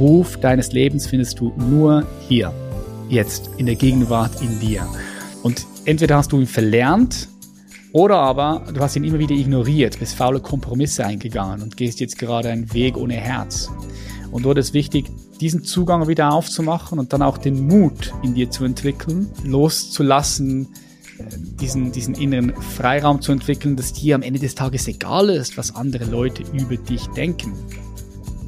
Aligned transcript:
Beruf 0.00 0.38
deines 0.38 0.72
Lebens 0.72 1.06
findest 1.06 1.40
du 1.40 1.52
nur 1.58 2.06
hier, 2.26 2.54
jetzt, 3.10 3.50
in 3.58 3.66
der 3.66 3.74
Gegenwart 3.74 4.40
in 4.40 4.58
dir. 4.58 4.88
Und 5.42 5.66
entweder 5.84 6.16
hast 6.16 6.32
du 6.32 6.40
ihn 6.40 6.46
verlernt 6.46 7.28
oder 7.92 8.16
aber 8.16 8.64
du 8.72 8.80
hast 8.80 8.96
ihn 8.96 9.04
immer 9.04 9.18
wieder 9.18 9.34
ignoriert, 9.34 9.98
bist 9.98 10.14
faule 10.14 10.40
Kompromisse 10.40 11.04
eingegangen 11.04 11.60
und 11.60 11.76
gehst 11.76 12.00
jetzt 12.00 12.18
gerade 12.18 12.48
einen 12.48 12.72
Weg 12.72 12.96
ohne 12.96 13.12
Herz. 13.12 13.68
Und 14.30 14.46
dort 14.46 14.56
ist 14.56 14.72
wichtig, 14.72 15.10
diesen 15.38 15.64
Zugang 15.64 16.08
wieder 16.08 16.32
aufzumachen 16.32 16.98
und 16.98 17.12
dann 17.12 17.20
auch 17.20 17.36
den 17.36 17.66
Mut 17.66 18.14
in 18.22 18.32
dir 18.32 18.50
zu 18.50 18.64
entwickeln, 18.64 19.28
loszulassen, 19.44 20.68
diesen, 21.60 21.92
diesen 21.92 22.14
inneren 22.14 22.54
Freiraum 22.54 23.20
zu 23.20 23.32
entwickeln, 23.32 23.76
dass 23.76 23.92
dir 23.92 24.14
am 24.14 24.22
Ende 24.22 24.40
des 24.40 24.54
Tages 24.54 24.88
egal 24.88 25.28
ist, 25.28 25.58
was 25.58 25.76
andere 25.76 26.06
Leute 26.06 26.42
über 26.54 26.78
dich 26.78 27.06
denken. 27.08 27.52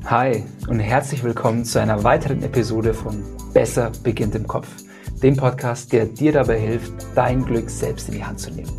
Hi 0.07 0.43
und 0.67 0.81
herzlich 0.81 1.23
willkommen 1.23 1.65
zu 1.65 1.81
einer 1.81 2.03
weiteren 2.03 2.43
Episode 2.43 2.93
von 2.93 3.23
Besser 3.55 3.93
beginnt 4.03 4.35
im 4.35 4.49
Kopf, 4.49 4.67
dem 5.23 5.37
Podcast, 5.37 5.93
der 5.93 6.07
dir 6.07 6.33
dabei 6.33 6.59
hilft, 6.59 6.93
dein 7.15 7.45
Glück 7.45 7.71
selbst 7.71 8.09
in 8.09 8.17
die 8.17 8.25
Hand 8.25 8.41
zu 8.41 8.51
nehmen. 8.51 8.73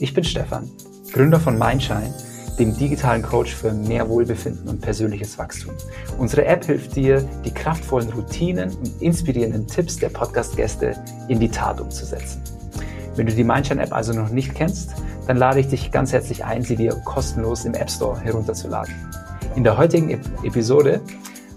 Ich 0.00 0.12
bin 0.12 0.22
Stefan, 0.22 0.70
Gründer 1.12 1.40
von 1.40 1.58
Mindshine, 1.58 2.14
dem 2.58 2.76
digitalen 2.76 3.22
Coach 3.22 3.54
für 3.54 3.72
mehr 3.72 4.06
Wohlbefinden 4.08 4.68
und 4.68 4.82
persönliches 4.82 5.38
Wachstum. 5.38 5.72
Unsere 6.18 6.44
App 6.44 6.66
hilft 6.66 6.94
dir, 6.94 7.26
die 7.44 7.54
kraftvollen 7.54 8.10
Routinen 8.10 8.70
und 8.76 9.00
inspirierenden 9.00 9.66
Tipps 9.66 9.96
der 9.96 10.10
Podcast-Gäste 10.10 10.94
in 11.28 11.40
die 11.40 11.48
Tat 11.48 11.80
umzusetzen. 11.80 12.42
Wenn 13.16 13.26
du 13.26 13.32
die 13.32 13.44
Mindshine-App 13.44 13.94
also 13.94 14.12
noch 14.12 14.28
nicht 14.28 14.54
kennst, 14.54 14.94
dann 15.26 15.38
lade 15.38 15.60
ich 15.60 15.68
dich 15.68 15.90
ganz 15.90 16.12
herzlich 16.12 16.44
ein, 16.44 16.62
sie 16.62 16.76
dir 16.76 16.94
kostenlos 17.04 17.64
im 17.64 17.74
App 17.74 17.90
Store 17.90 18.20
herunterzuladen. 18.20 18.94
In 19.56 19.64
der 19.64 19.78
heutigen 19.78 20.10
Episode 20.42 21.00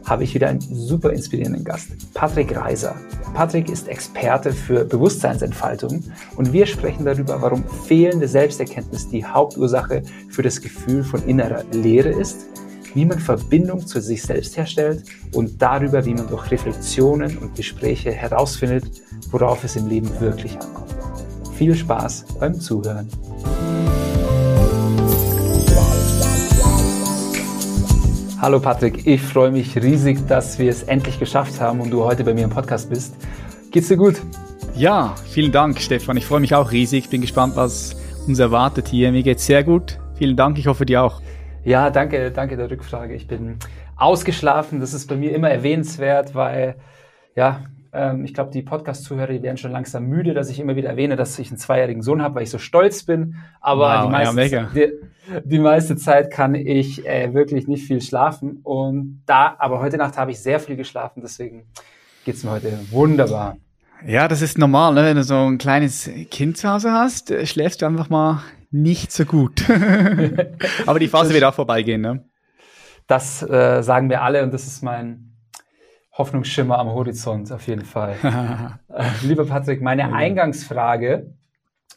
habe 0.05 0.23
ich 0.23 0.33
wieder 0.33 0.47
einen 0.47 0.61
super 0.61 1.11
inspirierenden 1.11 1.65
Gast, 1.65 1.89
Patrick 2.13 2.55
Reiser. 2.55 2.95
Patrick 3.33 3.69
ist 3.69 3.89
Experte 3.89 4.53
für 4.53 4.85
Bewusstseinsentfaltung 4.85 6.05
und 6.37 6.53
wir 6.53 6.65
sprechen 6.65 7.03
darüber, 7.03 7.41
warum 7.41 7.61
fehlende 7.87 8.29
Selbsterkenntnis 8.29 9.09
die 9.09 9.25
Hauptursache 9.25 10.03
für 10.29 10.41
das 10.41 10.61
Gefühl 10.61 11.03
von 11.03 11.21
innerer 11.27 11.65
Leere 11.73 12.09
ist, 12.09 12.47
wie 12.93 13.03
man 13.03 13.19
Verbindung 13.19 13.85
zu 13.85 13.99
sich 13.99 14.23
selbst 14.23 14.55
herstellt 14.55 15.03
und 15.33 15.61
darüber, 15.61 16.05
wie 16.05 16.13
man 16.13 16.29
durch 16.29 16.49
Reflexionen 16.51 17.37
und 17.37 17.53
Gespräche 17.55 18.13
herausfindet, 18.13 18.85
worauf 19.29 19.65
es 19.65 19.75
im 19.75 19.87
Leben 19.87 20.09
wirklich 20.21 20.53
ankommt. 20.53 20.95
Viel 21.57 21.75
Spaß 21.75 22.25
beim 22.39 22.61
Zuhören. 22.61 23.09
Hallo 28.41 28.61
Patrick, 28.61 29.05
ich 29.05 29.21
freue 29.21 29.51
mich 29.51 29.75
riesig, 29.75 30.25
dass 30.25 30.59
wir 30.59 30.69
es 30.69 30.83
endlich 30.83 31.19
geschafft 31.19 31.59
haben 31.59 31.81
und 31.81 31.91
du 31.91 32.05
heute 32.05 32.23
bei 32.23 32.33
mir 32.33 32.45
im 32.45 32.49
Podcast 32.49 32.89
bist. 32.89 33.17
Geht's 33.69 33.89
dir 33.89 33.97
gut? 33.97 34.21
Ja, 34.75 35.13
vielen 35.25 35.51
Dank, 35.51 35.77
Stefan. 35.81 36.15
Ich 36.15 36.25
freue 36.25 36.39
mich 36.39 36.55
auch 36.55 36.71
riesig. 36.71 37.09
Bin 37.09 37.19
gespannt, 37.19 37.57
was 37.57 37.97
uns 38.27 38.39
erwartet 38.39 38.87
hier. 38.87 39.11
Mir 39.11 39.23
geht's 39.23 39.45
sehr 39.45 39.65
gut. 39.65 39.99
Vielen 40.15 40.37
Dank. 40.37 40.57
Ich 40.57 40.67
hoffe 40.67 40.85
dir 40.85 41.03
auch. 41.03 41.21
Ja, 41.65 41.89
danke, 41.89 42.31
danke 42.31 42.55
der 42.55 42.71
Rückfrage. 42.71 43.13
Ich 43.13 43.27
bin 43.27 43.57
ausgeschlafen. 43.97 44.79
Das 44.79 44.93
ist 44.93 45.07
bei 45.07 45.17
mir 45.17 45.35
immer 45.35 45.49
erwähnenswert, 45.49 46.33
weil 46.33 46.77
ja, 47.35 47.65
ähm, 47.91 48.23
ich 48.23 48.33
glaube, 48.33 48.51
die 48.51 48.61
Podcast-Zuhörer, 48.61 49.33
die 49.33 49.41
werden 49.41 49.57
schon 49.57 49.71
langsam 49.71 50.05
müde, 50.05 50.33
dass 50.33 50.49
ich 50.49 50.59
immer 50.59 50.75
wieder 50.75 50.89
erwähne, 50.89 51.15
dass 51.15 51.37
ich 51.39 51.49
einen 51.49 51.57
zweijährigen 51.57 52.01
Sohn 52.01 52.21
habe, 52.21 52.35
weil 52.35 52.43
ich 52.43 52.49
so 52.49 52.59
stolz 52.59 53.03
bin. 53.03 53.35
Aber 53.61 54.03
wow, 54.03 54.05
die, 54.05 54.35
meiste, 54.35 54.55
ja, 54.55 54.69
die, 54.73 54.91
die, 55.43 55.59
meiste 55.59 55.95
Zeit 55.95 56.31
kann 56.31 56.55
ich 56.55 57.05
äh, 57.07 57.33
wirklich 57.33 57.67
nicht 57.67 57.85
viel 57.85 58.01
schlafen. 58.01 58.59
Und 58.63 59.23
da, 59.25 59.55
aber 59.57 59.79
heute 59.79 59.97
Nacht 59.97 60.17
habe 60.17 60.31
ich 60.31 60.39
sehr 60.39 60.59
viel 60.59 60.75
geschlafen, 60.75 61.21
deswegen 61.21 61.63
geht's 62.25 62.43
mir 62.43 62.51
heute 62.51 62.79
wunderbar. 62.91 63.57
Ja, 64.05 64.27
das 64.27 64.41
ist 64.41 64.57
normal, 64.57 64.93
ne? 64.93 65.03
wenn 65.03 65.17
du 65.17 65.23
so 65.23 65.35
ein 65.35 65.57
kleines 65.57 66.09
Kind 66.31 66.57
zu 66.57 66.69
Hause 66.69 66.91
hast, 66.91 67.31
äh, 67.31 67.45
schläfst 67.45 67.81
du 67.81 67.85
einfach 67.85 68.09
mal 68.09 68.41
nicht 68.71 69.11
so 69.11 69.25
gut. 69.25 69.63
aber 70.85 70.99
die 70.99 71.07
Phase 71.07 71.33
wird 71.33 71.43
auch 71.43 71.53
vorbeigehen, 71.53 72.01
ne? 72.01 72.23
Das 73.07 73.41
äh, 73.41 73.81
sagen 73.81 74.09
wir 74.11 74.21
alle 74.21 74.43
und 74.43 74.53
das 74.53 74.67
ist 74.67 74.83
mein 74.83 75.28
Hoffnungsschimmer 76.19 76.77
am 76.77 76.89
Horizont, 76.89 77.49
auf 77.51 77.65
jeden 77.65 77.85
Fall. 77.85 78.17
äh, 78.89 79.25
lieber 79.25 79.45
Patrick, 79.45 79.81
meine 79.81 80.13
Eingangsfrage 80.13 81.33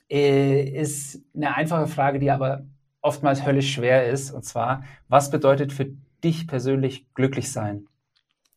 äh, 0.08 0.62
ist 0.62 1.20
eine 1.34 1.56
einfache 1.56 1.88
Frage, 1.88 2.20
die 2.20 2.30
aber 2.30 2.64
oftmals 3.00 3.44
höllisch 3.44 3.74
schwer 3.74 4.08
ist. 4.08 4.30
Und 4.30 4.44
zwar, 4.44 4.84
was 5.08 5.32
bedeutet 5.32 5.72
für 5.72 5.88
dich 6.22 6.46
persönlich 6.46 7.06
glücklich 7.14 7.50
sein? 7.52 7.86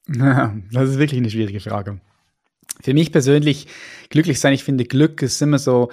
Das 0.71 0.89
ist 0.89 0.99
wirklich 0.99 1.19
eine 1.19 1.31
schwierige 1.31 1.59
Frage. 1.59 1.99
Für 2.81 2.93
mich 2.93 3.11
persönlich 3.11 3.67
glücklich 4.09 4.39
sein, 4.39 4.53
ich 4.53 4.63
finde, 4.63 4.85
Glück 4.85 5.23
ist 5.23 5.41
immer 5.41 5.57
so 5.57 5.89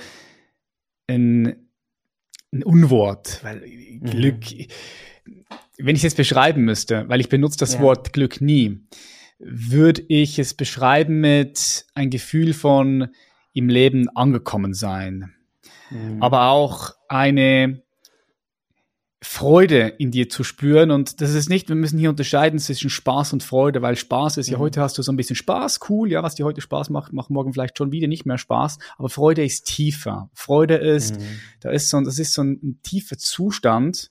ein, 1.07 1.57
ein 2.53 2.63
Unwort, 2.63 3.41
weil 3.43 3.61
mhm. 3.67 4.01
Glück, 4.05 4.45
wenn 5.79 5.97
ich 5.97 6.01
es 6.01 6.03
jetzt 6.03 6.17
beschreiben 6.19 6.63
müsste, 6.65 7.09
weil 7.09 7.21
ich 7.21 7.31
benutze 7.31 7.57
das 7.57 7.75
ja. 7.75 7.81
Wort 7.81 8.13
Glück 8.13 8.43
nie 8.43 8.83
würde 9.45 10.03
ich 10.09 10.39
es 10.39 10.55
beschreiben 10.55 11.21
mit 11.21 11.87
ein 11.95 12.11
Gefühl 12.11 12.55
von 12.55 13.09
im 13.53 13.69
Leben 13.69 14.09
angekommen 14.15 14.73
sein. 14.73 15.35
Mhm. 15.91 16.23
Aber 16.23 16.49
auch 16.51 16.95
eine 17.09 17.83
Freude 19.21 19.87
in 19.99 20.11
dir 20.11 20.29
zu 20.29 20.43
spüren. 20.43 20.91
Und 20.91 21.21
das 21.21 21.33
ist 21.35 21.49
nicht, 21.49 21.69
wir 21.69 21.77
müssen 21.77 21.99
hier 21.99 22.11
unterscheiden 22.11 22.59
zwischen 22.59 22.91
Spaß 22.91 23.33
und 23.33 23.45
Freude, 23.45 23.81
weil 23.81 23.97
Spaß 23.97 24.37
ist 24.37 24.49
ja, 24.49 24.59
mhm. 24.59 24.63
heute 24.63 24.81
hast 24.81 24.99
du 24.99 25.03
so 25.03 25.13
ein 25.13 25.17
bisschen 25.17 25.37
Spaß, 25.37 25.81
cool, 25.89 26.11
ja, 26.11 26.23
was 26.25 26.35
dir 26.35 26.45
heute 26.45 26.61
Spaß 26.61 26.91
macht, 26.91 27.13
macht 27.13 27.31
morgen 27.31 27.53
vielleicht 27.53 27.79
schon 27.79 27.93
wieder 27.93 28.09
nicht 28.09 28.27
mehr 28.27 28.39
Spaß. 28.39 28.79
Aber 28.99 29.09
Freude 29.09 29.45
ist 29.45 29.67
tiefer. 29.67 30.29
Freude 30.35 30.75
ist, 30.75 31.21
mhm. 31.21 31.41
da 31.61 31.71
ist 31.71 31.89
so, 31.89 32.01
das 32.01 32.19
ist 32.19 32.35
so 32.35 32.43
ein, 32.43 32.59
ein 32.63 32.81
tiefer 32.83 33.17
Zustand, 33.17 34.11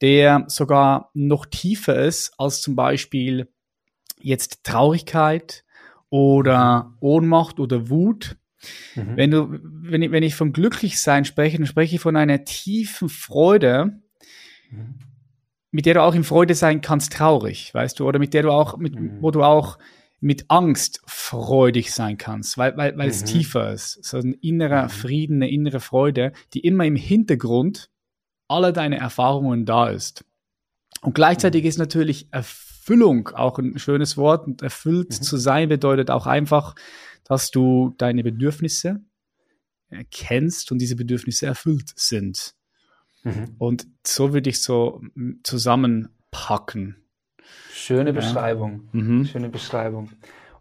der 0.00 0.44
sogar 0.48 1.10
noch 1.14 1.46
tiefer 1.46 2.02
ist 2.02 2.32
als 2.36 2.60
zum 2.60 2.74
Beispiel 2.74 3.48
jetzt 4.22 4.64
Traurigkeit 4.64 5.64
oder. 6.08 6.94
Ohnmacht 7.00 7.58
oder 7.60 7.88
Wut. 7.88 8.36
Mhm. 8.94 9.16
Wenn 9.16 9.30
du, 9.30 9.58
wenn 9.62 10.02
ich, 10.02 10.10
wenn 10.12 10.22
ich 10.22 10.34
von 10.34 10.52
Glücklichsein 10.52 11.24
spreche, 11.24 11.56
dann 11.56 11.66
spreche 11.66 11.96
ich 11.96 12.00
von 12.00 12.16
einer 12.16 12.44
tiefen 12.44 13.08
Freude, 13.08 14.00
mhm. 14.70 14.98
mit 15.70 15.86
der 15.86 15.94
du 15.94 16.02
auch 16.02 16.14
in 16.14 16.24
Freude 16.24 16.54
sein 16.54 16.80
kannst, 16.80 17.12
traurig, 17.12 17.74
weißt 17.74 17.98
du, 17.98 18.06
oder 18.06 18.18
mit 18.18 18.34
der 18.34 18.42
du 18.42 18.50
auch, 18.50 18.76
mit, 18.76 18.94
mhm. 18.94 19.18
wo 19.20 19.30
du 19.30 19.42
auch 19.42 19.78
mit 20.20 20.44
Angst 20.48 21.02
freudig 21.06 21.92
sein 21.92 22.16
kannst, 22.16 22.56
weil, 22.56 22.76
weil, 22.76 22.96
weil 22.96 23.08
es 23.08 23.22
mhm. 23.22 23.26
tiefer 23.26 23.72
ist. 23.72 24.04
So 24.04 24.18
ein 24.18 24.34
innerer 24.34 24.84
mhm. 24.84 24.90
Frieden, 24.90 25.42
eine 25.42 25.50
innere 25.50 25.80
Freude, 25.80 26.32
die 26.54 26.60
immer 26.60 26.84
im 26.84 26.94
Hintergrund 26.94 27.90
aller 28.46 28.72
deine 28.72 28.98
Erfahrungen 28.98 29.66
da 29.66 29.88
ist. 29.88 30.24
Und 31.00 31.14
gleichzeitig 31.14 31.64
ist 31.64 31.78
natürlich 31.78 32.28
Erfüllung 32.82 33.28
auch 33.28 33.60
ein 33.60 33.78
schönes 33.78 34.16
Wort. 34.16 34.46
Und 34.46 34.60
erfüllt 34.60 35.10
mhm. 35.10 35.22
zu 35.22 35.36
sein 35.36 35.68
bedeutet 35.68 36.10
auch 36.10 36.26
einfach, 36.26 36.74
dass 37.24 37.52
du 37.52 37.94
deine 37.96 38.24
Bedürfnisse 38.24 39.00
kennst 40.10 40.72
und 40.72 40.78
diese 40.78 40.96
Bedürfnisse 40.96 41.46
erfüllt 41.46 41.92
sind. 41.94 42.54
Mhm. 43.22 43.54
Und 43.58 43.86
so 44.04 44.34
würde 44.34 44.50
ich 44.50 44.62
so 44.62 45.00
zusammenpacken. 45.44 46.96
Schöne 47.72 48.10
ja. 48.10 48.16
Beschreibung. 48.16 48.88
Mhm. 48.90 49.26
Schöne 49.26 49.48
Beschreibung. 49.48 50.10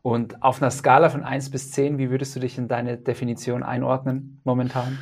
Und 0.04 0.44
auf 0.44 0.62
einer 0.62 0.70
Skala 0.70 1.10
von 1.10 1.24
1 1.24 1.50
bis 1.50 1.72
10, 1.72 1.98
wie 1.98 2.12
würdest 2.12 2.36
du 2.36 2.40
dich 2.40 2.58
in 2.58 2.68
deine 2.68 2.98
Definition 2.98 3.64
einordnen 3.64 4.42
momentan? 4.44 5.00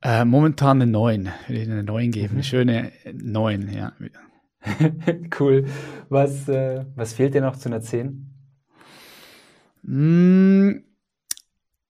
Äh, 0.00 0.24
momentan 0.24 0.80
eine 0.80 0.90
9. 0.90 1.30
Würde 1.46 1.62
ich 1.62 1.70
eine 1.70 1.82
9 1.82 2.10
geben. 2.10 2.28
Mhm. 2.28 2.36
Eine 2.36 2.44
schöne 2.44 2.92
9, 3.12 3.70
ja. 3.70 3.92
cool. 5.40 5.66
Was, 6.08 6.48
äh, 6.48 6.84
was 6.94 7.12
fehlt 7.12 7.34
dir 7.34 7.40
noch 7.40 7.56
zu 7.56 7.68
einer 7.68 7.80
10? 7.80 8.30
Mm, 9.82 10.72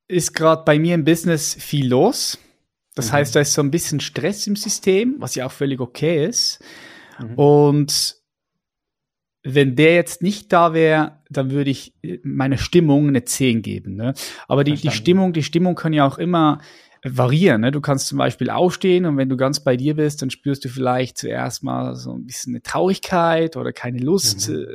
ist 0.09 0.35
gerade 0.35 0.65
bei 0.65 0.79
mir 0.79 0.94
im 0.94 1.05
Business 1.05 1.55
viel 1.55 1.88
los. 1.88 2.38
Das 2.94 3.09
mhm. 3.09 3.12
heißt, 3.12 3.37
da 3.37 3.41
ist 3.41 3.55
so 3.55 3.62
ein 3.62 3.71
bisschen 3.71 4.00
Stress 4.00 4.47
im 4.47 4.56
System, 4.56 5.17
was 5.19 5.35
ja 5.35 5.47
auch 5.47 5.53
völlig 5.53 5.81
okay 5.81 6.26
ist. 6.26 6.62
Mhm. 7.19 7.35
Und 7.35 8.17
wenn 9.43 9.77
der 9.77 9.94
jetzt 9.94 10.23
nicht 10.23 10.53
da 10.53 10.73
wäre, 10.73 11.20
dann 11.29 11.50
würde 11.50 11.70
ich 11.70 11.94
meiner 12.23 12.56
Stimmung 12.56 13.09
eine 13.09 13.25
10 13.25 13.62
geben. 13.62 13.94
Ne? 13.94 14.15
Aber 14.49 14.65
die, 14.65 14.75
die 14.75 14.91
Stimmung, 14.91 15.32
die 15.32 15.43
Stimmung 15.43 15.75
kann 15.75 15.93
ja 15.93 16.06
auch 16.06 16.19
immer 16.19 16.61
variieren. 17.05 17.61
Ne? 17.61 17.71
Du 17.71 17.81
kannst 17.81 18.06
zum 18.06 18.19
Beispiel 18.19 18.51
aufstehen 18.51 19.05
und 19.05 19.17
wenn 19.17 19.29
du 19.29 19.37
ganz 19.37 19.61
bei 19.61 19.77
dir 19.77 19.95
bist, 19.95 20.23
dann 20.23 20.31
spürst 20.31 20.65
du 20.65 20.69
vielleicht 20.69 21.19
zuerst 21.19 21.62
mal 21.62 21.95
so 21.97 22.12
ein 22.12 22.25
bisschen 22.25 22.55
eine 22.55 22.62
Traurigkeit 22.62 23.56
oder 23.56 23.73
keine 23.73 23.99
Lust, 23.99 24.49
mhm. 24.49 24.67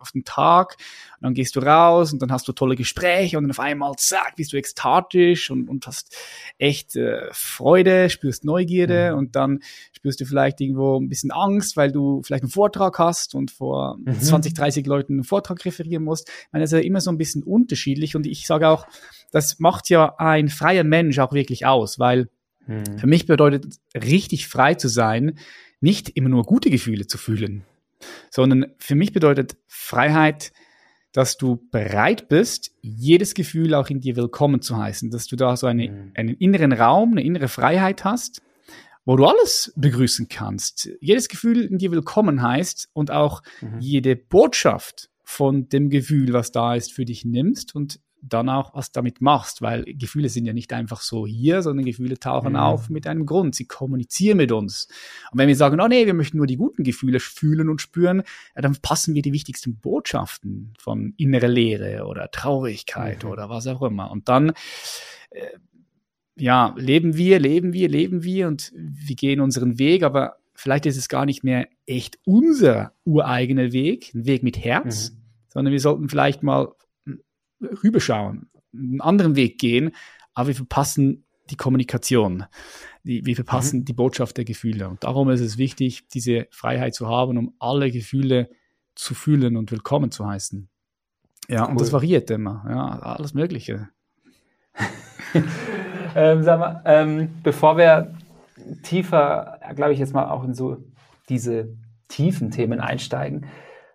Auf 0.00 0.12
den 0.12 0.24
Tag 0.24 0.76
und 1.18 1.22
dann 1.22 1.34
gehst 1.34 1.56
du 1.56 1.60
raus 1.60 2.12
und 2.12 2.22
dann 2.22 2.32
hast 2.32 2.48
du 2.48 2.52
tolle 2.52 2.76
Gespräche 2.76 3.36
und 3.36 3.44
dann 3.44 3.50
auf 3.50 3.60
einmal, 3.60 3.92
zack, 3.96 4.36
bist 4.36 4.52
du 4.52 4.56
ekstatisch 4.56 5.50
und, 5.50 5.68
und 5.68 5.86
hast 5.86 6.16
echt 6.58 6.96
äh, 6.96 7.28
Freude, 7.32 8.10
spürst 8.10 8.44
Neugierde 8.44 9.12
mhm. 9.12 9.18
und 9.18 9.36
dann 9.36 9.60
spürst 9.92 10.20
du 10.20 10.24
vielleicht 10.24 10.60
irgendwo 10.60 10.98
ein 10.98 11.08
bisschen 11.08 11.30
Angst, 11.30 11.76
weil 11.76 11.92
du 11.92 12.22
vielleicht 12.22 12.44
einen 12.44 12.50
Vortrag 12.50 12.98
hast 12.98 13.34
und 13.34 13.50
vor 13.50 13.98
mhm. 13.98 14.20
20, 14.20 14.54
30 14.54 14.86
Leuten 14.86 15.14
einen 15.14 15.24
Vortrag 15.24 15.64
referieren 15.64 16.04
musst. 16.04 16.28
Ich 16.28 16.52
meine, 16.52 16.62
das 16.62 16.72
ist 16.72 16.78
ja 16.78 16.84
immer 16.84 17.00
so 17.00 17.10
ein 17.10 17.18
bisschen 17.18 17.42
unterschiedlich 17.42 18.16
und 18.16 18.26
ich 18.26 18.46
sage 18.46 18.68
auch, 18.68 18.86
das 19.30 19.58
macht 19.58 19.90
ja 19.90 20.14
ein 20.18 20.48
freier 20.48 20.84
Mensch 20.84 21.18
auch 21.18 21.32
wirklich 21.32 21.66
aus, 21.66 21.98
weil 21.98 22.28
mhm. 22.66 22.98
für 22.98 23.06
mich 23.06 23.26
bedeutet 23.26 23.78
richtig 23.94 24.48
frei 24.48 24.74
zu 24.74 24.88
sein, 24.88 25.38
nicht 25.80 26.10
immer 26.10 26.28
nur 26.28 26.44
gute 26.44 26.70
Gefühle 26.70 27.06
zu 27.06 27.18
fühlen, 27.18 27.64
sondern 28.30 28.66
für 28.78 28.94
mich 28.94 29.12
bedeutet 29.12 29.56
Freiheit, 29.66 30.52
dass 31.12 31.36
du 31.36 31.66
bereit 31.70 32.28
bist, 32.28 32.72
jedes 32.82 33.34
Gefühl 33.34 33.74
auch 33.74 33.88
in 33.88 34.00
dir 34.00 34.16
willkommen 34.16 34.62
zu 34.62 34.76
heißen, 34.76 35.10
dass 35.10 35.26
du 35.26 35.36
da 35.36 35.56
so 35.56 35.66
eine, 35.66 35.88
mhm. 35.88 36.12
einen 36.14 36.34
inneren 36.34 36.72
Raum, 36.72 37.12
eine 37.12 37.24
innere 37.24 37.48
Freiheit 37.48 38.04
hast, 38.04 38.42
wo 39.04 39.16
du 39.16 39.24
alles 39.26 39.72
begrüßen 39.76 40.28
kannst. 40.28 40.90
Jedes 41.00 41.28
Gefühl 41.28 41.64
in 41.64 41.78
dir 41.78 41.90
willkommen 41.90 42.42
heißt 42.42 42.90
und 42.92 43.10
auch 43.10 43.42
mhm. 43.60 43.80
jede 43.80 44.14
Botschaft 44.14 45.10
von 45.24 45.68
dem 45.68 45.90
Gefühl, 45.90 46.32
was 46.32 46.52
da 46.52 46.74
ist, 46.74 46.92
für 46.92 47.04
dich 47.04 47.24
nimmst 47.24 47.74
und 47.74 48.00
dann 48.22 48.48
auch 48.48 48.74
was 48.74 48.92
damit 48.92 49.20
machst, 49.20 49.62
weil 49.62 49.84
Gefühle 49.84 50.28
sind 50.28 50.46
ja 50.46 50.52
nicht 50.52 50.72
einfach 50.72 51.00
so 51.00 51.26
hier, 51.26 51.62
sondern 51.62 51.84
Gefühle 51.84 52.18
tauchen 52.18 52.52
mhm. 52.52 52.58
auf 52.58 52.90
mit 52.90 53.06
einem 53.06 53.26
Grund. 53.26 53.54
Sie 53.54 53.66
kommunizieren 53.66 54.36
mit 54.36 54.52
uns. 54.52 54.88
Und 55.30 55.38
wenn 55.38 55.48
wir 55.48 55.56
sagen, 55.56 55.80
oh 55.80 55.88
nee, 55.88 56.06
wir 56.06 56.14
möchten 56.14 56.36
nur 56.36 56.46
die 56.46 56.56
guten 56.56 56.84
Gefühle 56.84 57.20
fühlen 57.20 57.68
und 57.68 57.80
spüren, 57.80 58.22
ja, 58.54 58.62
dann 58.62 58.76
passen 58.80 59.14
wir 59.14 59.22
die 59.22 59.32
wichtigsten 59.32 59.76
Botschaften 59.76 60.74
von 60.78 61.14
innerer 61.16 61.48
Leere 61.48 62.06
oder 62.06 62.30
Traurigkeit 62.30 63.24
mhm. 63.24 63.30
oder 63.30 63.48
was 63.48 63.66
auch 63.66 63.82
immer. 63.82 64.10
Und 64.10 64.28
dann, 64.28 64.50
äh, 65.30 65.58
ja, 66.36 66.74
leben 66.76 67.16
wir, 67.16 67.38
leben 67.38 67.72
wir, 67.72 67.88
leben 67.88 68.22
wir 68.22 68.48
und 68.48 68.72
wir 68.74 69.16
gehen 69.16 69.40
unseren 69.40 69.78
Weg, 69.78 70.02
aber 70.02 70.36
vielleicht 70.54 70.86
ist 70.86 70.96
es 70.96 71.08
gar 71.08 71.26
nicht 71.26 71.44
mehr 71.44 71.68
echt 71.86 72.18
unser 72.24 72.92
ureigener 73.04 73.72
Weg, 73.72 74.14
ein 74.14 74.26
Weg 74.26 74.42
mit 74.42 74.58
Herz, 74.58 75.10
mhm. 75.10 75.16
sondern 75.48 75.72
wir 75.72 75.80
sollten 75.80 76.08
vielleicht 76.08 76.42
mal 76.42 76.72
rüberschauen, 77.60 78.50
einen 78.72 79.00
anderen 79.00 79.36
Weg 79.36 79.58
gehen, 79.58 79.92
aber 80.34 80.48
wir 80.48 80.54
verpassen 80.54 81.24
die 81.50 81.56
Kommunikation. 81.56 82.44
Die, 83.02 83.24
wir 83.24 83.34
verpassen 83.34 83.80
mhm. 83.80 83.84
die 83.84 83.92
Botschaft 83.92 84.36
der 84.36 84.44
Gefühle. 84.44 84.88
Und 84.88 85.04
darum 85.04 85.30
ist 85.30 85.40
es 85.40 85.58
wichtig, 85.58 86.06
diese 86.08 86.46
Freiheit 86.50 86.94
zu 86.94 87.08
haben, 87.08 87.38
um 87.38 87.54
alle 87.58 87.90
Gefühle 87.90 88.50
zu 88.94 89.14
fühlen 89.14 89.56
und 89.56 89.70
willkommen 89.72 90.10
zu 90.10 90.26
heißen. 90.26 90.68
Ja, 91.48 91.64
cool. 91.64 91.70
und 91.70 91.80
das 91.80 91.92
variiert 91.92 92.30
immer. 92.30 92.64
Ja, 92.68 92.98
alles 93.00 93.34
Mögliche. 93.34 93.88
ähm, 96.14 96.42
sag 96.42 96.60
mal, 96.60 96.82
ähm, 96.84 97.30
bevor 97.42 97.76
wir 97.76 98.14
tiefer, 98.82 99.58
glaube 99.74 99.92
ich, 99.92 99.98
jetzt 99.98 100.14
mal 100.14 100.28
auch 100.28 100.44
in 100.44 100.54
so 100.54 100.78
diese 101.28 101.76
tiefen 102.08 102.50
Themen 102.50 102.80
einsteigen, 102.80 103.46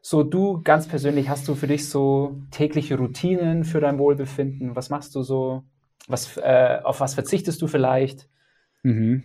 so 0.08 0.22
du 0.22 0.62
ganz 0.62 0.88
persönlich, 0.88 1.30
hast 1.30 1.48
du 1.48 1.56
für 1.56 1.66
dich 1.66 1.90
so 1.90 2.40
tägliche 2.52 2.96
Routinen 2.96 3.64
für 3.64 3.80
dein 3.80 3.98
Wohlbefinden? 3.98 4.76
Was 4.76 4.92
machst 4.92 5.16
du 5.16 5.24
so? 5.24 5.64
Was, 6.08 6.38
äh, 6.38 6.78
auf 6.84 7.00
was 7.00 7.16
verzichtest 7.16 7.60
du 7.60 7.66
vielleicht? 7.66 8.30
Mhm. 8.84 9.24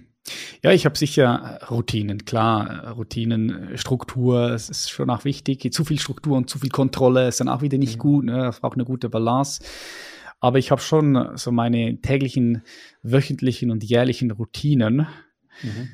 Ja, 0.62 0.73
ich 0.73 0.87
habe 0.87 0.97
sicher 0.97 1.61
Routinen, 1.71 2.25
klar, 2.25 2.93
Routinen, 2.93 3.77
Struktur, 3.77 4.53
es 4.53 4.71
ist 4.71 4.88
schon 4.88 5.11
auch 5.11 5.27
wichtig. 5.27 5.71
Zu 5.71 5.85
viel 5.85 5.99
Struktur 5.99 6.38
und 6.38 6.49
zu 6.49 6.59
viel 6.59 6.71
Kontrolle 6.71 7.29
ist 7.29 7.41
dann 7.41 7.50
auch 7.50 7.61
wieder 7.61 7.76
nicht 7.76 7.97
mhm. 7.97 8.00
gut, 8.00 8.25
ne? 8.25 8.38
das 8.44 8.61
braucht 8.61 8.79
eine 8.79 8.87
gute 8.87 9.11
Balance. 9.11 9.62
Aber 10.41 10.59
ich 10.59 10.71
habe 10.71 10.81
schon 10.81 11.37
so 11.37 11.53
meine 11.53 12.00
täglichen, 12.00 12.62
wöchentlichen 13.03 13.71
und 13.71 13.85
jährlichen 13.85 14.31
Routinen. 14.31 15.06
Mhm. 15.62 15.88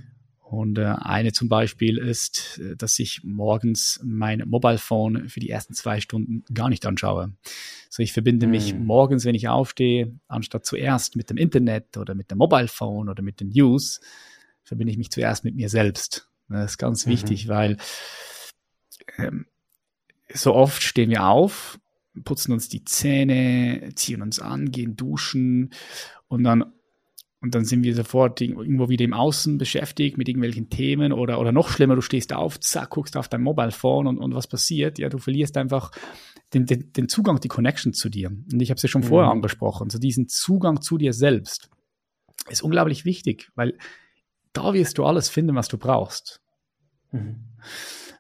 Und 0.49 0.79
äh, 0.79 0.85
eine 0.85 1.33
zum 1.33 1.49
Beispiel 1.49 1.99
ist, 1.99 2.61
äh, 2.63 2.77
dass 2.77 3.01
ich 3.01 3.25
morgens 3.25 3.99
mein 4.05 4.45
Mobile 4.47 4.79
Phone 4.79 5.29
für 5.29 5.41
die 5.41 5.51
ersten 5.51 5.75
zwei 5.75 6.01
Stunden 6.01 6.45
gar 6.55 6.69
nicht 6.69 6.87
anschaue. 6.87 7.33
So, 7.91 8.01
ich 8.01 8.13
verbinde 8.13 8.47
mich 8.47 8.71
hm. 8.71 8.87
morgens, 8.87 9.25
wenn 9.25 9.35
ich 9.35 9.49
aufstehe, 9.49 10.15
anstatt 10.29 10.65
zuerst 10.65 11.17
mit 11.17 11.31
dem 11.31 11.37
Internet 11.37 11.97
oder 11.97 12.15
mit 12.15 12.31
dem 12.31 12.39
Mobile 12.39 12.69
Phone 12.69 13.09
oder 13.09 13.25
mit 13.25 13.41
den 13.41 13.49
News, 13.49 14.01
verbinde 14.63 14.93
ich 14.93 14.99
mich 14.99 15.11
zuerst 15.11 15.45
mit 15.45 15.57
mir 15.57 15.69
selbst. 15.69 16.29
Das 16.49 16.73
ist 16.73 16.79
ganz 16.79 17.07
mhm. 17.07 17.11
wichtig, 17.11 17.49
weil 17.49 17.77
ähm, 19.19 19.47
so 20.33 20.55
oft 20.55 20.81
stehen 20.81 21.11
wir 21.11 21.27
auf, 21.27 21.81
putzen 22.23 22.53
uns 22.53 22.69
die 22.69 22.85
Zähne, 22.85 23.91
ziehen 23.97 24.23
uns 24.23 24.39
an, 24.39 24.71
gehen 24.71 24.95
duschen 24.95 25.73
und 26.29 26.45
dann 26.45 26.73
und 27.41 27.55
dann 27.55 27.65
sind 27.65 27.85
wir 27.85 27.95
sofort 27.95 28.41
irgendwo 28.41 28.89
wieder 28.89 29.05
im 29.05 29.13
Außen 29.13 29.59
beschäftigt 29.59 30.17
mit 30.17 30.29
irgendwelchen 30.29 30.71
Themen 30.71 31.13
oder, 31.13 31.39
oder 31.39 31.53
noch 31.53 31.69
schlimmer, 31.69 31.95
du 31.95 32.01
stehst 32.01 32.33
auf, 32.33 32.59
zack, 32.61 32.91
guckst 32.91 33.17
auf 33.17 33.29
dein 33.29 33.43
Mobile 33.43 33.73
Phone 33.73 34.07
und, 34.07 34.19
und 34.19 34.35
was 34.35 34.47
passiert? 34.47 34.99
Ja, 34.99 35.09
du 35.09 35.19
verlierst 35.19 35.57
einfach 35.57 35.91
den, 36.55 36.65
den, 36.67 36.93
den 36.93 37.09
Zugang, 37.09 37.39
die 37.41 37.49
Connection 37.49 37.93
zu 37.93 38.09
dir. 38.09 38.31
Und 38.31 38.61
ich 38.61 38.71
habe 38.71 38.77
es 38.77 38.83
ja 38.83 38.89
schon 38.89 39.03
mhm. 39.03 39.09
vorher 39.09 39.31
angesprochen, 39.31 39.91
so 39.91 39.99
diesen 39.99 40.29
Zugang 40.29 40.81
zu 40.81 40.97
dir 40.99 41.13
selbst 41.13 41.71
ist 42.49 42.63
unglaublich 42.63 43.05
wichtig, 43.05 43.51
weil 43.55 43.77
da 44.53 44.73
wirst 44.73 44.99
du 44.99 45.05
alles 45.05 45.29
finden, 45.29 45.55
was 45.57 45.69
du 45.69 45.79
brauchst. 45.79 46.41
Mhm. 47.13 47.45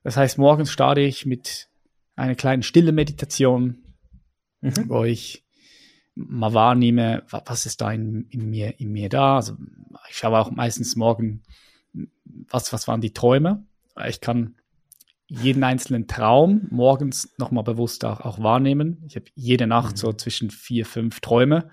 Das 0.05 0.17
heißt, 0.17 0.39
morgens 0.39 0.71
starte 0.71 1.01
ich 1.01 1.27
mit 1.27 1.69
einer 2.17 2.35
kleinen 2.35 2.63
stille 2.63 2.93
Meditation, 2.93 3.79
mhm. 4.61 4.89
wo 4.89 5.05
ich 5.05 5.46
mal 6.17 6.55
wahrnehme, 6.55 7.23
was 7.29 7.67
ist 7.67 7.81
da 7.81 7.93
in, 7.93 8.27
in, 8.31 8.51
mir, 8.51 8.81
in 8.81 8.91
mir 8.91 9.09
da. 9.09 9.37
Also 9.37 9.57
ich 10.09 10.17
schaue 10.17 10.39
auch 10.39 10.51
meistens 10.51 10.97
morgen, 10.97 11.43
was, 12.49 12.73
was 12.73 12.89
waren 12.89 13.01
die 13.01 13.13
Träume. 13.13 13.65
Ich 14.09 14.21
kann 14.21 14.57
jeden 15.29 15.63
einzelnen 15.63 16.07
Traum 16.07 16.67
morgens 16.71 17.35
nochmal 17.37 17.65
bewusst 17.65 18.05
auch, 18.05 18.21
auch 18.21 18.43
wahrnehmen. 18.43 19.03
Ich 19.07 19.17
habe 19.17 19.27
jede 19.35 19.67
Nacht 19.67 19.93
mhm. 19.93 19.97
so 19.97 20.13
zwischen 20.13 20.51
vier, 20.51 20.87
fünf 20.87 21.21
Träume. 21.21 21.69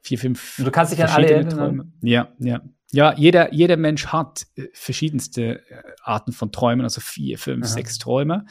Vier, 0.00 0.18
fünf. 0.18 0.56
Du 0.58 0.70
kannst 0.70 0.92
dich 0.92 1.02
an 1.02 1.10
alle 1.10 1.30
erinnern. 1.30 1.56
Träume. 1.56 1.92
Ja, 2.02 2.28
ja. 2.38 2.62
Ja, 2.92 3.12
jeder, 3.16 3.52
jeder 3.52 3.76
Mensch 3.76 4.06
hat 4.06 4.46
äh, 4.54 4.68
verschiedenste 4.72 5.68
äh, 5.68 5.82
Arten 6.04 6.32
von 6.32 6.52
Träumen, 6.52 6.84
also 6.84 7.00
vier, 7.00 7.38
fünf, 7.38 7.64
Aha. 7.66 7.72
sechs 7.72 7.98
Träume 7.98 8.46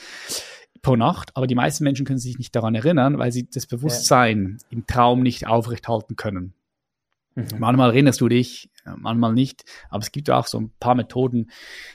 pro 0.84 0.96
Nacht, 0.96 1.36
aber 1.36 1.48
die 1.48 1.56
meisten 1.56 1.84
Menschen 1.84 2.06
können 2.06 2.20
sich 2.20 2.38
nicht 2.38 2.56
daran 2.56 2.76
erinnern, 2.76 3.18
weil 3.18 3.32
sie 3.32 3.50
das 3.50 3.66
Bewusstsein 3.66 4.58
ja. 4.60 4.68
im 4.70 4.86
Traum 4.86 5.24
nicht 5.24 5.48
aufrechthalten 5.48 6.16
können. 6.16 6.54
Mhm. 7.36 7.48
Manchmal 7.58 7.90
erinnerst 7.90 8.22
du 8.22 8.28
dich, 8.28 8.70
manchmal 8.98 9.34
nicht, 9.34 9.64
aber 9.90 10.04
es 10.04 10.12
gibt 10.12 10.30
auch 10.30 10.46
so 10.46 10.60
ein 10.60 10.72
paar 10.80 10.94
Methoden. 10.94 11.50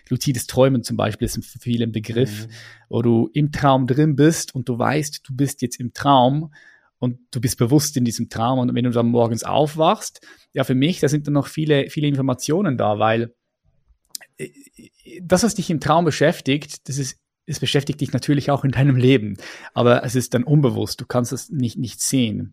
Luzides 0.08 0.46
Träumen 0.46 0.82
zum 0.82 0.96
Beispiel 0.96 1.26
ist 1.26 1.44
für 1.44 1.58
viele 1.58 1.85
ein 1.85 1.93
Begriff, 1.93 2.46
mhm. 2.46 2.50
wo 2.88 3.02
du 3.02 3.31
im 3.35 3.52
Traum 3.52 3.87
drin 3.87 4.17
bist 4.17 4.55
und 4.55 4.69
du 4.69 4.79
weißt, 4.79 5.20
du 5.22 5.36
bist 5.36 5.62
jetzt 5.62 5.79
im 5.79 5.93
Traum 5.93 6.53
und 6.98 7.19
du 7.31 7.41
bist 7.41 7.58
bewusst 7.58 7.96
in 7.96 8.05
diesem 8.05 8.31
Traum 8.31 8.58
und 8.58 8.74
wenn 8.74 8.84
du 8.84 8.91
dann 8.91 9.10
morgens 9.10 9.44
aufwachst, 9.44 10.27
ja 10.53 10.65
für 10.65 10.74
mich, 10.74 10.98
da 10.98 11.08
sind 11.08 11.27
dann 11.27 11.34
noch 11.34 11.46
viele, 11.46 11.91
viele 11.91 12.08
Informationen 12.08 12.79
da, 12.79 12.98
weil 12.98 13.34
äh, 14.39 14.48
das, 15.22 15.44
was 15.44 15.55
dich 15.55 15.70
im 15.70 15.79
Traum 15.79 16.06
beschäftigt, 16.06 16.89
das 16.89 16.98
ist 16.98 17.19
es 17.48 17.60
beschäftigt 17.60 18.00
dich 18.00 18.12
natürlich 18.12 18.50
auch 18.50 18.64
in 18.64 18.70
deinem 18.70 18.96
Leben, 18.96 19.36
aber 19.72 20.05
es 20.05 20.14
ist 20.14 20.34
dann 20.34 20.44
unbewusst, 20.44 21.00
du 21.00 21.06
kannst 21.06 21.32
es 21.32 21.50
nicht, 21.50 21.78
nicht 21.78 22.00
sehen. 22.00 22.52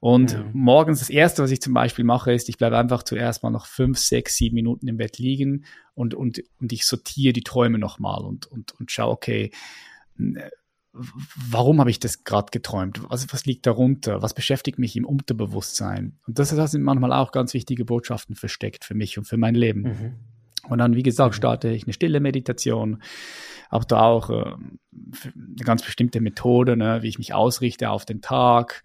Und 0.00 0.32
ja. 0.32 0.44
morgens 0.52 1.00
das 1.00 1.10
Erste, 1.10 1.42
was 1.42 1.50
ich 1.50 1.60
zum 1.60 1.74
Beispiel 1.74 2.04
mache, 2.04 2.32
ist, 2.32 2.48
ich 2.48 2.56
bleibe 2.56 2.78
einfach 2.78 3.02
zuerst 3.02 3.42
mal 3.42 3.50
noch 3.50 3.66
fünf, 3.66 3.98
sechs, 3.98 4.36
sieben 4.36 4.54
Minuten 4.54 4.88
im 4.88 4.96
Bett 4.96 5.18
liegen 5.18 5.64
und, 5.94 6.14
und, 6.14 6.42
und 6.58 6.72
ich 6.72 6.86
sortiere 6.86 7.32
die 7.32 7.42
Träume 7.42 7.78
nochmal 7.78 8.22
und, 8.22 8.46
und, 8.46 8.72
und 8.80 8.90
schaue, 8.90 9.12
okay, 9.12 9.50
warum 10.92 11.80
habe 11.80 11.90
ich 11.90 12.00
das 12.00 12.24
gerade 12.24 12.50
geträumt? 12.50 13.02
Was, 13.08 13.32
was 13.32 13.44
liegt 13.44 13.66
darunter? 13.66 14.22
Was 14.22 14.34
beschäftigt 14.34 14.78
mich 14.78 14.96
im 14.96 15.04
Unterbewusstsein? 15.04 16.18
Und 16.26 16.38
das, 16.38 16.54
das 16.54 16.70
sind 16.72 16.82
manchmal 16.82 17.12
auch 17.12 17.32
ganz 17.32 17.54
wichtige 17.54 17.84
Botschaften 17.84 18.34
versteckt 18.34 18.84
für 18.84 18.94
mich 18.94 19.18
und 19.18 19.24
für 19.24 19.36
mein 19.36 19.54
Leben. 19.54 19.82
Mhm. 19.82 20.14
Und 20.70 20.78
dann, 20.78 20.94
wie 20.94 21.02
gesagt, 21.02 21.34
mhm. 21.34 21.36
starte 21.36 21.68
ich 21.68 21.84
eine 21.84 21.92
stille 21.92 22.20
Meditation, 22.20 23.02
habe 23.70 23.86
da 23.86 24.00
auch 24.02 24.30
äh, 24.30 24.34
eine 24.34 25.64
ganz 25.64 25.82
bestimmte 25.82 26.20
Methode, 26.20 26.76
ne, 26.76 27.02
wie 27.02 27.08
ich 27.08 27.18
mich 27.18 27.34
ausrichte 27.34 27.90
auf 27.90 28.04
den 28.04 28.22
Tag. 28.22 28.82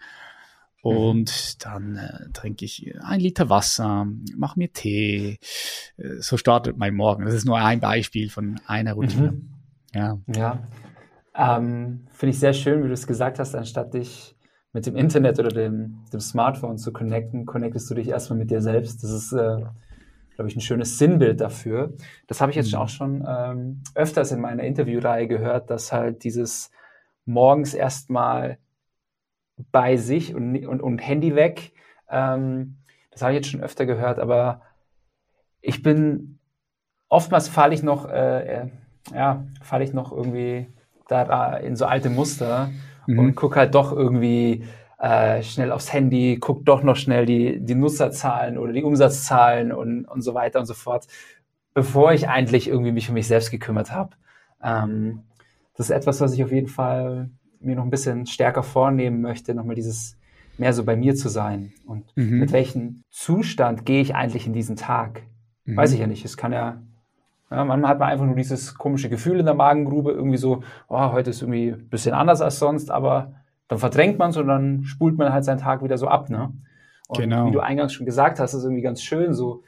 Und 0.82 1.32
mhm. 1.32 1.60
dann 1.63 1.96
äh, 1.96 2.32
trinke 2.34 2.65
ich 2.65 2.94
ein 3.01 3.20
Liter 3.20 3.50
Wasser, 3.50 4.06
mache 4.36 4.60
mir 4.60 4.72
Tee. 4.72 5.39
Äh, 5.98 6.20
so 6.20 6.38
startet 6.38 6.77
mein 6.77 6.94
Morgen. 6.94 7.25
Das 7.25 7.34
ist 7.34 7.46
nur 7.46 7.58
ein 7.58 7.80
Beispiel 7.80 8.30
von 8.30 8.60
einer 8.68 8.94
Routine. 8.94 9.32
Mhm. 9.32 9.50
Ja. 9.94 10.20
Ja. 10.36 10.68
Ähm, 11.36 12.08
Finde 12.12 12.32
ich 12.32 12.39
sehr 12.39 12.54
schön, 12.54 12.84
wie 12.84 12.88
du 12.88 12.94
es 12.94 13.08
gesagt 13.08 13.39
hast, 13.39 13.56
anstatt 13.56 13.94
dich 13.94 14.36
mit 14.74 14.86
dem 14.86 14.96
Internet 14.96 15.39
oder 15.39 15.50
dem, 15.50 16.04
dem 16.12 16.20
Smartphone 16.20 16.77
zu 16.77 16.92
connecten, 16.92 17.46
connectest 17.46 17.89
du 17.89 17.96
dich 17.96 18.10
erstmal 18.10 18.38
mit 18.38 18.51
dir 18.51 18.62
selbst. 18.62 19.04
Das 19.04 19.10
ist 19.10 19.32
äh, 19.32 19.62
glaube 20.36 20.50
ich, 20.50 20.56
ein 20.56 20.62
schönes 20.62 20.98
Sinnbild 20.98 21.42
dafür. 21.42 21.94
Das 22.27 22.42
habe 22.42 22.51
ich 22.51 22.56
jetzt 22.56 22.74
mhm. 22.74 22.80
auch 22.80 22.89
schon 22.89 23.25
ähm, 23.27 23.84
öfters 23.96 24.32
in 24.32 24.42
meiner 24.42 24.63
Interviewreihe 24.63 25.27
gehört, 25.27 25.70
dass 25.70 25.92
halt 25.92 26.24
dieses 26.24 26.72
morgens 27.25 27.74
erstmal 27.74 28.58
bei 29.72 29.96
sich 29.98 30.36
und, 30.36 30.65
und, 30.65 30.82
und 30.82 31.00
Handy 31.00 31.36
weg. 31.36 31.74
Ähm, 32.10 32.77
das 33.12 33.22
habe 33.22 33.32
ich 33.32 33.38
jetzt 33.38 33.50
schon 33.50 33.62
öfter 33.62 33.86
gehört, 33.86 34.20
aber 34.20 34.62
ich 35.62 35.82
bin 35.82 36.39
oftmals 37.08 37.48
falle 37.48 37.74
ich 37.74 37.84
noch, 37.84 38.10
äh, 38.10 38.63
äh 38.63 38.70
ja, 39.13 39.46
falle 39.62 39.84
ich 39.84 39.94
noch 39.94 40.12
irgendwie 40.12 40.68
da 41.08 41.56
in 41.58 41.75
so 41.75 41.86
alte 41.86 42.10
Muster 42.10 42.72
mhm. 43.06 43.20
und 43.20 43.36
gucke 43.36 43.60
halt 43.60 43.75
doch 43.75 43.92
irgendwie 43.92 44.65
äh, 45.05 45.43
schnell 45.43 45.71
aufs 45.71 45.93
Handy, 45.93 46.39
guck 46.41 46.65
doch 46.65 46.81
noch 46.81 46.95
schnell 46.95 47.27
die, 47.27 47.59
die 47.59 47.75
Nutzerzahlen 47.75 48.57
oder 48.57 48.74
die 48.74 48.83
Umsatzzahlen 48.83 49.71
und, 49.71 50.05
und 50.05 50.21
so 50.24 50.33
weiter 50.33 50.59
und 50.59 50.65
so 50.65 50.74
fort, 50.74 51.05
bevor 51.75 52.12
ich 52.12 52.27
eigentlich 52.27 52.67
irgendwie 52.67 52.91
mich 52.91 53.09
um 53.09 53.13
mich 53.13 53.27
selbst 53.27 53.51
gekümmert 53.51 53.91
habe. 53.91 54.15
Ähm, 54.63 55.21
das 55.77 55.91
ist 55.91 55.95
etwas, 55.95 56.21
was 56.21 56.33
ich 56.33 56.43
auf 56.43 56.51
jeden 56.51 56.69
Fall 56.69 57.29
mir 57.59 57.75
noch 57.75 57.83
ein 57.83 57.91
bisschen 57.91 58.25
stärker 58.25 58.63
vornehmen 58.63 59.21
möchte, 59.21 59.53
nochmal 59.53 59.75
dieses 59.75 60.17
mehr 60.57 60.74
so 60.74 60.83
bei 60.83 60.95
mir 60.95 61.13
zu 61.13 61.29
sein. 61.29 61.74
Und 61.85 62.05
mhm. 62.15 62.39
mit 62.39 62.51
welchem 62.51 63.03
Zustand 63.12 63.85
gehe 63.85 64.01
ich 64.01 64.15
eigentlich 64.15 64.47
in 64.47 64.53
diesen 64.53 64.75
Tag? 64.75 65.21
Mhm. 65.65 65.77
Weiß 65.77 65.93
ich 65.93 66.00
ja 66.00 66.07
nicht. 66.07 66.25
Es 66.25 66.35
kann 66.35 66.51
ja, 66.51 66.81
ja, 67.51 67.63
manchmal 67.63 67.91
hat 67.91 68.00
man 68.00 68.09
einfach 68.09 68.25
nur 68.25 68.35
dieses 68.35 68.74
komische 68.74 69.09
Gefühl 69.09 69.39
in 69.39 69.45
der 69.45 69.53
Magengrube, 69.53 70.13
irgendwie 70.13 70.38
so, 70.38 70.63
oh, 70.88 71.12
heute 71.12 71.29
ist 71.29 71.43
irgendwie 71.43 71.74
ein 71.74 71.89
bisschen 71.89 72.15
anders 72.15 72.41
als 72.41 72.57
sonst, 72.57 72.89
aber 72.89 73.33
dann 73.67 73.79
verdrängt 73.79 74.19
man 74.19 74.29
es 74.29 74.38
und 74.38 74.48
dann 74.48 74.84
spult 74.84 75.17
man 75.17 75.34
halt 75.34 75.43
seinen 75.43 75.60
Tag 75.60 75.84
wieder 75.84 75.98
so 75.98 76.07
ab, 76.07 76.29
ne? 76.29 76.53
Und 77.07 77.19
genau. 77.19 77.48
wie 77.48 77.51
du 77.51 77.60
eingangs 77.60 77.93
schon 77.93 78.05
gesagt 78.05 78.39
hast, 78.39 78.53
ist 78.53 78.63
irgendwie 78.63 78.81
ganz 78.81 79.01
schön, 79.01 79.34
so 79.34 79.63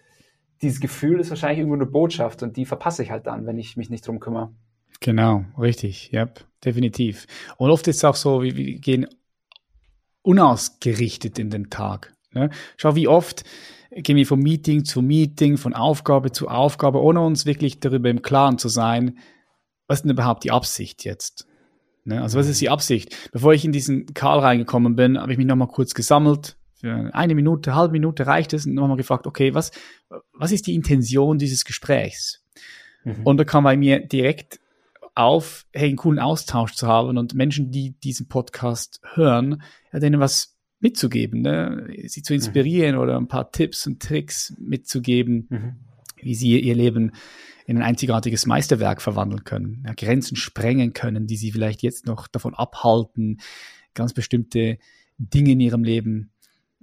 dieses 0.61 0.79
Gefühl 0.79 1.19
ist 1.19 1.29
wahrscheinlich 1.29 1.59
irgendwo 1.59 1.75
eine 1.75 1.85
Botschaft 1.85 2.41
und 2.41 2.57
die 2.57 2.65
verpasse 2.65 3.03
ich 3.03 3.11
halt 3.11 3.27
dann, 3.27 3.45
wenn 3.45 3.57
ich 3.57 3.77
mich 3.77 3.89
nicht 3.89 4.07
drum 4.07 4.19
kümmere. 4.19 4.51
Genau, 4.99 5.45
richtig, 5.59 6.11
ja, 6.11 6.21
yep, 6.21 6.45
definitiv. 6.65 7.27
Und 7.57 7.69
oft 7.69 7.87
ist 7.87 7.97
es 7.97 8.05
auch 8.05 8.15
so, 8.15 8.41
wir, 8.41 8.55
wir 8.55 8.79
gehen 8.79 9.07
unausgerichtet 10.23 11.37
in 11.37 11.51
den 11.51 11.69
Tag. 11.69 12.13
Ne? 12.31 12.49
Schau, 12.77 12.95
wie 12.95 13.07
oft 13.07 13.43
gehen 13.91 14.17
wir 14.17 14.25
von 14.25 14.39
Meeting 14.39 14.83
zu 14.83 15.01
Meeting, 15.01 15.57
von 15.57 15.73
Aufgabe 15.73 16.31
zu 16.31 16.47
Aufgabe, 16.47 17.01
ohne 17.01 17.21
uns 17.21 17.45
wirklich 17.45 17.79
darüber 17.79 18.09
im 18.09 18.21
Klaren 18.21 18.57
zu 18.57 18.67
sein, 18.67 19.19
was 19.87 19.99
ist 19.99 20.03
denn 20.03 20.11
überhaupt 20.11 20.43
die 20.43 20.51
Absicht 20.51 21.05
jetzt? 21.05 21.46
Ne? 22.07 22.21
Also 22.21 22.39
was 22.39 22.47
ist 22.47 22.61
die 22.61 22.69
Absicht? 22.69 23.15
Bevor 23.31 23.53
ich 23.53 23.65
in 23.65 23.73
diesen 23.73 24.05
Karl 24.13 24.39
reingekommen 24.39 24.95
bin, 24.95 25.19
habe 25.19 25.31
ich 25.31 25.37
mich 25.37 25.45
nochmal 25.45 25.67
kurz 25.67 25.93
gesammelt. 25.93 26.55
Für 26.79 27.09
eine 27.13 27.35
Minute, 27.35 27.75
halbe 27.75 27.93
Minute 27.93 28.27
reicht 28.27 28.53
es 28.53 28.65
und 28.65 28.75
nochmal 28.75 28.97
gefragt, 28.97 29.27
okay, 29.27 29.53
was, 29.53 29.71
was 30.33 30.51
ist 30.51 30.67
die 30.67 30.75
Intention 30.75 31.37
dieses 31.37 31.65
Gesprächs? 31.65 32.43
Mhm. 33.03 33.23
Und 33.23 33.37
da 33.37 33.43
kam 33.43 33.63
bei 33.63 33.75
mir 33.75 33.99
direkt 33.99 34.59
auf, 35.15 35.65
hey, 35.73 35.87
einen 35.87 35.97
coolen 35.97 36.19
Austausch 36.19 36.75
zu 36.75 36.87
haben 36.87 37.17
und 37.17 37.33
Menschen, 37.33 37.71
die 37.71 37.91
diesen 37.99 38.27
Podcast 38.27 39.01
hören, 39.15 39.63
ja, 39.91 39.99
denen 39.99 40.19
was 40.19 40.55
mitzugeben, 40.79 41.41
ne? 41.41 41.87
sie 42.05 42.21
zu 42.21 42.35
inspirieren 42.35 42.95
mhm. 42.95 43.01
oder 43.01 43.17
ein 43.17 43.27
paar 43.27 43.51
Tipps 43.51 43.87
und 43.87 44.01
Tricks 44.01 44.53
mitzugeben, 44.59 45.47
mhm. 45.49 45.75
wie 46.21 46.35
sie 46.35 46.59
ihr 46.59 46.75
Leben 46.75 47.13
in 47.67 47.77
ein 47.77 47.83
einzigartiges 47.83 48.45
Meisterwerk 48.45 49.01
verwandeln 49.01 49.43
können, 49.43 49.83
ja, 49.85 49.93
Grenzen 49.93 50.37
sprengen 50.37 50.93
können, 50.93 51.27
die 51.27 51.35
sie 51.35 51.51
vielleicht 51.51 51.83
jetzt 51.83 52.07
noch 52.07 52.27
davon 52.27 52.55
abhalten, 52.55 53.41
ganz 53.93 54.13
bestimmte 54.13 54.79
Dinge 55.17 55.51
in 55.51 55.59
ihrem 55.59 55.83
Leben 55.83 56.31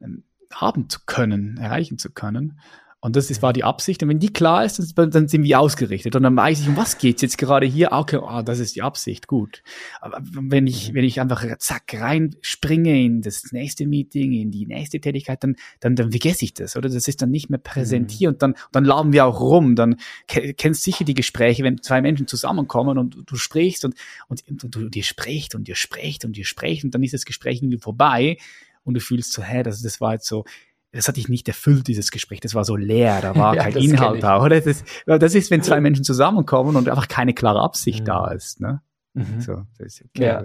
ähm, 0.00 0.24
haben 0.52 0.88
zu 0.90 1.00
können, 1.06 1.56
erreichen 1.56 1.98
zu 1.98 2.10
können. 2.10 2.60
Und 3.04 3.16
das 3.16 3.28
ist, 3.28 3.42
war 3.42 3.52
die 3.52 3.64
Absicht. 3.64 4.02
Und 4.02 4.08
wenn 4.08 4.18
die 4.18 4.32
klar 4.32 4.64
ist, 4.64 4.96
dann, 4.96 5.28
sind 5.28 5.42
wir 5.42 5.60
ausgerichtet. 5.60 6.16
Und 6.16 6.22
dann 6.22 6.34
weiß 6.34 6.62
ich, 6.62 6.68
um 6.68 6.78
was 6.78 6.96
geht's 6.96 7.20
jetzt 7.20 7.36
gerade 7.36 7.66
hier? 7.66 7.92
Ah, 7.92 8.00
okay, 8.00 8.18
ah, 8.26 8.42
das 8.42 8.60
ist 8.60 8.76
die 8.76 8.80
Absicht, 8.80 9.26
gut. 9.26 9.62
Aber 10.00 10.22
wenn 10.22 10.66
ich, 10.66 10.94
wenn 10.94 11.04
ich 11.04 11.20
einfach 11.20 11.44
zack 11.58 11.92
reinspringe 11.92 12.98
in 13.04 13.20
das 13.20 13.52
nächste 13.52 13.86
Meeting, 13.86 14.32
in 14.32 14.50
die 14.50 14.64
nächste 14.64 15.00
Tätigkeit, 15.00 15.44
dann, 15.44 15.56
dann, 15.80 15.96
dann 15.96 16.12
vergesse 16.12 16.46
ich 16.46 16.54
das, 16.54 16.76
oder? 16.76 16.88
Das 16.88 17.06
ist 17.06 17.20
dann 17.20 17.30
nicht 17.30 17.50
mehr 17.50 17.58
präsentiert. 17.58 18.30
Mhm. 18.30 18.34
Und 18.36 18.42
dann, 18.42 18.54
dann 18.72 18.86
laufen 18.86 19.12
wir 19.12 19.26
auch 19.26 19.38
rum. 19.38 19.76
Dann 19.76 19.96
kennst 20.26 20.82
sicher 20.82 21.04
die 21.04 21.12
Gespräche, 21.12 21.62
wenn 21.62 21.82
zwei 21.82 22.00
Menschen 22.00 22.26
zusammenkommen 22.26 22.96
und 22.96 23.18
du 23.26 23.36
sprichst 23.36 23.84
und, 23.84 23.96
und, 24.28 24.42
und 24.48 24.74
du, 24.74 24.88
dir 24.88 25.04
spricht 25.04 25.54
und 25.54 25.68
dir 25.68 25.76
spricht 25.76 26.24
und 26.24 26.38
dir 26.38 26.46
spricht 26.46 26.84
und 26.84 26.94
dann 26.94 27.02
ist 27.02 27.12
das 27.12 27.26
Gespräch 27.26 27.58
irgendwie 27.58 27.76
vorbei 27.76 28.38
und 28.82 28.94
du 28.94 29.00
fühlst 29.00 29.34
so, 29.34 29.42
hä, 29.42 29.62
das, 29.62 29.82
das 29.82 30.00
war 30.00 30.14
jetzt 30.14 30.26
so, 30.26 30.46
das 30.94 31.08
hat 31.08 31.16
dich 31.16 31.28
nicht 31.28 31.48
erfüllt, 31.48 31.88
dieses 31.88 32.10
Gespräch. 32.10 32.40
Das 32.40 32.54
war 32.54 32.64
so 32.64 32.76
leer, 32.76 33.20
da 33.20 33.34
war 33.34 33.54
ja, 33.56 33.64
kein 33.64 33.76
Inhalt 33.76 34.22
da, 34.22 34.42
oder? 34.42 34.60
Das, 34.60 34.84
das 35.06 35.34
ist, 35.34 35.50
wenn 35.50 35.62
zwei 35.62 35.80
Menschen 35.80 36.04
zusammenkommen 36.04 36.76
und 36.76 36.88
einfach 36.88 37.08
keine 37.08 37.34
klare 37.34 37.60
Absicht 37.60 38.00
mhm. 38.00 38.04
da 38.04 38.30
ist, 38.30 38.60
ne? 38.60 38.80
Mhm. 39.14 39.40
So, 39.40 39.62
das 39.78 40.00
ist, 40.00 40.04
ja. 40.16 40.42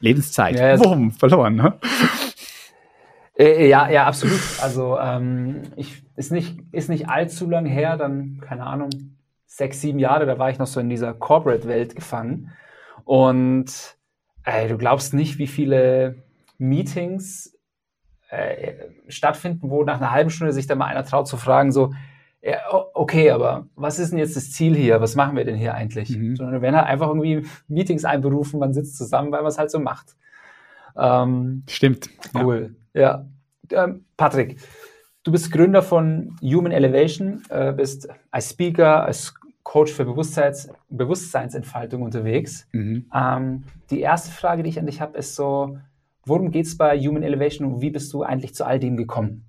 Lebenszeit, 0.00 0.56
ja, 0.56 0.76
Boom, 0.76 1.10
verloren, 1.12 1.56
ne? 1.56 1.78
Äh, 3.38 3.64
äh, 3.64 3.68
ja, 3.68 3.88
ja, 3.88 4.06
absolut. 4.06 4.40
Also 4.60 4.98
ähm, 4.98 5.62
ich, 5.76 6.02
ist, 6.16 6.32
nicht, 6.32 6.58
ist 6.72 6.88
nicht 6.88 7.08
allzu 7.08 7.48
lang 7.48 7.66
her, 7.66 7.96
dann, 7.96 8.40
keine 8.40 8.64
Ahnung, 8.64 8.90
sechs, 9.46 9.80
sieben 9.80 9.98
Jahre, 9.98 10.26
da 10.26 10.38
war 10.38 10.50
ich 10.50 10.58
noch 10.58 10.66
so 10.66 10.80
in 10.80 10.90
dieser 10.90 11.14
Corporate-Welt 11.14 11.94
gefangen. 11.94 12.52
Und 13.04 13.96
ey, 14.44 14.68
du 14.68 14.76
glaubst 14.76 15.14
nicht, 15.14 15.38
wie 15.38 15.46
viele 15.46 16.22
Meetings 16.58 17.57
äh, 18.28 18.74
stattfinden, 19.08 19.70
wo 19.70 19.84
nach 19.84 20.00
einer 20.00 20.10
halben 20.10 20.30
Stunde 20.30 20.52
sich 20.52 20.66
dann 20.66 20.78
mal 20.78 20.86
einer 20.86 21.04
traut 21.04 21.28
zu 21.28 21.36
fragen, 21.36 21.72
so, 21.72 21.92
ja, 22.40 22.58
okay, 22.94 23.30
aber 23.30 23.66
was 23.74 23.98
ist 23.98 24.10
denn 24.10 24.18
jetzt 24.18 24.36
das 24.36 24.52
Ziel 24.52 24.76
hier? 24.76 25.00
Was 25.00 25.16
machen 25.16 25.36
wir 25.36 25.44
denn 25.44 25.56
hier 25.56 25.74
eigentlich? 25.74 26.16
Mhm. 26.16 26.36
Sondern 26.36 26.62
werden 26.62 26.76
halt 26.76 26.86
einfach 26.86 27.08
irgendwie 27.08 27.46
Meetings 27.66 28.04
einberufen, 28.04 28.60
man 28.60 28.72
sitzt 28.72 28.96
zusammen, 28.96 29.32
weil 29.32 29.40
man 29.40 29.48
es 29.48 29.58
halt 29.58 29.70
so 29.70 29.80
macht. 29.80 30.16
Ähm, 30.96 31.64
Stimmt. 31.68 32.10
Cool. 32.34 32.76
Ja. 32.94 33.26
ja. 33.70 33.84
Ähm, 33.84 34.04
Patrick, 34.16 34.58
du 35.24 35.32
bist 35.32 35.50
Gründer 35.52 35.82
von 35.82 36.36
Human 36.40 36.72
Elevation, 36.72 37.42
äh, 37.48 37.72
bist 37.72 38.08
als 38.30 38.50
Speaker, 38.50 39.04
als 39.04 39.34
Coach 39.62 39.92
für 39.92 40.04
Bewusstseins, 40.04 40.70
Bewusstseinsentfaltung 40.88 42.02
unterwegs. 42.02 42.66
Mhm. 42.72 43.06
Ähm, 43.14 43.64
die 43.90 44.00
erste 44.00 44.30
Frage, 44.30 44.62
die 44.62 44.70
ich 44.70 44.78
an 44.78 44.86
dich 44.86 45.00
habe, 45.00 45.18
ist 45.18 45.34
so, 45.34 45.78
Worum 46.28 46.50
geht 46.50 46.66
es 46.66 46.76
bei 46.76 46.98
Human 46.98 47.22
Elevation 47.22 47.72
und 47.72 47.80
wie 47.80 47.90
bist 47.90 48.12
du 48.12 48.22
eigentlich 48.22 48.54
zu 48.54 48.64
all 48.64 48.78
dem 48.78 48.96
gekommen? 48.96 49.44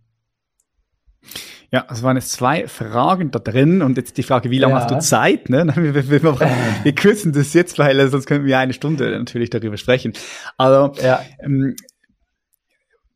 Ja, 1.71 1.85
es 1.91 2.01
waren 2.01 2.17
jetzt 2.17 2.31
zwei 2.31 2.67
Fragen 2.67 3.29
da 3.29 3.37
drin 3.37 3.83
und 3.83 3.95
jetzt 3.97 4.17
die 4.17 4.23
Frage, 4.23 4.49
wie 4.49 4.57
lange 4.57 4.73
ja. 4.73 4.79
hast 4.79 4.89
du 4.89 4.99
Zeit? 4.99 5.49
Ne? 5.49 5.67
Wir, 5.75 5.93
wir, 5.93 6.09
wir, 6.09 6.39
wir 6.83 6.95
kürzen 6.95 7.31
das 7.31 7.53
jetzt, 7.53 7.77
weil 7.77 8.07
sonst 8.09 8.25
können 8.25 8.45
wir 8.45 8.57
eine 8.57 8.73
Stunde 8.73 9.11
natürlich 9.11 9.51
darüber 9.51 9.77
sprechen. 9.77 10.13
Also 10.57 10.93
ja. 11.03 11.23
ähm, 11.39 11.75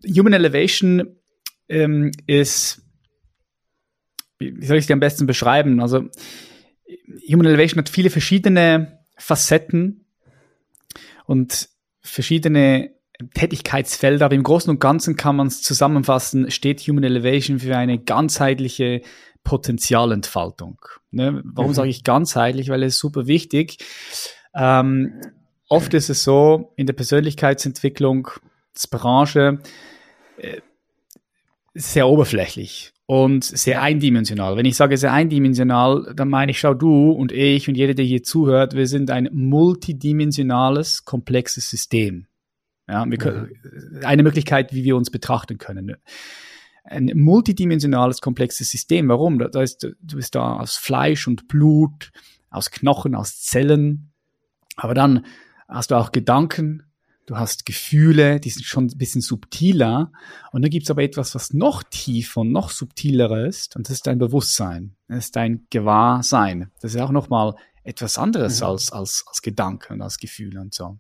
Human 0.05 0.33
Elevation 0.33 1.15
ähm, 1.67 2.11
ist, 2.27 2.83
wie 4.37 4.65
soll 4.65 4.77
ich 4.77 4.83
es 4.83 4.87
dir 4.87 4.93
am 4.93 4.99
besten 4.99 5.25
beschreiben? 5.25 5.81
Also 5.81 6.09
Human 7.31 7.47
Elevation 7.47 7.79
hat 7.79 7.89
viele 7.89 8.11
verschiedene 8.11 8.99
Facetten 9.17 10.05
und 11.25 11.69
verschiedene 12.01 12.91
Tätigkeitsfelder, 13.33 14.25
aber 14.25 14.35
im 14.35 14.43
Großen 14.43 14.69
und 14.69 14.79
Ganzen 14.79 15.15
kann 15.15 15.35
man 15.35 15.47
es 15.47 15.61
zusammenfassen, 15.61 16.49
steht 16.51 16.81
Human 16.81 17.03
Elevation 17.03 17.59
für 17.59 17.77
eine 17.77 17.99
ganzheitliche 17.99 19.01
Potenzialentfaltung. 19.43 20.79
Ne? 21.11 21.41
Warum 21.45 21.71
mhm. 21.71 21.75
sage 21.75 21.89
ich 21.89 22.03
ganzheitlich? 22.03 22.69
Weil 22.69 22.83
es 22.83 22.97
super 22.97 23.27
wichtig. 23.27 23.77
Ähm, 24.55 25.21
oft 25.69 25.93
ist 25.93 26.09
es 26.09 26.23
so, 26.23 26.73
in 26.75 26.87
der 26.87 26.93
Persönlichkeitsentwicklung, 26.93 28.29
das 28.73 28.87
Branche, 28.87 29.59
äh, 30.37 30.61
sehr 31.75 32.07
oberflächlich 32.07 32.93
und 33.05 33.43
sehr 33.43 33.81
eindimensional. 33.81 34.57
Wenn 34.57 34.65
ich 34.65 34.75
sage 34.75 34.97
sehr 34.97 35.11
eindimensional, 35.11 36.13
dann 36.15 36.29
meine 36.29 36.51
ich, 36.51 36.59
schau 36.59 36.73
du 36.73 37.11
und 37.11 37.31
ich 37.31 37.67
und 37.67 37.75
jeder, 37.75 37.93
der 37.93 38.05
hier 38.05 38.23
zuhört, 38.23 38.75
wir 38.75 38.87
sind 38.87 39.11
ein 39.11 39.29
multidimensionales, 39.31 41.03
komplexes 41.03 41.69
System. 41.69 42.27
Ja, 42.87 43.05
können, 43.05 43.51
eine 44.03 44.23
Möglichkeit, 44.23 44.73
wie 44.73 44.83
wir 44.83 44.97
uns 44.97 45.09
betrachten 45.09 45.57
können. 45.57 45.95
Ein 46.83 47.11
multidimensionales, 47.15 48.19
komplexes 48.19 48.69
System. 48.69 49.07
Warum? 49.07 49.39
Da 49.39 49.61
ist, 49.61 49.83
du 49.83 50.15
bist 50.17 50.35
da 50.35 50.57
aus 50.57 50.75
Fleisch 50.75 51.27
und 51.27 51.47
Blut, 51.47 52.11
aus 52.49 52.71
Knochen, 52.71 53.15
aus 53.15 53.41
Zellen. 53.41 54.11
Aber 54.75 54.93
dann 54.93 55.25
hast 55.69 55.91
du 55.91 55.95
auch 55.95 56.11
Gedanken, 56.11 56.83
du 57.25 57.37
hast 57.37 57.65
Gefühle, 57.65 58.41
die 58.41 58.49
sind 58.49 58.65
schon 58.65 58.85
ein 58.87 58.97
bisschen 58.97 59.21
subtiler. 59.21 60.11
Und 60.51 60.61
dann 60.61 60.69
gibt's 60.69 60.91
aber 60.91 61.03
etwas, 61.03 61.35
was 61.35 61.53
noch 61.53 61.83
tiefer 61.83 62.41
und 62.41 62.51
noch 62.51 62.69
subtiler 62.69 63.45
ist. 63.45 63.77
Und 63.77 63.87
das 63.87 63.95
ist 63.95 64.07
dein 64.07 64.19
Bewusstsein. 64.19 64.95
Das 65.07 65.25
ist 65.25 65.35
dein 65.37 65.65
Gewahrsein. 65.69 66.69
Das 66.81 66.93
ist 66.93 67.01
auch 67.01 67.11
nochmal 67.11 67.55
etwas 67.83 68.17
anderes 68.17 68.59
mhm. 68.59 68.67
als, 68.67 68.91
als, 68.91 69.23
als 69.27 69.41
Gedanken, 69.41 70.01
als 70.01 70.17
Gefühle 70.17 70.59
und 70.59 70.73
so. 70.73 70.99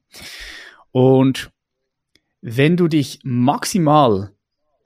Und 0.91 1.51
wenn 2.45 2.75
du 2.75 2.89
dich 2.89 3.21
maximal 3.23 4.35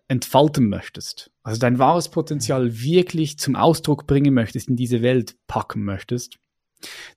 entfalten 0.07 0.69
möchtest, 0.69 1.31
also 1.41 1.59
dein 1.59 1.79
wahres 1.79 2.09
Potenzial 2.09 2.79
wirklich 2.81 3.39
zum 3.39 3.55
Ausdruck 3.55 4.05
bringen 4.05 4.35
möchtest, 4.35 4.69
in 4.69 4.75
diese 4.75 5.01
Welt 5.01 5.35
packen 5.47 5.83
möchtest, 5.83 6.37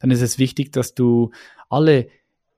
dann 0.00 0.11
ist 0.11 0.23
es 0.23 0.38
wichtig, 0.38 0.73
dass 0.73 0.94
du 0.94 1.30
alle 1.68 2.09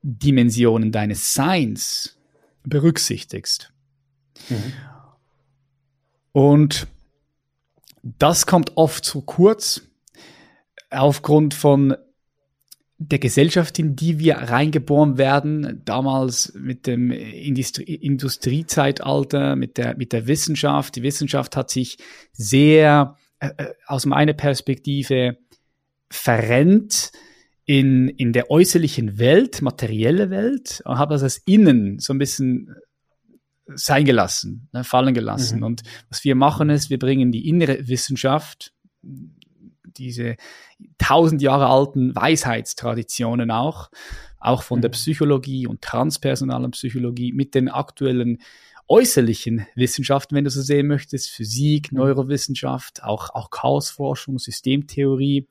Dimensionen 0.01 0.93
deines 0.93 1.33
Seins 1.33 2.17
berücksichtigst. 2.63 3.73
Mhm. 4.49 4.73
Und 6.31 6.87
das 8.01 8.45
kommt 8.45 8.77
oft 8.77 9.03
zu 9.03 9.21
kurz 9.21 9.81
aufgrund 10.89 11.53
von 11.53 11.97
der 12.97 13.19
Gesellschaft, 13.19 13.79
in 13.79 13.95
die 13.95 14.19
wir 14.19 14.35
reingeboren 14.35 15.17
werden, 15.17 15.81
damals 15.85 16.53
mit 16.55 16.87
dem 16.87 17.11
Industrie 17.11 17.95
Industriezeitalter, 17.95 19.55
mit 19.55 19.77
der, 19.77 19.97
mit 19.97 20.13
der 20.13 20.27
Wissenschaft. 20.27 20.95
Die 20.95 21.03
Wissenschaft 21.03 21.55
hat 21.55 21.69
sich 21.69 21.97
sehr 22.31 23.17
äh, 23.39 23.49
äh, 23.57 23.73
aus 23.87 24.05
meiner 24.05 24.33
Perspektive 24.33 25.37
verrennt 26.09 27.11
in, 27.65 28.09
in 28.09 28.33
der 28.33 28.51
äußerlichen 28.51 29.17
Welt, 29.17 29.61
materielle 29.61 30.29
Welt, 30.29 30.81
und 30.85 30.97
habe 30.97 31.15
das 31.15 31.23
als 31.23 31.37
Innen 31.45 31.99
so 31.99 32.13
ein 32.13 32.19
bisschen 32.19 32.75
sein 33.75 34.05
gelassen, 34.05 34.69
ne, 34.73 34.83
fallen 34.83 35.13
gelassen. 35.13 35.59
Mhm. 35.59 35.63
Und 35.63 35.83
was 36.09 36.23
wir 36.23 36.35
machen 36.35 36.69
ist, 36.69 36.89
wir 36.89 36.99
bringen 36.99 37.31
die 37.31 37.47
innere 37.47 37.87
Wissenschaft, 37.87 38.73
diese 39.97 40.35
tausend 40.97 41.41
Jahre 41.41 41.67
alten 41.67 42.15
Weisheitstraditionen 42.15 43.51
auch, 43.51 43.89
auch 44.39 44.63
von 44.63 44.79
mhm. 44.79 44.83
der 44.83 44.89
Psychologie 44.89 45.67
und 45.67 45.81
transpersonalen 45.81 46.71
Psychologie 46.71 47.31
mit 47.31 47.55
den 47.55 47.69
aktuellen 47.69 48.39
äußerlichen 48.87 49.65
Wissenschaften, 49.75 50.35
wenn 50.35 50.43
du 50.43 50.49
so 50.49 50.61
sehen 50.61 50.87
möchtest, 50.87 51.29
Physik, 51.29 51.91
mhm. 51.91 51.99
Neurowissenschaft, 51.99 53.03
auch, 53.03 53.29
auch 53.33 53.49
Chaosforschung, 53.49 54.39
Systemtheorie, 54.39 55.47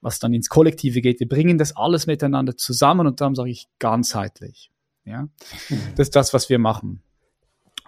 was 0.00 0.18
dann 0.18 0.34
ins 0.34 0.48
Kollektive 0.48 1.00
geht. 1.00 1.20
Wir 1.20 1.28
bringen 1.28 1.58
das 1.58 1.76
alles 1.76 2.06
miteinander 2.06 2.56
zusammen 2.56 3.06
und 3.06 3.20
darum 3.20 3.34
sage 3.34 3.50
ich 3.50 3.68
ganzheitlich. 3.78 4.70
Ja, 5.04 5.22
mhm. 5.22 5.80
das 5.96 6.08
ist 6.08 6.16
das, 6.16 6.34
was 6.34 6.50
wir 6.50 6.58
machen. 6.58 7.02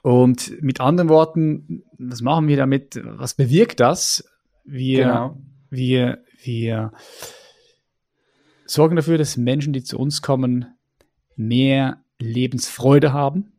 Und 0.03 0.63
mit 0.63 0.81
anderen 0.81 1.11
Worten, 1.11 1.83
was 1.99 2.23
machen 2.23 2.49
wir 2.49 2.57
damit? 2.57 2.99
Was 3.05 3.35
bewirkt 3.35 3.81
das? 3.81 4.25
Wir, 4.65 5.05
genau. 5.05 5.39
Wir, 5.71 6.25
wir 6.43 6.93
sorgen 8.67 8.97
dafür, 8.97 9.19
dass 9.19 9.37
Menschen, 9.37 9.73
die 9.73 9.83
zu 9.83 9.99
uns 9.99 10.23
kommen, 10.23 10.67
mehr 11.37 12.05
Lebensfreude 12.19 13.12
haben, 13.12 13.53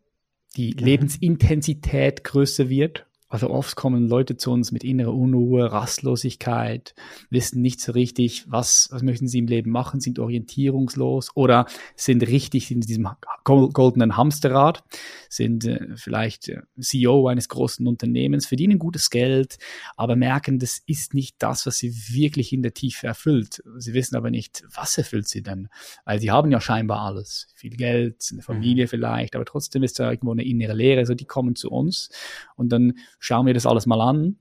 die 0.56 0.74
mhm. 0.74 0.86
Lebensintensität 0.86 2.24
größer 2.24 2.70
wird 2.70 3.08
also 3.32 3.50
oft 3.50 3.78
kommen 3.78 4.10
Leute 4.10 4.36
zu 4.36 4.52
uns 4.52 4.74
mit 4.74 4.84
innerer 4.84 5.14
Unruhe, 5.14 5.72
Rastlosigkeit, 5.72 6.94
wissen 7.30 7.62
nicht 7.62 7.80
so 7.80 7.94
richtig, 7.94 8.44
was, 8.50 8.90
was 8.92 9.04
möchten 9.04 9.30
sie 9.30 9.40
im 9.40 9.48
Leben 9.48 9.72
machen, 9.72 10.02
sind 10.02 10.20
orientierungslos 10.20 11.30
oder 11.34 11.66
sind 11.96 12.28
richtig 12.28 12.72
in 12.72 12.82
diesem 12.82 13.08
goldenen 13.46 14.18
Hamsterrad, 14.18 14.84
sind 15.30 15.66
äh, 15.66 15.96
vielleicht 15.96 16.50
äh, 16.50 16.62
CEO 16.78 17.28
eines 17.30 17.48
großen 17.48 17.88
Unternehmens, 17.88 18.48
verdienen 18.48 18.80
gutes 18.80 19.10
Geld, 19.10 19.58
aber 19.96 20.18
merken, 20.18 20.60
das 20.60 20.82
ist 20.86 21.14
nicht 21.14 21.38
das, 21.40 21.66
was 21.66 21.78
sie 21.78 21.94
wirklich 22.10 22.52
in 22.52 22.64
der 22.64 22.74
Tiefe 22.74 23.08
erfüllt. 23.08 23.64
Sie 23.78 23.94
wissen 23.94 24.18
aber 24.18 24.30
nicht, 24.30 24.66
was 24.76 24.98
erfüllt 24.98 25.30
sie 25.30 25.42
denn, 25.42 25.70
weil 26.04 26.20
sie 26.20 26.32
haben 26.32 26.52
ja 26.52 26.60
scheinbar 26.60 27.00
alles. 27.00 27.48
Viel 27.56 27.78
Geld, 27.78 28.28
eine 28.34 28.42
Familie 28.42 28.86
mhm. 28.86 28.90
vielleicht, 28.90 29.36
aber 29.38 29.46
trotzdem 29.46 29.84
ist 29.84 30.00
da 30.00 30.12
irgendwo 30.12 30.34
eine 30.34 30.44
innere 30.44 30.74
Leere. 30.74 31.00
Also 31.00 31.14
die 31.14 31.26
kommen 31.26 31.56
zu 31.56 31.70
uns 31.70 32.10
und 32.58 32.70
dann 32.70 32.96
schauen 33.22 33.46
wir 33.46 33.54
das 33.54 33.66
alles 33.66 33.86
mal 33.86 34.02
an 34.02 34.36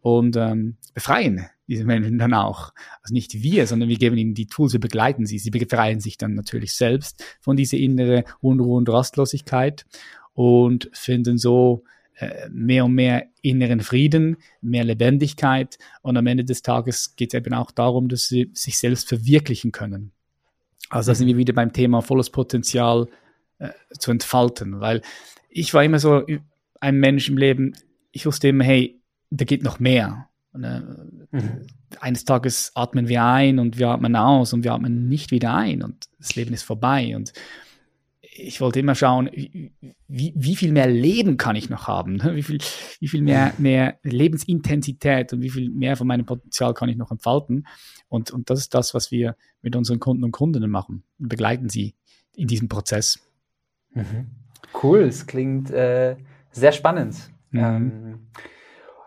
und 0.00 0.36
ähm, 0.36 0.76
befreien 0.94 1.46
diese 1.66 1.84
Menschen 1.84 2.18
dann 2.18 2.34
auch. 2.34 2.72
Also 3.02 3.14
nicht 3.14 3.42
wir, 3.42 3.66
sondern 3.66 3.88
wir 3.88 3.96
geben 3.96 4.16
ihnen 4.16 4.34
die 4.34 4.46
Tools, 4.46 4.72
wir 4.72 4.80
begleiten 4.80 5.26
sie. 5.26 5.38
Sie 5.38 5.50
befreien 5.50 6.00
sich 6.00 6.18
dann 6.18 6.34
natürlich 6.34 6.74
selbst 6.74 7.24
von 7.40 7.56
dieser 7.56 7.78
innere 7.78 8.24
Unruhe 8.40 8.76
und 8.76 8.88
Rastlosigkeit 8.88 9.86
und 10.34 10.90
finden 10.92 11.38
so 11.38 11.84
äh, 12.16 12.48
mehr 12.50 12.84
und 12.84 12.94
mehr 12.94 13.26
inneren 13.42 13.80
Frieden, 13.80 14.36
mehr 14.60 14.84
Lebendigkeit 14.84 15.78
und 16.02 16.16
am 16.16 16.26
Ende 16.26 16.44
des 16.44 16.62
Tages 16.62 17.16
geht 17.16 17.32
es 17.32 17.38
eben 17.38 17.54
auch 17.54 17.70
darum, 17.70 18.08
dass 18.08 18.28
sie 18.28 18.50
sich 18.52 18.78
selbst 18.78 19.08
verwirklichen 19.08 19.72
können. 19.72 20.12
Also 20.90 21.10
da 21.10 21.14
sind 21.14 21.28
wir 21.28 21.36
wieder 21.36 21.54
beim 21.54 21.72
Thema 21.72 22.02
volles 22.02 22.30
Potenzial 22.30 23.08
äh, 23.58 23.70
zu 23.98 24.10
entfalten, 24.10 24.80
weil 24.80 25.02
ich 25.48 25.72
war 25.72 25.82
immer 25.82 25.98
so 25.98 26.26
ein 26.80 26.98
Mensch 26.98 27.28
im 27.28 27.38
Leben, 27.38 27.74
ich 28.14 28.26
wusste 28.26 28.48
immer, 28.48 28.64
hey, 28.64 29.02
da 29.30 29.44
geht 29.44 29.64
noch 29.64 29.80
mehr. 29.80 30.28
Äh, 30.54 30.80
mhm. 31.32 31.66
Eines 32.00 32.24
Tages 32.24 32.70
atmen 32.74 33.08
wir 33.08 33.24
ein 33.24 33.58
und 33.58 33.76
wir 33.76 33.88
atmen 33.88 34.14
aus 34.14 34.52
und 34.52 34.62
wir 34.62 34.72
atmen 34.72 35.08
nicht 35.08 35.32
wieder 35.32 35.54
ein 35.54 35.82
und 35.82 36.06
das 36.18 36.36
Leben 36.36 36.54
ist 36.54 36.62
vorbei. 36.62 37.16
Und 37.16 37.32
ich 38.22 38.60
wollte 38.60 38.78
immer 38.78 38.94
schauen, 38.94 39.28
wie, 39.32 40.32
wie 40.36 40.56
viel 40.56 40.70
mehr 40.70 40.86
Leben 40.86 41.36
kann 41.38 41.56
ich 41.56 41.70
noch 41.70 41.88
haben? 41.88 42.16
Ne? 42.16 42.36
Wie 42.36 42.44
viel, 42.44 42.58
wie 43.00 43.08
viel 43.08 43.22
mehr, 43.22 43.52
mehr 43.58 43.98
Lebensintensität 44.04 45.32
und 45.32 45.42
wie 45.42 45.50
viel 45.50 45.68
mehr 45.70 45.96
von 45.96 46.06
meinem 46.06 46.24
Potenzial 46.24 46.72
kann 46.72 46.88
ich 46.88 46.96
noch 46.96 47.10
entfalten? 47.10 47.66
Und, 48.08 48.30
und 48.30 48.48
das 48.48 48.60
ist 48.60 48.74
das, 48.74 48.94
was 48.94 49.10
wir 49.10 49.36
mit 49.60 49.74
unseren 49.74 49.98
Kunden 49.98 50.22
und 50.22 50.30
Kundinnen 50.30 50.70
machen. 50.70 51.02
Wir 51.18 51.28
begleiten 51.28 51.68
sie 51.68 51.94
in 52.36 52.46
diesem 52.46 52.68
Prozess. 52.68 53.18
Mhm. 53.92 54.30
Cool, 54.82 55.00
es 55.00 55.26
klingt 55.26 55.70
äh, 55.70 56.16
sehr 56.52 56.72
spannend. 56.72 57.33
Mhm. 57.54 57.60
Ähm, 57.60 58.18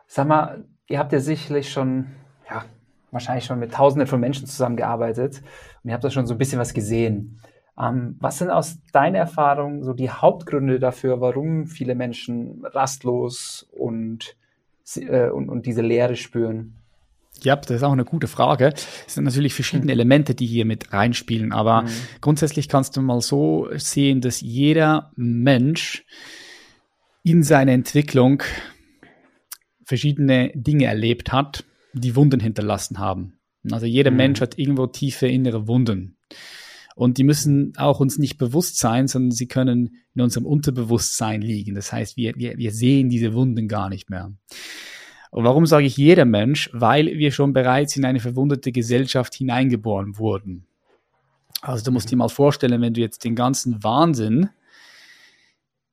sag 0.08 0.28
mal, 0.28 0.64
ihr 0.88 1.00
habt 1.00 1.12
ja 1.12 1.20
sicherlich 1.20 1.72
schon, 1.72 2.08
ja, 2.50 2.64
wahrscheinlich 3.12 3.46
schon 3.46 3.60
mit 3.60 3.74
Tausenden 3.74 4.08
von 4.08 4.20
Menschen 4.20 4.48
zusammengearbeitet 4.48 5.42
und 5.84 5.90
ihr 5.90 5.94
habt 5.94 6.04
da 6.04 6.10
schon 6.10 6.26
so 6.26 6.34
ein 6.34 6.38
bisschen 6.38 6.60
was 6.60 6.74
gesehen. 6.74 7.42
Ähm, 7.80 8.16
was 8.20 8.40
sind 8.40 8.50
aus 8.50 8.78
deiner 8.92 9.20
Erfahrung 9.20 9.84
so 9.84 9.94
die 9.94 10.10
Hauptgründe 10.10 10.80
dafür, 10.80 11.22
warum 11.22 11.68
viele 11.68 11.94
Menschen 11.94 12.64
rastlos 12.66 13.68
und, 13.72 14.36
äh, 14.96 15.30
und, 15.30 15.50
und 15.50 15.66
diese 15.66 15.82
Leere 15.82 16.16
spüren? 16.16 16.74
Ja, 17.42 17.56
das 17.56 17.70
ist 17.70 17.84
auch 17.84 17.92
eine 17.92 18.06
gute 18.06 18.28
Frage. 18.28 18.74
Es 19.06 19.14
sind 19.14 19.26
natürlich 19.26 19.54
verschiedene 19.54 19.92
hm. 19.92 20.00
Elemente, 20.00 20.34
die 20.34 20.48
hier 20.48 20.66
mit 20.66 20.92
reinspielen, 20.92 21.52
aber 21.52 21.84
mhm. 21.84 21.90
grundsätzlich 22.22 22.68
kannst 22.68 22.98
du 22.98 23.02
mal 23.02 23.22
so 23.22 23.68
sehen, 23.76 24.22
dass 24.22 24.42
jeder 24.42 25.12
Mensch 25.16 26.04
in 27.30 27.44
seiner 27.44 27.74
Entwicklung 27.74 28.42
verschiedene 29.84 30.52
Dinge 30.56 30.86
erlebt 30.86 31.32
hat, 31.32 31.66
die 31.94 32.16
Wunden 32.16 32.40
hinterlassen 32.40 33.00
haben. 33.00 33.40
Also 33.70 33.86
jeder 33.86 34.12
mhm. 34.12 34.18
Mensch 34.18 34.42
hat 34.42 34.58
irgendwo 34.58 34.88
tiefe 34.88 35.28
innere 35.28 35.68
Wunden. 35.68 36.18
Und 36.96 37.18
die 37.18 37.24
müssen 37.24 37.74
auch 37.78 38.00
uns 38.00 38.18
nicht 38.18 38.38
bewusst 38.38 38.80
sein, 38.80 39.08
sondern 39.08 39.32
sie 39.32 39.48
können 39.48 39.98
in 40.16 40.22
unserem 40.22 40.46
Unterbewusstsein 40.46 41.42
liegen. 41.42 41.76
Das 41.76 41.92
heißt, 41.92 42.18
wir, 42.18 42.34
wir, 42.38 42.58
wir 42.58 42.72
sehen 42.72 43.10
diese 43.10 43.34
Wunden 43.34 43.68
gar 43.68 43.90
nicht 43.90 44.10
mehr. 44.10 44.34
Und 45.30 45.44
warum 45.44 45.66
sage 45.66 45.86
ich 45.86 45.98
jeder 45.98 46.26
Mensch? 46.26 46.70
Weil 46.74 47.08
wir 47.18 47.32
schon 47.32 47.54
bereits 47.54 47.96
in 47.98 48.06
eine 48.06 48.20
verwundete 48.20 48.72
Gesellschaft 48.72 49.36
hineingeboren 49.36 50.18
wurden. 50.18 50.66
Also 51.62 51.84
du 51.84 51.92
musst 51.92 52.10
dir 52.10 52.16
mal 52.16 52.30
vorstellen, 52.30 52.82
wenn 52.82 52.94
du 52.94 53.02
jetzt 53.02 53.26
den 53.26 53.36
ganzen 53.36 53.84
Wahnsinn 53.84 54.50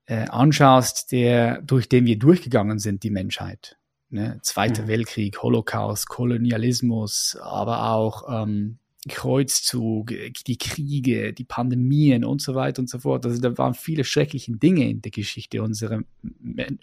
äh, 0.07 0.27
anschaust, 0.29 1.13
der, 1.13 1.63
durch 1.63 1.89
den 1.89 2.07
wir 2.07 2.19
durchgegangen 2.19 2.79
sind, 2.79 3.03
die 3.03 3.11
Menschheit. 3.11 3.79
Ne? 4.11 4.39
Zweiter 4.43 4.83
mhm. 4.83 4.89
Weltkrieg, 4.89 5.43
Holocaust, 5.43 6.09
Kolonialismus, 6.09 7.37
aber 7.41 7.91
auch 7.91 8.45
ähm, 8.45 8.79
Kreuzzug, 9.09 10.13
die 10.47 10.57
Kriege, 10.57 11.33
die 11.33 11.45
Pandemien 11.45 12.25
und 12.25 12.41
so 12.41 12.55
weiter 12.55 12.81
und 12.81 12.89
so 12.89 12.99
fort. 12.99 13.27
Also 13.27 13.41
da 13.41 13.57
waren 13.59 13.75
viele 13.75 14.05
schreckliche 14.05 14.53
Dinge 14.53 14.89
in 14.89 15.03
der 15.03 15.11
Geschichte 15.11 15.63
unserer, 15.63 16.01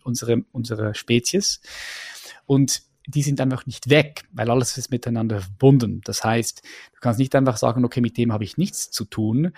unserer, 0.03 0.37
unserer 0.51 0.93
Spezies. 0.93 1.61
Und 2.45 2.83
die 3.07 3.23
sind 3.23 3.41
einfach 3.41 3.65
nicht 3.65 3.89
weg, 3.89 4.23
weil 4.31 4.49
alles 4.49 4.77
ist 4.77 4.91
miteinander 4.91 5.41
verbunden. 5.41 6.01
Das 6.03 6.23
heißt, 6.23 6.63
du 6.63 6.99
kannst 6.99 7.19
nicht 7.19 7.35
einfach 7.35 7.57
sagen, 7.57 7.83
okay, 7.83 8.01
mit 8.01 8.17
dem 8.17 8.31
habe 8.31 8.43
ich 8.43 8.57
nichts 8.57 8.91
zu 8.91 9.05
tun, 9.05 9.53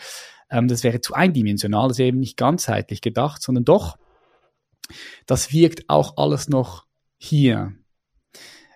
ähm, 0.49 0.67
das 0.67 0.83
wäre 0.83 1.01
zu 1.01 1.13
eindimensional, 1.13 1.89
das 1.89 1.97
wäre 1.97 2.09
eben 2.09 2.19
nicht 2.19 2.37
ganzheitlich 2.37 3.01
gedacht, 3.01 3.41
sondern 3.41 3.65
doch, 3.65 3.97
das 5.25 5.51
wirkt 5.51 5.89
auch 5.89 6.17
alles 6.17 6.47
noch 6.47 6.85
hier, 7.17 7.73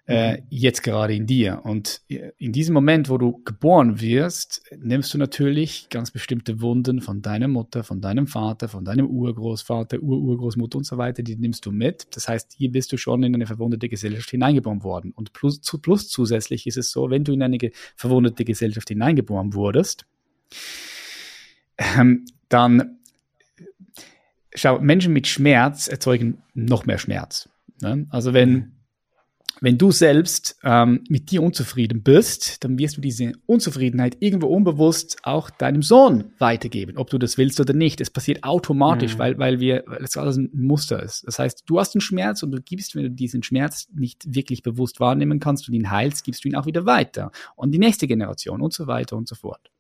äh, 0.08 0.38
mhm. 0.38 0.44
jetzt 0.50 0.84
gerade 0.84 1.14
in 1.14 1.28
dir. 1.28 1.62
Und 1.64 2.02
in 2.08 2.54
diesem 2.54 2.74
Moment, 2.74 3.10
wo 3.10 3.18
du 3.18 3.44
geboren 3.44 4.00
wirst, 4.00 4.64
nimmst 4.80 5.14
du 5.14 5.18
natürlich 5.18 5.90
ganz 5.90 6.12
bestimmte 6.12 6.62
Wunden 6.62 7.02
von 7.02 7.22
deiner 7.22 7.50
Mutter, 7.50 7.84
von 7.84 8.00
deinem 8.00 8.26
Vater, 8.26 8.70
von 8.70 8.86
deinem 8.86 9.08
Urgroßvater, 9.08 10.00
Ururgroßmutter 10.00 10.78
und 10.78 10.86
so 10.86 10.98
weiter, 10.98 11.24
die 11.24 11.36
nimmst 11.36 11.66
du 11.66 11.72
mit. 11.72 12.16
Das 12.16 12.30
heißt, 12.30 12.54
hier 12.58 12.72
bist 12.72 12.92
du 12.94 12.98
schon 12.98 13.22
in 13.24 13.36
eine 13.36 13.46
verwundete 13.46 13.90
Gesellschaft 13.90 14.30
hineingeboren 14.30 14.82
worden. 14.84 15.12
Und 15.12 15.34
plus, 15.34 15.60
plus 15.82 16.08
zusätzlich 16.08 16.68
ist 16.68 16.78
es 16.78 16.90
so, 16.92 17.10
wenn 17.10 17.26
du 17.26 17.34
in 17.34 17.44
eine 17.44 17.58
verwundete 17.96 18.46
Gesellschaft 18.46 18.88
hineingeboren 18.88 19.54
wurdest, 19.54 20.06
ähm, 21.78 22.26
dann 22.48 23.00
schau, 24.56 24.80
Menschen 24.80 25.12
mit 25.12 25.28
Schmerz 25.28 25.90
erzeugen 25.90 26.38
noch 26.54 26.86
mehr 26.86 26.98
Schmerz. 26.98 27.50
Ne? 27.82 28.08
Also 28.10 28.34
wenn 28.34 28.77
wenn 29.60 29.78
du 29.78 29.92
selbst 29.92 30.58
ähm, 30.64 31.04
mit 31.10 31.32
dir 31.32 31.42
unzufrieden 31.42 32.04
bist, 32.04 32.64
dann 32.64 32.78
wirst 32.78 32.98
du 32.98 33.02
diese 33.02 33.34
Unzufriedenheit 33.46 34.18
irgendwo 34.20 34.48
unbewusst 34.48 35.18
auch 35.24 35.50
deinem 35.50 35.82
Sohn 35.82 36.32
weitergeben, 36.38 36.98
ob 36.98 37.10
du 37.10 37.18
das 37.18 37.38
willst 37.38 37.60
oder 37.60 37.74
nicht. 37.74 38.00
Es 38.00 38.10
passiert 38.10 38.44
automatisch, 38.44 39.16
mhm. 39.16 39.20
weil, 39.20 39.38
weil 39.40 39.60
wir, 39.60 39.84
weil 39.88 40.04
es 40.04 40.16
alles 40.18 40.38
ein 40.38 40.50
Muster 40.54 41.02
ist. 41.02 41.26
Das 41.26 41.40
heißt, 41.40 41.64
du 41.66 41.80
hast 41.80 41.96
einen 41.96 42.02
Schmerz 42.02 42.44
und 42.44 42.52
du 42.52 42.62
gibst, 42.62 42.96
wenn 42.96 43.04
du 43.04 43.12
diesen 43.12 43.42
Schmerz 43.42 43.88
nicht 43.94 44.36
wirklich 44.36 44.62
bewusst 44.62 45.00
wahrnehmen 45.00 45.40
kannst 45.40 45.68
und 45.68 45.74
ihn 45.74 45.90
heilst, 45.90 46.24
gibst 46.24 46.44
du 46.44 46.50
ihn 46.50 46.56
auch 46.56 46.66
wieder 46.66 46.86
weiter. 46.86 47.32
Und 47.56 47.72
die 47.72 47.80
nächste 47.80 48.08
Generation 48.08 48.62
und 48.62 48.74
so 48.74 48.86
weiter 48.86 49.18
und 49.18 49.28
so 49.28 49.36
fort. 49.36 49.72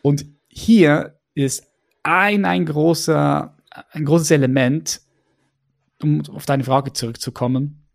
Und 0.00 0.24
hier 0.48 1.18
ist 1.34 1.66
ein, 2.02 2.44
ein 2.46 2.64
großer, 2.64 3.54
ein 3.90 4.04
großes 4.04 4.30
Element, 4.30 5.02
um 6.02 6.22
auf 6.30 6.46
deine 6.46 6.64
Frage 6.64 6.92
zurückzukommen 6.92 7.85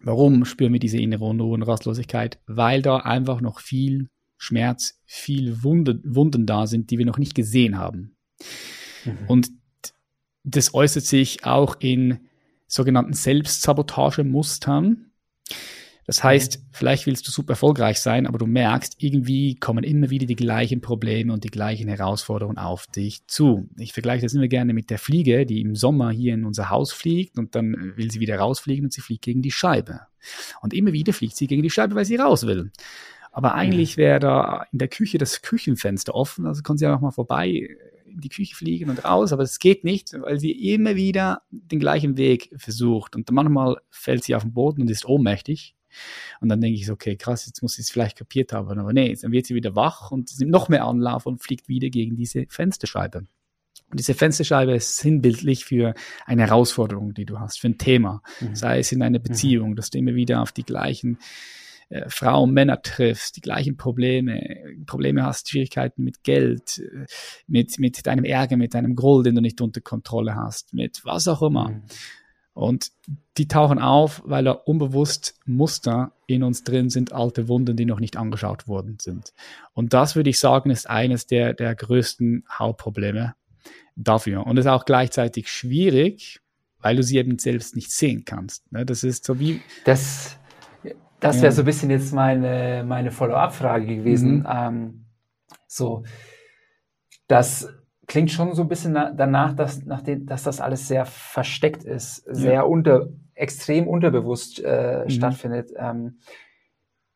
Warum 0.00 0.44
spüren 0.44 0.72
wir 0.72 0.80
diese 0.80 0.98
innere 0.98 1.24
Unruhe 1.24 1.54
und 1.54 1.62
Rastlosigkeit? 1.62 2.38
Weil 2.46 2.82
da 2.82 2.98
einfach 2.98 3.40
noch 3.40 3.60
viel 3.60 4.08
Schmerz, 4.36 5.00
viel 5.04 5.62
Wunde, 5.64 6.00
Wunden 6.04 6.46
da 6.46 6.66
sind, 6.66 6.90
die 6.90 6.98
wir 6.98 7.06
noch 7.06 7.18
nicht 7.18 7.34
gesehen 7.34 7.78
haben. 7.78 8.16
Mhm. 9.04 9.18
Und 9.26 9.50
das 10.44 10.74
äußert 10.74 11.04
sich 11.04 11.44
auch 11.44 11.76
in 11.80 12.20
sogenannten 12.66 13.14
Selbstsabotagemustern. 13.14 15.10
Das 16.08 16.24
heißt, 16.24 16.64
vielleicht 16.72 17.04
willst 17.04 17.28
du 17.28 17.30
super 17.30 17.52
erfolgreich 17.52 18.00
sein, 18.00 18.26
aber 18.26 18.38
du 18.38 18.46
merkst, 18.46 18.94
irgendwie 18.96 19.56
kommen 19.56 19.84
immer 19.84 20.08
wieder 20.08 20.24
die 20.24 20.36
gleichen 20.36 20.80
Probleme 20.80 21.34
und 21.34 21.44
die 21.44 21.50
gleichen 21.50 21.86
Herausforderungen 21.86 22.56
auf 22.56 22.86
dich 22.86 23.26
zu. 23.26 23.68
Ich 23.76 23.92
vergleiche 23.92 24.22
das 24.22 24.32
immer 24.32 24.48
gerne 24.48 24.72
mit 24.72 24.88
der 24.88 24.96
Fliege, 24.96 25.44
die 25.44 25.60
im 25.60 25.74
Sommer 25.74 26.10
hier 26.10 26.32
in 26.32 26.46
unser 26.46 26.70
Haus 26.70 26.94
fliegt 26.94 27.38
und 27.38 27.54
dann 27.54 27.92
will 27.96 28.10
sie 28.10 28.20
wieder 28.20 28.38
rausfliegen 28.38 28.86
und 28.86 28.92
sie 28.94 29.02
fliegt 29.02 29.22
gegen 29.22 29.42
die 29.42 29.50
Scheibe. 29.50 30.00
Und 30.62 30.72
immer 30.72 30.94
wieder 30.94 31.12
fliegt 31.12 31.36
sie 31.36 31.46
gegen 31.46 31.62
die 31.62 31.68
Scheibe, 31.68 31.94
weil 31.94 32.06
sie 32.06 32.16
raus 32.16 32.46
will. 32.46 32.72
Aber 33.30 33.54
eigentlich 33.54 33.98
wäre 33.98 34.18
da 34.18 34.64
in 34.72 34.78
der 34.78 34.88
Küche 34.88 35.18
das 35.18 35.42
Küchenfenster 35.42 36.14
offen, 36.14 36.46
also 36.46 36.62
kann 36.62 36.78
sie 36.78 36.86
auch 36.86 37.02
mal 37.02 37.10
vorbei 37.10 37.68
in 38.06 38.22
die 38.22 38.30
Küche 38.30 38.56
fliegen 38.56 38.88
und 38.88 39.04
raus, 39.04 39.34
aber 39.34 39.42
es 39.42 39.58
geht 39.58 39.84
nicht, 39.84 40.14
weil 40.14 40.40
sie 40.40 40.72
immer 40.72 40.96
wieder 40.96 41.42
den 41.50 41.80
gleichen 41.80 42.16
Weg 42.16 42.50
versucht. 42.56 43.14
Und 43.14 43.30
manchmal 43.30 43.76
fällt 43.90 44.24
sie 44.24 44.34
auf 44.34 44.44
den 44.44 44.54
Boden 44.54 44.80
und 44.80 44.90
ist 44.90 45.04
ohnmächtig. 45.04 45.74
Und 46.40 46.48
dann 46.48 46.60
denke 46.60 46.78
ich 46.78 46.86
so, 46.86 46.92
okay, 46.94 47.16
krass, 47.16 47.46
jetzt 47.46 47.62
muss 47.62 47.74
sie 47.74 47.82
es 47.82 47.90
vielleicht 47.90 48.18
kapiert 48.18 48.52
haben. 48.52 48.78
Aber 48.78 48.92
nee, 48.92 49.16
dann 49.20 49.32
wird 49.32 49.46
sie 49.46 49.54
wieder 49.54 49.74
wach 49.74 50.10
und 50.10 50.30
nimmt 50.38 50.50
noch 50.50 50.68
mehr 50.68 50.84
Anlauf 50.84 51.26
und 51.26 51.42
fliegt 51.42 51.68
wieder 51.68 51.90
gegen 51.90 52.16
diese 52.16 52.46
Fensterscheibe. 52.48 53.26
Und 53.90 53.98
diese 53.98 54.14
Fensterscheibe 54.14 54.74
ist 54.74 54.98
sinnbildlich 54.98 55.64
für 55.64 55.94
eine 56.26 56.42
Herausforderung, 56.42 57.14
die 57.14 57.24
du 57.24 57.38
hast, 57.40 57.60
für 57.60 57.68
ein 57.68 57.78
Thema. 57.78 58.22
Mhm. 58.40 58.54
Sei 58.54 58.80
es 58.80 58.92
in 58.92 59.02
einer 59.02 59.18
mhm. 59.18 59.22
Beziehung, 59.22 59.76
dass 59.76 59.90
du 59.90 59.98
immer 59.98 60.14
wieder 60.14 60.42
auf 60.42 60.52
die 60.52 60.64
gleichen 60.64 61.18
äh, 61.88 62.08
Frauen, 62.08 62.52
Männer 62.52 62.82
triffst, 62.82 63.36
die 63.36 63.40
gleichen 63.40 63.78
Probleme, 63.78 64.56
Probleme 64.84 65.24
hast, 65.24 65.48
Schwierigkeiten 65.48 66.04
mit 66.04 66.22
Geld, 66.22 66.78
äh, 66.78 67.06
mit, 67.46 67.78
mit 67.78 68.06
deinem 68.06 68.24
Ärger, 68.24 68.58
mit 68.58 68.74
deinem 68.74 68.94
Groll, 68.94 69.22
den 69.22 69.36
du 69.36 69.40
nicht 69.40 69.60
unter 69.62 69.80
Kontrolle 69.80 70.34
hast, 70.34 70.74
mit 70.74 71.00
was 71.04 71.26
auch 71.28 71.40
immer. 71.40 71.70
Mhm. 71.70 71.82
Und 72.58 72.90
die 73.36 73.46
tauchen 73.46 73.78
auf, 73.78 74.20
weil 74.24 74.42
da 74.42 74.50
unbewusst 74.50 75.38
Muster 75.46 76.10
in 76.26 76.42
uns 76.42 76.64
drin 76.64 76.90
sind, 76.90 77.12
alte 77.12 77.46
Wunden, 77.46 77.76
die 77.76 77.84
noch 77.84 78.00
nicht 78.00 78.16
angeschaut 78.16 78.66
worden 78.66 78.98
sind. 79.00 79.32
Und 79.74 79.94
das 79.94 80.16
würde 80.16 80.30
ich 80.30 80.40
sagen, 80.40 80.70
ist 80.70 80.90
eines 80.90 81.28
der, 81.28 81.54
der 81.54 81.76
größten 81.76 82.42
Hauptprobleme 82.50 83.36
dafür. 83.94 84.44
Und 84.44 84.56
ist 84.56 84.66
auch 84.66 84.86
gleichzeitig 84.86 85.52
schwierig, 85.52 86.40
weil 86.80 86.96
du 86.96 87.04
sie 87.04 87.18
eben 87.18 87.38
selbst 87.38 87.76
nicht 87.76 87.92
sehen 87.92 88.24
kannst. 88.24 88.72
Ne? 88.72 88.84
Das 88.84 89.04
ist 89.04 89.24
so 89.24 89.38
wie. 89.38 89.60
Das, 89.84 90.36
das 91.20 91.36
wäre 91.36 91.46
ja. 91.46 91.52
so 91.52 91.62
ein 91.62 91.66
bisschen 91.66 91.90
jetzt 91.90 92.12
meine, 92.12 92.82
meine 92.84 93.12
Follow-up-Frage 93.12 93.98
gewesen. 93.98 94.40
Mhm. 94.40 94.46
Ähm, 94.52 95.04
so, 95.68 96.02
dass 97.28 97.68
klingt 98.08 98.30
schon 98.30 98.54
so 98.54 98.62
ein 98.62 98.68
bisschen 98.68 98.94
danach, 98.94 99.54
dass, 99.54 99.84
nachdem, 99.84 100.26
dass 100.26 100.42
das 100.42 100.60
alles 100.60 100.88
sehr 100.88 101.04
versteckt 101.04 101.84
ist, 101.84 102.24
sehr 102.26 102.54
ja. 102.54 102.62
unter, 102.62 103.08
extrem 103.34 103.86
unterbewusst 103.86 104.60
äh, 104.64 105.04
mhm. 105.04 105.10
stattfindet. 105.10 105.70
Ähm, 105.76 106.18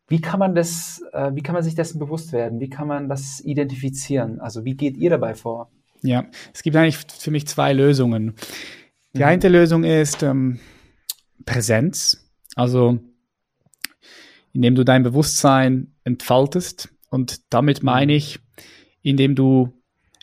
wie 0.07 0.20
kann 0.20 0.38
man 0.38 0.55
das, 0.55 1.02
äh, 1.12 1.31
wie 1.35 1.42
kann 1.42 1.55
man 1.55 1.64
sich 1.64 1.74
dessen 1.74 1.98
bewusst 1.98 2.33
werden? 2.33 2.61
Wie 2.61 2.68
kann 2.68 2.87
man 2.87 3.09
das 3.09 3.40
identifizieren? 3.40 4.38
Also 4.40 4.64
wie 4.64 4.76
geht 4.76 4.96
ihr 4.98 5.09
dabei 5.09 5.35
vor? 5.35 5.72
Ja, 6.02 6.26
es 6.52 6.62
gibt 6.62 6.76
eigentlich 6.76 6.98
für 6.98 7.31
mich 7.31 7.46
zwei 7.46 7.72
Lösungen. 7.72 8.35
Die 9.14 9.20
mhm. 9.20 9.24
eine 9.24 9.48
Lösung 9.48 9.85
ist 9.85 10.22
ähm, 10.22 10.61
Präsenz, 11.46 12.31
also 12.55 12.98
indem 14.52 14.74
du 14.74 14.85
dein 14.85 15.02
Bewusstsein 15.02 15.94
entfaltest 16.05 16.90
und 17.09 17.40
damit 17.52 17.83
meine 17.83 18.12
ich, 18.12 18.40
indem 19.00 19.35
du 19.35 19.72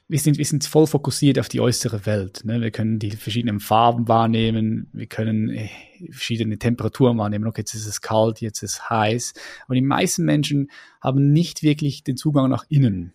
wir 0.10 0.18
sind, 0.18 0.40
wir 0.40 0.46
sind 0.46 0.66
voll 0.66 0.88
fokussiert 0.88 1.38
auf 1.38 1.50
die 1.50 1.62
äußere 1.62 2.08
Welt. 2.08 2.42
Ne? 2.44 2.60
Wir 2.62 2.72
können 2.72 2.98
die 2.98 3.12
verschiedenen 3.12 3.60
Farben 3.60 4.08
wahrnehmen, 4.08 4.90
wir 4.92 5.06
können 5.06 5.50
äh, 5.50 5.70
verschiedene 6.10 6.58
Temperaturen 6.58 7.20
wahrnehmen. 7.20 7.46
Okay, 7.46 7.62
jetzt 7.62 7.76
ist 7.76 7.86
es 7.86 8.02
kalt, 8.02 8.42
jetzt 8.42 8.64
ist 8.64 8.74
es 8.74 8.90
heiß. 8.90 9.34
Aber 9.66 9.76
die 9.76 9.82
meisten 9.82 10.26
Menschen 10.26 10.72
haben 11.00 11.32
nicht 11.32 11.62
wirklich 11.62 12.04
den 12.04 12.18
Zugang 12.18 12.50
nach 12.50 12.66
innen. 12.70 13.14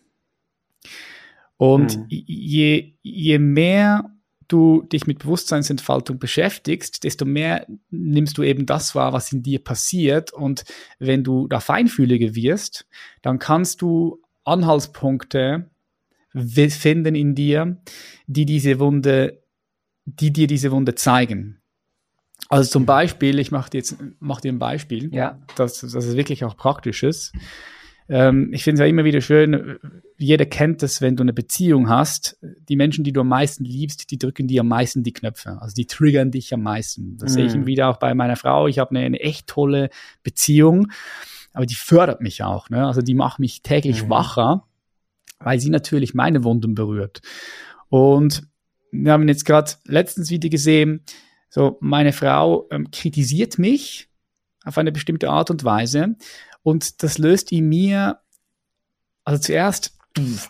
Und 1.56 1.98
mhm. 1.98 2.06
je, 2.08 2.94
je 3.02 3.38
mehr 3.40 4.10
du 4.46 4.82
dich 4.82 5.08
mit 5.08 5.18
Bewusstseinsentfaltung 5.18 6.20
beschäftigst, 6.20 7.02
desto 7.02 7.24
mehr 7.24 7.66
nimmst 7.90 8.38
du 8.38 8.44
eben 8.44 8.66
das 8.66 8.94
wahr, 8.94 9.12
was 9.12 9.32
in 9.32 9.42
dir 9.42 9.64
passiert. 9.64 10.32
Und 10.32 10.62
wenn 11.00 11.24
du 11.24 11.48
da 11.48 11.58
feinfühliger 11.58 12.36
wirst, 12.36 12.86
dann 13.22 13.40
kannst 13.40 13.82
du 13.82 14.22
Anhaltspunkte 14.44 15.70
finden 16.34 17.14
in 17.14 17.34
dir, 17.34 17.78
die 18.26 18.44
diese 18.44 18.78
Wunde, 18.80 19.42
die 20.04 20.32
dir 20.32 20.46
diese 20.46 20.70
Wunde 20.72 20.94
zeigen. 20.94 21.60
Also 22.48 22.70
zum 22.70 22.86
Beispiel, 22.86 23.38
ich 23.38 23.50
mache 23.50 23.70
dir 23.70 23.78
jetzt 23.78 23.96
mach 24.20 24.40
dir 24.40 24.52
ein 24.52 24.58
Beispiel, 24.58 25.14
ja. 25.14 25.38
dass, 25.56 25.80
dass 25.80 25.94
es 25.94 26.16
wirklich 26.16 26.44
auch 26.44 26.56
praktisch 26.56 27.02
ist. 27.02 27.32
Ähm, 28.08 28.50
ich 28.52 28.64
finde 28.64 28.74
es 28.74 28.80
ja 28.80 28.86
immer 28.86 29.04
wieder 29.04 29.22
schön, 29.22 29.78
jeder 30.18 30.44
kennt 30.44 30.82
es, 30.82 31.00
wenn 31.00 31.16
du 31.16 31.22
eine 31.22 31.32
Beziehung 31.32 31.88
hast, 31.88 32.38
die 32.68 32.76
Menschen, 32.76 33.02
die 33.02 33.12
du 33.12 33.22
am 33.22 33.28
meisten 33.28 33.64
liebst, 33.64 34.10
die 34.10 34.18
drücken 34.18 34.46
dir 34.46 34.60
am 34.60 34.68
meisten 34.68 35.02
die 35.02 35.12
Knöpfe. 35.12 35.58
Also 35.60 35.74
die 35.74 35.86
triggern 35.86 36.30
dich 36.30 36.52
am 36.52 36.62
meisten. 36.62 37.16
Das 37.16 37.32
mhm. 37.32 37.34
sehe 37.34 37.46
ich 37.46 37.54
immer 37.54 37.66
wieder 37.66 37.88
auch 37.88 37.96
bei 37.96 38.14
meiner 38.14 38.36
Frau. 38.36 38.68
Ich 38.68 38.78
habe 38.78 38.90
eine, 38.90 39.06
eine, 39.06 39.20
echt 39.20 39.46
tolle 39.46 39.88
Beziehung, 40.22 40.88
aber 41.54 41.64
die 41.64 41.74
fördert 41.74 42.20
mich 42.20 42.42
auch. 42.42 42.68
Ne? 42.68 42.86
Also 42.86 43.00
die 43.00 43.14
macht 43.14 43.38
mich 43.38 43.62
täglich 43.62 44.04
mhm. 44.04 44.10
wacher 44.10 44.66
weil 45.44 45.60
sie 45.60 45.70
natürlich 45.70 46.14
meine 46.14 46.42
Wunden 46.42 46.74
berührt. 46.74 47.22
Und 47.88 48.42
wir 48.90 49.12
haben 49.12 49.28
jetzt 49.28 49.44
gerade 49.44 49.72
letztens 49.84 50.30
wieder 50.30 50.48
gesehen, 50.48 51.04
so 51.48 51.78
meine 51.80 52.12
Frau 52.12 52.66
ähm, 52.70 52.90
kritisiert 52.90 53.58
mich 53.58 54.08
auf 54.64 54.78
eine 54.78 54.92
bestimmte 54.92 55.30
Art 55.30 55.50
und 55.50 55.64
Weise 55.64 56.16
und 56.62 57.02
das 57.02 57.18
löst 57.18 57.52
in 57.52 57.68
mir, 57.68 58.18
also 59.24 59.40
zuerst 59.40 59.94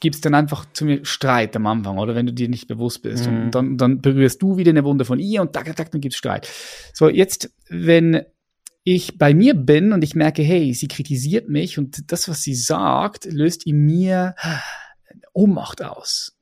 gibt 0.01 0.15
es 0.15 0.21
dann 0.21 0.35
einfach 0.35 0.67
zu 0.73 0.85
mir 0.85 1.05
Streit 1.05 1.57
am 1.57 1.67
Anfang, 1.67 1.99
oder 1.99 2.15
wenn 2.15 2.27
du 2.27 2.33
dir 2.33 2.49
nicht 2.49 2.69
bewusst 2.69 3.03
bist. 3.03 3.27
Mhm. 3.27 3.45
Und 3.45 3.55
dann, 3.55 3.79
dann 3.79 4.01
berührst 4.03 4.43
du 4.43 4.57
wieder 4.57 4.71
eine 4.71 4.85
Wunde 4.85 5.05
von 5.05 5.19
ihr 5.19 5.41
und 5.41 5.55
tak, 5.55 5.75
tak, 5.75 5.91
dann 5.91 6.01
gibt 6.01 6.13
es 6.13 6.19
Streit. 6.19 6.49
So, 6.93 7.09
jetzt, 7.09 7.51
wenn 7.71 8.25
ich 8.85 9.17
bei 9.17 9.33
mir 9.33 9.55
bin 9.55 9.93
und 9.93 10.05
ich 10.05 10.15
merke, 10.15 10.43
hey, 10.43 10.75
sie 10.75 10.89
kritisiert 10.89 11.49
mich 11.49 11.79
und 11.79 12.13
das, 12.13 12.29
was 12.29 12.43
sie 12.43 12.55
sagt, 12.55 13.25
löst 13.25 13.67
in 13.67 13.79
mir 13.79 14.35
Ohnmacht 15.33 15.83
aus. 15.83 16.37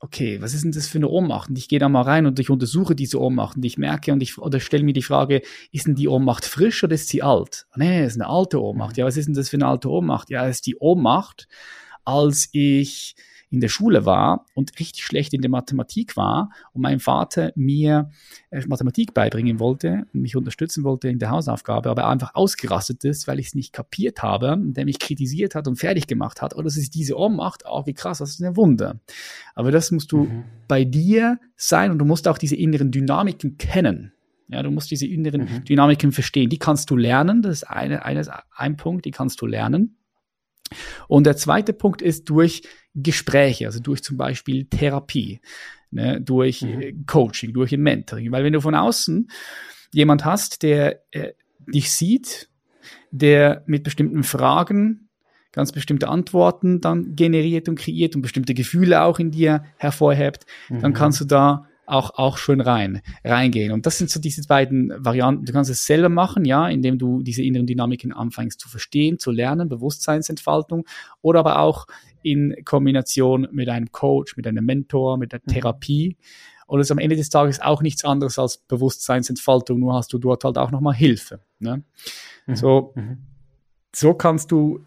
Okay, 0.00 0.42
was 0.42 0.52
ist 0.52 0.64
denn 0.64 0.72
das 0.72 0.86
für 0.86 0.98
eine 0.98 1.08
Ohnmacht? 1.08 1.48
Und 1.48 1.56
ich 1.56 1.66
gehe 1.66 1.78
da 1.78 1.88
mal 1.88 2.02
rein 2.02 2.26
und 2.26 2.38
ich 2.38 2.50
untersuche 2.50 2.94
diese 2.94 3.18
Ohnmacht 3.18 3.56
und 3.56 3.64
ich 3.64 3.78
merke 3.78 4.12
und 4.12 4.22
ich 4.22 4.36
oder 4.36 4.60
stelle 4.60 4.84
mir 4.84 4.92
die 4.92 5.02
Frage, 5.02 5.40
ist 5.72 5.86
denn 5.86 5.94
die 5.94 6.08
Ohnmacht 6.08 6.44
frisch 6.44 6.84
oder 6.84 6.94
ist 6.94 7.08
sie 7.08 7.22
alt? 7.22 7.66
Nee, 7.74 8.02
es 8.02 8.12
ist 8.12 8.20
eine 8.20 8.28
alte 8.28 8.62
Ohnmacht. 8.62 8.98
Ja, 8.98 9.06
was 9.06 9.16
ist 9.16 9.26
denn 9.26 9.34
das 9.34 9.48
für 9.48 9.56
eine 9.56 9.66
alte 9.66 9.88
Ohnmacht? 9.88 10.28
Ja, 10.28 10.46
es 10.46 10.56
ist 10.56 10.66
die 10.66 10.76
Ohnmacht, 10.76 11.48
als 12.04 12.50
ich 12.52 13.16
in 13.54 13.60
der 13.60 13.68
Schule 13.68 14.04
war 14.04 14.46
und 14.54 14.78
richtig 14.78 15.04
schlecht 15.04 15.32
in 15.32 15.40
der 15.40 15.50
Mathematik 15.50 16.16
war 16.16 16.50
und 16.72 16.82
mein 16.82 16.98
Vater 16.98 17.52
mir 17.54 18.10
äh, 18.50 18.66
Mathematik 18.66 19.14
beibringen 19.14 19.60
wollte 19.60 20.06
und 20.12 20.20
mich 20.20 20.36
unterstützen 20.36 20.84
wollte 20.84 21.08
in 21.08 21.18
der 21.18 21.30
Hausaufgabe, 21.30 21.88
aber 21.88 22.08
einfach 22.08 22.34
ausgerastet 22.34 23.04
ist, 23.04 23.28
weil 23.28 23.38
ich 23.38 23.46
es 23.46 23.54
nicht 23.54 23.72
kapiert 23.72 24.22
habe, 24.22 24.58
der 24.60 24.84
mich 24.84 24.98
kritisiert 24.98 25.54
hat 25.54 25.68
und 25.68 25.76
fertig 25.76 26.06
gemacht 26.06 26.42
hat. 26.42 26.54
Oder 26.54 26.64
dass 26.64 26.76
es 26.76 26.90
diese 26.90 27.16
Ohnmacht, 27.16 27.62
oh, 27.66 27.86
wie 27.86 27.94
krass, 27.94 28.18
das 28.18 28.30
ist 28.30 28.42
ein 28.42 28.56
Wunder. 28.56 29.00
Aber 29.54 29.70
das 29.70 29.90
musst 29.90 30.10
du 30.12 30.24
mhm. 30.24 30.44
bei 30.66 30.84
dir 30.84 31.38
sein 31.56 31.90
und 31.90 31.98
du 31.98 32.04
musst 32.04 32.26
auch 32.26 32.38
diese 32.38 32.56
inneren 32.56 32.90
Dynamiken 32.90 33.56
kennen. 33.56 34.12
Ja, 34.48 34.62
du 34.62 34.70
musst 34.70 34.90
diese 34.90 35.06
inneren 35.06 35.42
mhm. 35.42 35.64
Dynamiken 35.64 36.12
verstehen. 36.12 36.50
Die 36.50 36.58
kannst 36.58 36.90
du 36.90 36.96
lernen. 36.96 37.40
Das 37.40 37.52
ist 37.52 37.64
eine, 37.64 38.04
eine, 38.04 38.24
ein 38.54 38.76
Punkt, 38.76 39.04
die 39.04 39.10
kannst 39.10 39.40
du 39.40 39.46
lernen. 39.46 39.96
Und 41.08 41.24
der 41.24 41.36
zweite 41.36 41.72
Punkt 41.72 42.02
ist 42.02 42.28
durch 42.30 42.62
Gespräche, 42.94 43.66
also 43.66 43.80
durch 43.80 44.02
zum 44.02 44.16
Beispiel 44.16 44.66
Therapie, 44.66 45.40
ne, 45.90 46.20
durch 46.20 46.62
mhm. 46.62 47.04
Coaching, 47.06 47.52
durch 47.52 47.72
ein 47.72 47.82
Mentoring. 47.82 48.30
Weil 48.32 48.44
wenn 48.44 48.52
du 48.52 48.60
von 48.60 48.74
außen 48.74 49.28
jemand 49.92 50.24
hast, 50.24 50.62
der 50.62 51.00
äh, 51.12 51.32
dich 51.66 51.92
sieht, 51.92 52.48
der 53.10 53.62
mit 53.66 53.84
bestimmten 53.84 54.22
Fragen 54.22 55.08
ganz 55.52 55.70
bestimmte 55.70 56.08
Antworten 56.08 56.80
dann 56.80 57.14
generiert 57.14 57.68
und 57.68 57.78
kreiert 57.78 58.16
und 58.16 58.22
bestimmte 58.22 58.54
Gefühle 58.54 59.02
auch 59.02 59.20
in 59.20 59.30
dir 59.30 59.64
hervorhebt, 59.76 60.46
mhm. 60.68 60.80
dann 60.80 60.92
kannst 60.92 61.20
du 61.20 61.24
da 61.24 61.68
auch, 61.86 62.10
auch 62.14 62.38
schon 62.38 62.60
rein, 62.60 63.02
reingehen. 63.24 63.72
Und 63.72 63.86
das 63.86 63.98
sind 63.98 64.10
so 64.10 64.20
diese 64.20 64.46
beiden 64.46 64.92
Varianten. 64.96 65.44
Du 65.44 65.52
kannst 65.52 65.70
es 65.70 65.84
selber 65.84 66.08
machen, 66.08 66.44
ja, 66.44 66.68
indem 66.68 66.98
du 66.98 67.22
diese 67.22 67.42
inneren 67.42 67.66
Dynamiken 67.66 68.12
anfängst 68.12 68.60
zu 68.60 68.68
verstehen, 68.68 69.18
zu 69.18 69.30
lernen, 69.30 69.68
Bewusstseinsentfaltung, 69.68 70.86
oder 71.22 71.40
aber 71.40 71.58
auch 71.58 71.86
in 72.22 72.56
Kombination 72.64 73.48
mit 73.52 73.68
einem 73.68 73.92
Coach, 73.92 74.36
mit 74.36 74.46
einem 74.46 74.64
Mentor, 74.64 75.18
mit 75.18 75.32
der 75.32 75.40
mhm. 75.44 75.52
Therapie. 75.52 76.16
Und 76.66 76.80
es 76.80 76.86
ist 76.86 76.92
am 76.92 76.98
Ende 76.98 77.16
des 77.16 77.28
Tages 77.28 77.60
auch 77.60 77.82
nichts 77.82 78.04
anderes 78.04 78.38
als 78.38 78.58
Bewusstseinsentfaltung, 78.58 79.78
nur 79.78 79.94
hast 79.94 80.12
du 80.12 80.18
dort 80.18 80.44
halt 80.44 80.56
auch 80.56 80.70
nochmal 80.70 80.94
Hilfe. 80.94 81.40
Ne? 81.58 81.82
Mhm. 82.46 82.56
So, 82.56 82.92
mhm. 82.94 83.18
so 83.94 84.14
kannst 84.14 84.50
du 84.50 84.80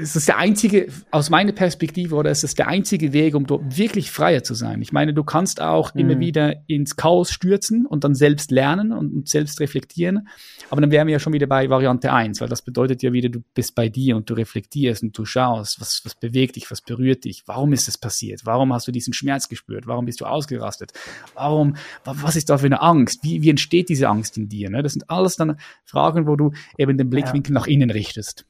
es 0.00 0.16
ist 0.16 0.28
der 0.28 0.38
einzige, 0.38 0.88
aus 1.10 1.30
meiner 1.30 1.52
Perspektive, 1.52 2.14
oder 2.14 2.30
es 2.30 2.44
ist 2.44 2.58
der 2.58 2.68
einzige 2.68 3.12
Weg, 3.12 3.34
um 3.34 3.46
dort 3.46 3.76
wirklich 3.76 4.10
freier 4.10 4.42
zu 4.42 4.54
sein. 4.54 4.82
Ich 4.82 4.92
meine, 4.92 5.14
du 5.14 5.24
kannst 5.24 5.60
auch 5.60 5.94
mhm. 5.94 6.00
immer 6.00 6.20
wieder 6.20 6.56
ins 6.66 6.96
Chaos 6.96 7.30
stürzen 7.30 7.86
und 7.86 8.04
dann 8.04 8.14
selbst 8.14 8.50
lernen 8.50 8.92
und, 8.92 9.12
und, 9.12 9.28
selbst 9.28 9.60
reflektieren. 9.60 10.28
Aber 10.70 10.80
dann 10.80 10.90
wären 10.90 11.06
wir 11.06 11.12
ja 11.12 11.18
schon 11.18 11.32
wieder 11.32 11.46
bei 11.46 11.68
Variante 11.68 12.12
1, 12.12 12.40
weil 12.40 12.48
das 12.48 12.62
bedeutet 12.62 13.02
ja 13.02 13.12
wieder, 13.12 13.28
du 13.28 13.40
bist 13.54 13.74
bei 13.74 13.88
dir 13.88 14.16
und 14.16 14.28
du 14.30 14.34
reflektierst 14.34 15.02
und 15.02 15.16
du 15.16 15.24
schaust, 15.24 15.80
was, 15.80 16.02
was 16.04 16.14
bewegt 16.14 16.56
dich, 16.56 16.70
was 16.70 16.80
berührt 16.80 17.24
dich, 17.24 17.42
warum 17.46 17.72
ist 17.72 17.88
es 17.88 17.98
passiert, 17.98 18.42
warum 18.44 18.72
hast 18.72 18.88
du 18.88 18.92
diesen 18.92 19.12
Schmerz 19.12 19.48
gespürt, 19.48 19.86
warum 19.86 20.06
bist 20.06 20.20
du 20.20 20.24
ausgerastet, 20.24 20.92
warum, 21.34 21.76
was 22.04 22.36
ist 22.36 22.50
da 22.50 22.58
für 22.58 22.66
eine 22.66 22.80
Angst, 22.80 23.22
wie, 23.22 23.42
wie 23.42 23.50
entsteht 23.50 23.88
diese 23.88 24.08
Angst 24.08 24.36
in 24.36 24.48
dir? 24.48 24.70
Ne? 24.70 24.82
Das 24.82 24.92
sind 24.92 25.08
alles 25.10 25.36
dann 25.36 25.58
Fragen, 25.84 26.26
wo 26.26 26.36
du 26.36 26.52
eben 26.78 26.96
den 26.96 27.10
Blickwinkel 27.10 27.52
ja. 27.54 27.60
nach 27.60 27.66
innen 27.66 27.90
richtest. 27.90 28.46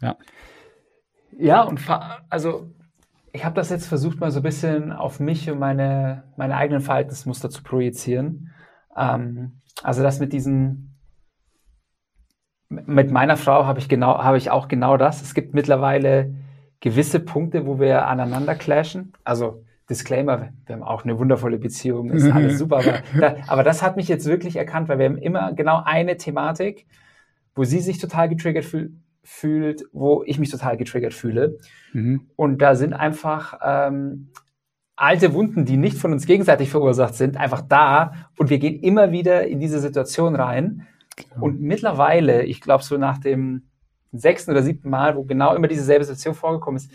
Ja. 0.00 0.16
Ja, 1.38 1.62
und 1.62 1.80
also 2.30 2.70
ich 3.32 3.44
habe 3.44 3.54
das 3.54 3.70
jetzt 3.70 3.86
versucht, 3.86 4.20
mal 4.20 4.30
so 4.30 4.40
ein 4.40 4.42
bisschen 4.42 4.92
auf 4.92 5.20
mich 5.20 5.50
und 5.50 5.58
meine, 5.58 6.24
meine 6.36 6.56
eigenen 6.56 6.80
Verhaltensmuster 6.80 7.50
zu 7.50 7.62
projizieren. 7.62 8.52
Ähm, 8.96 9.60
also 9.82 10.02
das 10.02 10.18
mit 10.18 10.32
diesen, 10.32 10.98
mit 12.68 13.10
meiner 13.10 13.36
Frau 13.36 13.64
habe 13.66 13.78
ich 13.78 13.88
genau, 13.88 14.22
habe 14.22 14.38
ich 14.38 14.50
auch 14.50 14.68
genau 14.68 14.96
das. 14.96 15.22
Es 15.22 15.34
gibt 15.34 15.54
mittlerweile 15.54 16.34
gewisse 16.80 17.20
Punkte, 17.20 17.66
wo 17.66 17.78
wir 17.78 18.06
aneinander 18.06 18.54
clashen. 18.54 19.12
Also 19.24 19.64
Disclaimer, 19.88 20.50
wir 20.66 20.74
haben 20.74 20.82
auch 20.82 21.04
eine 21.04 21.18
wundervolle 21.18 21.58
Beziehung, 21.58 22.10
ist 22.10 22.30
alles 22.30 22.58
super. 22.58 22.78
Aber, 22.78 23.02
da, 23.18 23.36
aber 23.46 23.62
das 23.62 23.82
hat 23.82 23.96
mich 23.96 24.08
jetzt 24.08 24.26
wirklich 24.26 24.56
erkannt, 24.56 24.88
weil 24.88 24.98
wir 24.98 25.06
haben 25.06 25.18
immer 25.18 25.52
genau 25.52 25.82
eine 25.84 26.16
Thematik, 26.16 26.86
wo 27.54 27.64
sie 27.64 27.80
sich 27.80 27.98
total 27.98 28.28
getriggert 28.28 28.64
fühlt 28.64 28.92
fühlt, 29.28 29.84
wo 29.92 30.24
ich 30.24 30.38
mich 30.38 30.50
total 30.50 30.78
getriggert 30.78 31.12
fühle. 31.12 31.58
Mhm. 31.92 32.28
Und 32.34 32.62
da 32.62 32.74
sind 32.74 32.94
einfach 32.94 33.60
ähm, 33.62 34.30
alte 34.96 35.34
Wunden, 35.34 35.66
die 35.66 35.76
nicht 35.76 35.98
von 35.98 36.12
uns 36.12 36.26
gegenseitig 36.26 36.70
verursacht 36.70 37.14
sind, 37.14 37.36
einfach 37.36 37.60
da. 37.60 38.30
Und 38.38 38.48
wir 38.48 38.58
gehen 38.58 38.80
immer 38.80 39.12
wieder 39.12 39.46
in 39.46 39.60
diese 39.60 39.80
Situation 39.80 40.34
rein. 40.34 40.86
Genau. 41.14 41.44
Und 41.44 41.60
mittlerweile, 41.60 42.44
ich 42.44 42.62
glaube 42.62 42.82
so 42.82 42.96
nach 42.96 43.18
dem 43.18 43.68
sechsten 44.12 44.50
oder 44.50 44.62
siebten 44.62 44.88
Mal, 44.88 45.14
wo 45.14 45.24
genau 45.24 45.54
immer 45.54 45.68
dieselbe 45.68 46.04
Situation 46.04 46.34
vorgekommen 46.34 46.78
ist, 46.78 46.90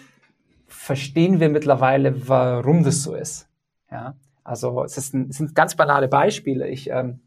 verstehen 0.65 1.39
wir 1.39 1.49
mittlerweile, 1.49 2.27
warum 2.27 2.83
das 2.83 3.03
so 3.03 3.13
ist. 3.13 3.47
Ja, 3.91 4.15
also 4.43 4.83
es, 4.83 5.13
ein, 5.13 5.29
es 5.29 5.37
sind 5.37 5.53
ganz 5.53 5.75
banale 5.75 6.07
Beispiele. 6.07 6.67
Ich, 6.67 6.89
ähm, 6.89 7.19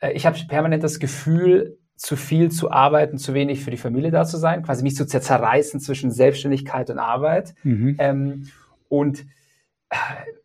äh, 0.00 0.12
ich 0.12 0.24
habe 0.24 0.38
permanent 0.48 0.82
das 0.82 0.98
Gefühl, 0.98 1.78
zu 1.96 2.16
viel 2.16 2.50
zu 2.50 2.70
arbeiten, 2.70 3.18
zu 3.18 3.34
wenig 3.34 3.62
für 3.62 3.70
die 3.70 3.76
Familie 3.76 4.10
da 4.10 4.24
zu 4.24 4.36
sein, 4.36 4.62
quasi 4.62 4.82
mich 4.82 4.96
zu 4.96 5.06
zerreißen 5.06 5.80
zwischen 5.80 6.10
Selbstständigkeit 6.10 6.90
und 6.90 6.98
Arbeit. 6.98 7.54
Mhm. 7.62 7.96
Ähm, 7.98 8.48
und 8.88 9.26
äh, 9.90 9.96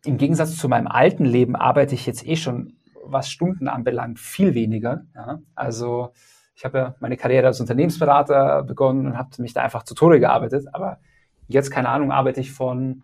im 0.04 0.18
Gegensatz 0.18 0.56
zu 0.56 0.68
meinem 0.68 0.86
alten 0.86 1.24
Leben 1.24 1.56
arbeite 1.56 1.94
ich 1.94 2.06
jetzt 2.06 2.26
eh 2.26 2.36
schon, 2.36 2.74
was 3.04 3.30
Stunden 3.30 3.68
anbelangt, 3.68 4.18
viel 4.18 4.54
weniger. 4.54 5.02
Ja? 5.14 5.40
Also 5.54 6.12
ich 6.54 6.64
habe 6.64 6.78
ja 6.78 6.94
meine 7.00 7.16
Karriere 7.16 7.46
als 7.46 7.60
Unternehmensberater 7.60 8.62
begonnen 8.64 9.06
und 9.06 9.18
habe 9.18 9.30
mich 9.38 9.54
da 9.54 9.62
einfach 9.62 9.84
zu 9.84 9.94
Tode 9.94 10.20
gearbeitet. 10.20 10.66
Aber 10.72 10.98
jetzt, 11.46 11.70
keine 11.70 11.88
Ahnung, 11.88 12.12
arbeite 12.12 12.40
ich 12.40 12.52
von 12.52 13.02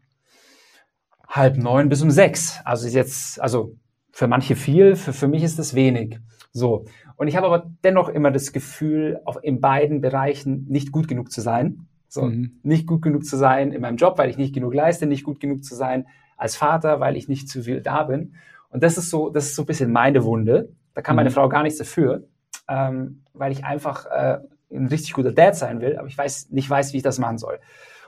halb 1.29 1.57
neun 1.57 1.89
bis 1.89 2.03
um 2.03 2.11
sechs. 2.11 2.61
Also 2.65 2.89
jetzt, 2.89 3.41
also 3.41 3.77
für 4.13 4.27
manche 4.29 4.57
viel, 4.57 4.97
für, 4.97 5.13
für 5.13 5.29
mich 5.29 5.43
ist 5.43 5.59
das 5.59 5.75
wenig. 5.75 6.19
So. 6.53 6.85
Und 7.25 7.29
ich 7.29 7.37
habe 7.37 7.47
aber 7.47 7.71
dennoch 7.83 8.11
immer 8.11 8.31
das 8.31 8.53
Gefühl, 8.53 9.19
auch 9.25 9.39
in 9.39 9.63
beiden 9.63 10.03
Bereichen 10.03 10.67
nicht 10.69 10.93
gut 10.93 11.09
genug 11.09 11.33
zu 11.33 11.41
sein. 11.41 11.87
So, 12.07 12.25
mhm. 12.27 12.61
nicht 12.63 12.87
gut 12.87 13.01
genug 13.01 13.25
zu 13.25 13.39
sein 13.39 13.73
in 13.73 13.81
meinem 13.81 13.97
Job, 13.97 14.19
weil 14.19 14.29
ich 14.29 14.37
nicht 14.37 14.55
genug 14.55 14.75
leiste, 14.75 15.07
nicht 15.07 15.25
gut 15.25 15.41
genug 15.41 15.65
zu 15.65 15.75
sein 15.75 16.07
als 16.37 16.55
Vater, 16.55 17.01
weil 17.01 17.17
ich 17.17 17.27
nicht 17.27 17.49
zu 17.49 17.63
viel 17.63 17.81
da 17.81 18.03
bin. 18.03 18.35
Und 18.69 18.83
das 18.83 18.99
ist 18.99 19.09
so, 19.09 19.31
das 19.31 19.47
ist 19.47 19.57
so 19.57 19.63
ein 19.63 19.67
bisschen 19.67 19.91
meine 19.91 20.23
Wunde. 20.25 20.69
Da 20.93 21.01
kann 21.01 21.17
meine 21.17 21.31
mhm. 21.31 21.33
Frau 21.33 21.49
gar 21.49 21.63
nichts 21.63 21.79
dafür, 21.79 22.25
ähm, 22.69 23.23
weil 23.33 23.53
ich 23.53 23.65
einfach 23.65 24.05
äh, 24.05 24.41
ein 24.71 24.89
richtig 24.89 25.15
guter 25.15 25.33
Dad 25.33 25.57
sein 25.57 25.81
will, 25.81 25.97
aber 25.97 26.09
ich 26.09 26.19
weiß, 26.19 26.51
nicht 26.51 26.69
weiß, 26.69 26.93
wie 26.93 26.99
ich 26.99 27.03
das 27.03 27.19
machen 27.19 27.39
soll. 27.39 27.59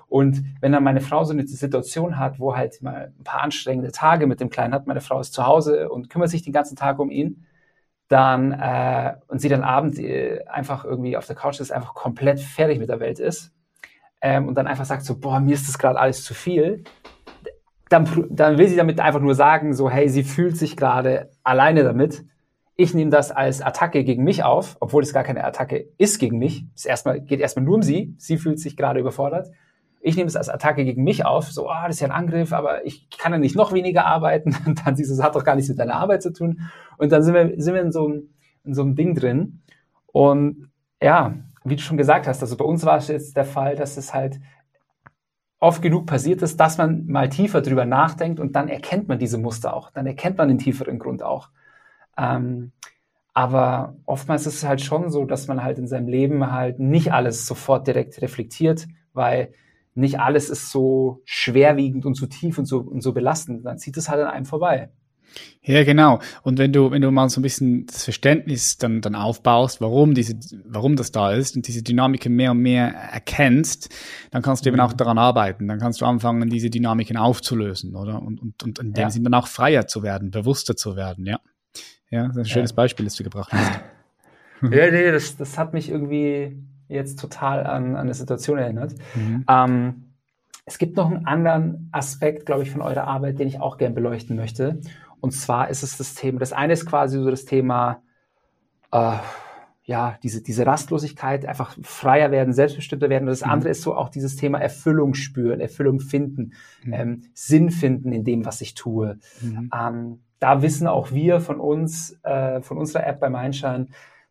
Und 0.08 0.44
wenn 0.60 0.72
dann 0.72 0.84
meine 0.84 1.00
Frau 1.00 1.24
so 1.24 1.32
eine 1.32 1.46
Situation 1.46 2.18
hat, 2.18 2.38
wo 2.38 2.54
halt 2.54 2.82
mal 2.82 3.14
ein 3.18 3.24
paar 3.24 3.40
anstrengende 3.40 3.92
Tage 3.92 4.26
mit 4.26 4.40
dem 4.40 4.50
Kleinen 4.50 4.74
hat, 4.74 4.86
meine 4.86 5.00
Frau 5.00 5.20
ist 5.20 5.32
zu 5.32 5.46
Hause 5.46 5.88
und 5.88 6.10
kümmert 6.10 6.28
sich 6.28 6.42
den 6.42 6.52
ganzen 6.52 6.76
Tag 6.76 6.98
um 6.98 7.10
ihn, 7.10 7.45
dann 8.08 8.52
äh, 8.52 9.14
und 9.28 9.40
sie 9.40 9.48
dann 9.48 9.62
abends 9.62 9.98
äh, 9.98 10.44
einfach 10.46 10.84
irgendwie 10.84 11.16
auf 11.16 11.26
der 11.26 11.36
Couch 11.36 11.60
ist, 11.60 11.72
einfach 11.72 11.94
komplett 11.94 12.40
fertig 12.40 12.78
mit 12.78 12.88
der 12.88 13.00
Welt 13.00 13.18
ist 13.18 13.52
ähm, 14.20 14.48
und 14.48 14.54
dann 14.56 14.66
einfach 14.66 14.84
sagt 14.84 15.04
so, 15.04 15.18
boah, 15.18 15.40
mir 15.40 15.54
ist 15.54 15.68
das 15.68 15.78
gerade 15.78 15.98
alles 15.98 16.24
zu 16.24 16.34
viel, 16.34 16.84
dann, 17.88 18.26
dann 18.30 18.58
will 18.58 18.68
sie 18.68 18.76
damit 18.76 19.00
einfach 19.00 19.20
nur 19.20 19.34
sagen, 19.34 19.74
so, 19.74 19.90
hey, 19.90 20.08
sie 20.08 20.24
fühlt 20.24 20.56
sich 20.56 20.76
gerade 20.76 21.30
alleine 21.44 21.84
damit. 21.84 22.24
Ich 22.74 22.94
nehme 22.94 23.10
das 23.10 23.30
als 23.30 23.62
Attacke 23.62 24.04
gegen 24.04 24.24
mich 24.24 24.44
auf, 24.44 24.76
obwohl 24.80 25.02
es 25.02 25.12
gar 25.12 25.24
keine 25.24 25.44
Attacke 25.44 25.88
ist 25.96 26.18
gegen 26.18 26.38
mich. 26.38 26.66
Es 26.74 26.84
erstmal, 26.84 27.20
geht 27.20 27.40
erstmal 27.40 27.64
nur 27.64 27.76
um 27.76 27.82
sie. 27.82 28.14
Sie 28.18 28.36
fühlt 28.36 28.60
sich 28.60 28.76
gerade 28.76 29.00
überfordert. 29.00 29.48
Ich 30.06 30.16
nehme 30.16 30.28
es 30.28 30.36
als 30.36 30.48
Attacke 30.48 30.84
gegen 30.84 31.02
mich 31.02 31.24
auf, 31.24 31.50
so, 31.50 31.68
ah, 31.68 31.82
oh, 31.82 31.86
das 31.88 31.96
ist 31.96 32.00
ja 32.00 32.06
ein 32.06 32.12
Angriff, 32.12 32.52
aber 32.52 32.86
ich 32.86 33.10
kann 33.10 33.32
ja 33.32 33.38
nicht 33.38 33.56
noch 33.56 33.72
weniger 33.72 34.06
arbeiten. 34.06 34.56
Und 34.64 34.80
dann 34.86 34.94
das 34.94 35.22
hat 35.22 35.34
doch 35.34 35.42
gar 35.42 35.56
nichts 35.56 35.68
mit 35.68 35.80
deiner 35.80 35.96
Arbeit 35.96 36.22
zu 36.22 36.32
tun. 36.32 36.60
Und 36.96 37.10
dann 37.10 37.24
sind 37.24 37.34
wir, 37.34 37.52
sind 37.56 37.74
wir 37.74 37.82
in 37.82 37.90
so, 37.90 38.22
in 38.64 38.74
so 38.74 38.82
einem 38.82 38.94
Ding 38.94 39.16
drin. 39.16 39.62
Und 40.06 40.70
ja, 41.02 41.34
wie 41.64 41.74
du 41.74 41.82
schon 41.82 41.96
gesagt 41.96 42.28
hast, 42.28 42.40
also 42.40 42.56
bei 42.56 42.64
uns 42.64 42.86
war 42.86 42.98
es 42.98 43.08
jetzt 43.08 43.36
der 43.36 43.44
Fall, 43.44 43.74
dass 43.74 43.96
es 43.96 44.14
halt 44.14 44.38
oft 45.58 45.82
genug 45.82 46.06
passiert 46.06 46.40
ist, 46.42 46.60
dass 46.60 46.78
man 46.78 47.06
mal 47.06 47.28
tiefer 47.28 47.60
drüber 47.60 47.84
nachdenkt 47.84 48.38
und 48.38 48.54
dann 48.54 48.68
erkennt 48.68 49.08
man 49.08 49.18
diese 49.18 49.38
Muster 49.38 49.74
auch. 49.74 49.90
Dann 49.90 50.06
erkennt 50.06 50.38
man 50.38 50.46
den 50.46 50.58
tieferen 50.58 51.00
Grund 51.00 51.24
auch. 51.24 51.48
Ähm, 52.16 52.70
aber 53.34 53.96
oftmals 54.06 54.46
ist 54.46 54.54
es 54.54 54.64
halt 54.64 54.80
schon 54.80 55.10
so, 55.10 55.24
dass 55.24 55.48
man 55.48 55.64
halt 55.64 55.78
in 55.78 55.88
seinem 55.88 56.06
Leben 56.06 56.52
halt 56.52 56.78
nicht 56.78 57.12
alles 57.12 57.46
sofort 57.46 57.88
direkt 57.88 58.22
reflektiert, 58.22 58.86
weil 59.12 59.52
nicht 59.96 60.20
alles 60.20 60.50
ist 60.50 60.70
so 60.70 61.22
schwerwiegend 61.24 62.06
und 62.06 62.14
so 62.14 62.26
tief 62.26 62.58
und 62.58 62.66
so, 62.66 62.78
und 62.78 63.02
so 63.02 63.12
belastend. 63.12 63.64
Dann 63.64 63.78
zieht 63.78 63.96
es 63.96 64.08
halt 64.08 64.20
an 64.20 64.30
einem 64.30 64.46
vorbei. 64.46 64.90
Ja, 65.62 65.84
genau. 65.84 66.20
Und 66.42 66.58
wenn 66.58 66.72
du, 66.72 66.90
wenn 66.90 67.02
du 67.02 67.10
mal 67.10 67.28
so 67.28 67.40
ein 67.40 67.42
bisschen 67.42 67.86
das 67.86 68.04
Verständnis 68.04 68.78
dann, 68.78 69.00
dann 69.00 69.14
aufbaust, 69.14 69.80
warum 69.80 70.14
diese, 70.14 70.34
warum 70.64 70.96
das 70.96 71.10
da 71.12 71.32
ist 71.32 71.56
und 71.56 71.66
diese 71.66 71.82
Dynamiken 71.82 72.34
mehr 72.34 72.52
und 72.52 72.58
mehr 72.58 72.94
erkennst, 72.94 73.92
dann 74.30 74.42
kannst 74.42 74.64
du 74.64 74.70
eben 74.70 74.80
auch 74.80 74.92
mhm. 74.92 74.96
daran 74.96 75.18
arbeiten. 75.18 75.66
Dann 75.66 75.78
kannst 75.78 76.00
du 76.00 76.06
anfangen, 76.06 76.48
diese 76.48 76.70
Dynamiken 76.70 77.16
aufzulösen, 77.16 77.96
oder? 77.96 78.22
Und, 78.22 78.40
und, 78.40 78.62
und 78.62 78.78
in 78.78 78.92
dem 78.92 79.02
ja. 79.02 79.10
Sinne 79.10 79.24
dann 79.24 79.34
auch 79.34 79.48
freier 79.48 79.86
zu 79.86 80.02
werden, 80.02 80.30
bewusster 80.30 80.76
zu 80.76 80.96
werden, 80.96 81.26
ja. 81.26 81.40
Ja, 82.10 82.28
das 82.28 82.36
ist 82.36 82.42
ein 82.42 82.46
schönes 82.46 82.70
ja. 82.70 82.76
Beispiel, 82.76 83.04
das 83.04 83.16
du 83.16 83.24
gebracht 83.24 83.52
hast. 83.52 83.80
Ja, 84.62 84.68
nee, 84.90 85.10
das, 85.12 85.36
das 85.36 85.58
hat 85.58 85.74
mich 85.74 85.90
irgendwie 85.90 86.56
jetzt 86.88 87.18
total 87.20 87.66
an, 87.66 87.94
an 87.94 87.96
eine 87.96 88.14
Situation 88.14 88.58
erinnert. 88.58 88.94
Mhm. 89.14 89.44
Ähm, 89.48 90.02
es 90.64 90.78
gibt 90.78 90.96
noch 90.96 91.10
einen 91.10 91.26
anderen 91.26 91.88
Aspekt, 91.92 92.44
glaube 92.46 92.64
ich, 92.64 92.70
von 92.70 92.82
eurer 92.82 93.04
Arbeit, 93.04 93.38
den 93.38 93.48
ich 93.48 93.60
auch 93.60 93.78
gern 93.78 93.94
beleuchten 93.94 94.36
möchte. 94.36 94.80
Und 95.20 95.30
zwar 95.32 95.70
ist 95.70 95.82
es 95.82 95.96
das 95.96 96.14
Thema, 96.14 96.40
das 96.40 96.52
eine 96.52 96.72
ist 96.72 96.86
quasi 96.86 97.18
so 97.18 97.30
das 97.30 97.44
Thema, 97.44 98.02
äh, 98.92 99.16
ja, 99.84 100.18
diese, 100.24 100.42
diese 100.42 100.66
Rastlosigkeit, 100.66 101.46
einfach 101.46 101.76
freier 101.82 102.32
werden, 102.32 102.52
selbstbestimmter 102.52 103.08
werden. 103.08 103.24
Und 103.24 103.30
das 103.30 103.44
mhm. 103.44 103.50
andere 103.50 103.70
ist 103.70 103.82
so 103.82 103.94
auch 103.94 104.08
dieses 104.08 104.34
Thema 104.34 104.58
Erfüllung 104.58 105.14
spüren, 105.14 105.60
Erfüllung 105.60 106.00
finden, 106.00 106.52
mhm. 106.82 106.92
ähm, 106.92 107.22
Sinn 107.34 107.70
finden 107.70 108.10
in 108.10 108.24
dem, 108.24 108.44
was 108.44 108.60
ich 108.60 108.74
tue. 108.74 109.18
Mhm. 109.40 109.70
Ähm, 109.72 110.20
da 110.40 110.62
wissen 110.62 110.88
auch 110.88 111.12
wir 111.12 111.40
von 111.40 111.60
uns, 111.60 112.18
äh, 112.24 112.60
von 112.60 112.76
unserer 112.76 113.06
App 113.06 113.20
bei 113.20 113.30
Mindshine, 113.30 113.86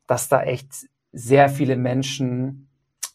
dass 0.08 0.28
da 0.28 0.44
echt 0.44 0.88
sehr 1.16 1.50
viele 1.50 1.78
Menschen, 1.78 2.68